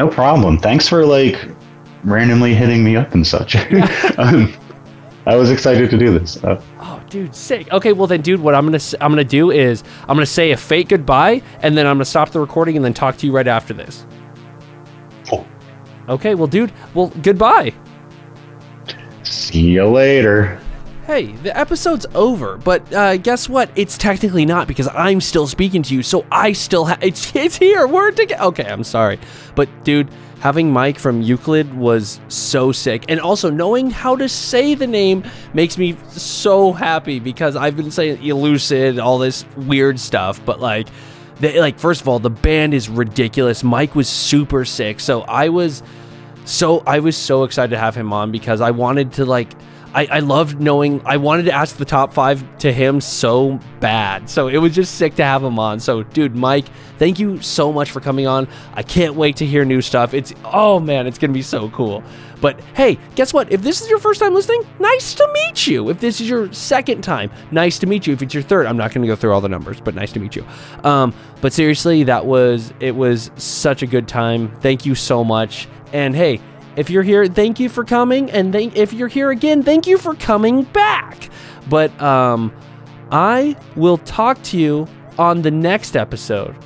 No 0.00 0.08
problem. 0.08 0.56
Thanks 0.56 0.88
for 0.88 1.04
like 1.04 1.46
randomly 2.04 2.54
hitting 2.54 2.82
me 2.82 2.96
up 2.96 3.12
and 3.12 3.26
such. 3.26 3.54
um, 4.18 4.50
I 5.26 5.36
was 5.36 5.50
excited 5.50 5.90
to 5.90 5.98
do 5.98 6.18
this. 6.18 6.42
Uh, 6.42 6.58
Oh, 6.78 7.02
dude, 7.10 7.34
sick. 7.34 7.70
Okay, 7.70 7.92
well 7.92 8.06
then, 8.06 8.22
dude, 8.22 8.40
what 8.40 8.54
I'm 8.54 8.64
gonna 8.64 8.80
I'm 9.02 9.12
gonna 9.12 9.24
do 9.24 9.50
is 9.50 9.84
I'm 10.08 10.16
gonna 10.16 10.24
say 10.24 10.52
a 10.52 10.56
fake 10.56 10.88
goodbye, 10.88 11.42
and 11.60 11.76
then 11.76 11.86
I'm 11.86 11.96
gonna 11.96 12.06
stop 12.06 12.30
the 12.30 12.40
recording 12.40 12.76
and 12.76 12.84
then 12.84 12.94
talk 12.94 13.18
to 13.18 13.26
you 13.26 13.32
right 13.32 13.46
after 13.46 13.74
this. 13.74 14.06
cool. 15.28 15.46
Okay, 16.08 16.34
well, 16.34 16.46
dude, 16.46 16.72
well, 16.94 17.08
goodbye. 17.20 17.74
See 19.22 19.60
you 19.60 19.86
later. 19.86 20.58
Hey, 21.10 21.32
the 21.32 21.58
episode's 21.58 22.06
over, 22.14 22.56
but 22.56 22.92
uh, 22.92 23.16
guess 23.16 23.48
what? 23.48 23.68
It's 23.74 23.98
technically 23.98 24.46
not 24.46 24.68
because 24.68 24.86
I'm 24.94 25.20
still 25.20 25.48
speaking 25.48 25.82
to 25.82 25.92
you, 25.96 26.04
so 26.04 26.24
I 26.30 26.52
still 26.52 26.84
have 26.84 27.02
it's 27.02 27.34
it's 27.34 27.56
here. 27.56 27.88
We're 27.88 28.12
together. 28.12 28.40
Okay, 28.44 28.64
I'm 28.64 28.84
sorry, 28.84 29.18
but 29.56 29.68
dude, 29.82 30.08
having 30.38 30.72
Mike 30.72 31.00
from 31.00 31.20
Euclid 31.20 31.74
was 31.74 32.20
so 32.28 32.70
sick, 32.70 33.06
and 33.08 33.18
also 33.18 33.50
knowing 33.50 33.90
how 33.90 34.14
to 34.14 34.28
say 34.28 34.76
the 34.76 34.86
name 34.86 35.24
makes 35.52 35.76
me 35.76 35.96
so 36.10 36.70
happy 36.72 37.18
because 37.18 37.56
I've 37.56 37.76
been 37.76 37.90
saying 37.90 38.18
elucid, 38.18 39.02
all 39.02 39.18
this 39.18 39.44
weird 39.56 39.98
stuff, 39.98 40.40
but 40.44 40.60
like. 40.60 40.86
They, 41.40 41.58
like 41.58 41.78
first 41.78 42.02
of 42.02 42.08
all, 42.08 42.18
the 42.18 42.30
band 42.30 42.74
is 42.74 42.90
ridiculous. 42.90 43.64
Mike 43.64 43.96
was 43.96 44.08
super 44.08 44.66
sick, 44.66 45.00
so 45.00 45.22
I 45.22 45.48
was 45.48 45.82
so 46.44 46.84
I 46.86 47.00
was 47.00 47.16
so 47.16 47.42
excited 47.44 47.70
to 47.70 47.78
have 47.78 47.96
him 47.96 48.12
on 48.12 48.30
because 48.30 48.60
I 48.60 48.70
wanted 48.70 49.14
to 49.14 49.24
like 49.24 49.54
I, 49.94 50.06
I 50.06 50.18
loved 50.20 50.60
knowing 50.60 51.02
I 51.04 51.16
wanted 51.16 51.44
to 51.44 51.52
ask 51.52 51.76
the 51.76 51.84
top 51.84 52.12
five 52.12 52.44
to 52.58 52.72
him 52.72 53.00
so 53.00 53.58
bad. 53.80 54.30
So 54.30 54.48
it 54.48 54.58
was 54.58 54.74
just 54.74 54.96
sick 54.96 55.16
to 55.16 55.24
have 55.24 55.42
him 55.42 55.58
on. 55.58 55.80
So 55.80 56.02
dude, 56.02 56.36
Mike, 56.36 56.66
thank 56.98 57.18
you 57.18 57.40
so 57.42 57.72
much 57.72 57.90
for 57.90 58.00
coming 58.00 58.26
on. 58.26 58.48
I 58.74 58.82
can't 58.82 59.14
wait 59.16 59.36
to 59.36 59.46
hear 59.46 59.64
new 59.64 59.82
stuff. 59.82 60.14
It's 60.14 60.32
oh 60.44 60.80
man, 60.80 61.06
it's 61.06 61.18
gonna 61.18 61.32
be 61.32 61.42
so 61.42 61.70
cool. 61.70 62.02
But 62.40 62.60
hey, 62.74 62.98
guess 63.14 63.34
what? 63.34 63.52
If 63.52 63.62
this 63.62 63.82
is 63.82 63.88
your 63.90 63.98
first 63.98 64.20
time 64.20 64.34
listening, 64.34 64.66
nice 64.78 65.14
to 65.14 65.28
meet 65.32 65.66
you. 65.66 65.90
If 65.90 66.00
this 66.00 66.20
is 66.20 66.28
your 66.28 66.52
second 66.52 67.02
time, 67.02 67.30
nice 67.50 67.78
to 67.80 67.86
meet 67.86 68.06
you. 68.06 68.14
If 68.14 68.22
it's 68.22 68.32
your 68.32 68.42
third, 68.42 68.66
I'm 68.66 68.76
not 68.76 68.94
going 68.94 69.02
to 69.02 69.08
go 69.08 69.16
through 69.16 69.32
all 69.32 69.40
the 69.40 69.48
numbers, 69.48 69.80
but 69.80 69.94
nice 69.94 70.12
to 70.12 70.20
meet 70.20 70.36
you. 70.36 70.46
Um, 70.82 71.12
but 71.40 71.52
seriously, 71.52 72.04
that 72.04 72.26
was 72.26 72.72
it 72.80 72.96
was 72.96 73.30
such 73.36 73.82
a 73.82 73.86
good 73.86 74.08
time. 74.08 74.50
Thank 74.60 74.86
you 74.86 74.94
so 74.94 75.22
much. 75.22 75.68
And 75.92 76.14
hey, 76.14 76.40
if 76.76 76.90
you're 76.90 77.02
here, 77.02 77.26
thank 77.26 77.60
you 77.60 77.68
for 77.68 77.84
coming. 77.84 78.30
And 78.30 78.52
thank 78.52 78.76
if 78.76 78.92
you're 78.92 79.08
here 79.08 79.30
again, 79.30 79.62
thank 79.62 79.86
you 79.86 79.98
for 79.98 80.14
coming 80.14 80.62
back. 80.62 81.30
But 81.68 82.00
um, 82.00 82.52
I 83.10 83.56
will 83.76 83.98
talk 83.98 84.42
to 84.44 84.58
you 84.58 84.86
on 85.18 85.42
the 85.42 85.50
next 85.50 85.96
episode. 85.96 86.56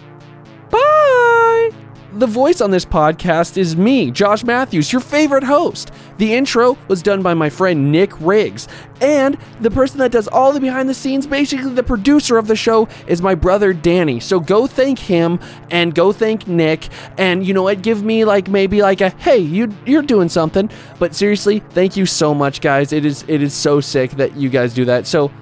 The 2.15 2.29
voice 2.29 2.61
on 2.61 2.71
this 2.71 2.85
podcast 2.85 3.57
is 3.57 3.75
me, 3.75 4.13
Josh 4.13 4.45
Matthews, 4.45 4.93
your 4.93 5.01
favorite 5.01 5.43
host. 5.43 5.91
The 6.19 6.33
intro 6.33 6.79
was 6.87 7.03
done 7.03 7.23
by 7.23 7.35
my 7.35 7.51
friend 7.51 7.91
Nick 7.91 8.13
Riggs. 8.21 8.69
And 9.01 9.37
the 9.61 9.71
person 9.73 9.99
that 9.99 10.13
does 10.13 10.29
all 10.29 10.53
the 10.53 10.61
behind 10.61 10.89
the 10.89 10.95
scenes, 10.95 11.27
basically 11.27 11.73
the 11.73 11.83
producer 11.83 12.39
of 12.39 12.47
the 12.47 12.55
show, 12.55 12.87
is 13.09 13.21
my 13.21 13.35
brother 13.35 13.73
Danny. 13.73 14.21
So 14.21 14.39
go 14.39 14.69
thank 14.69 15.01
him 15.01 15.41
and 15.73 15.93
go 15.93 16.13
thank 16.13 16.47
Nick. 16.47 16.89
And 17.19 17.45
you 17.45 17.53
know 17.53 17.65
what? 17.65 17.83
Give 17.83 18.05
me 18.05 18.25
like 18.25 18.47
maybe 18.47 18.81
like 18.81 19.01
a 19.01 19.11
hey, 19.11 19.39
you 19.39 19.75
you're 19.85 20.03
doing 20.03 20.29
something. 20.29 20.71
But 21.01 21.17
seriously, 21.17 21.65
thank 21.71 21.97
you 21.97 22.07
so 22.07 22.33
much, 22.33 22.61
guys. 22.61 22.93
It 22.93 23.05
is 23.05 23.25
it 23.27 23.43
is 23.43 23.55
so 23.55 23.81
sick 23.81 24.13
that 24.13 24.37
you 24.37 24.51
guys 24.51 24.73
do 24.73 24.85
that. 24.85 25.09
So 25.09 25.33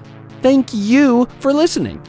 thank 0.41 0.69
you 0.73 1.27
for 1.39 1.53
listening. 1.53 2.01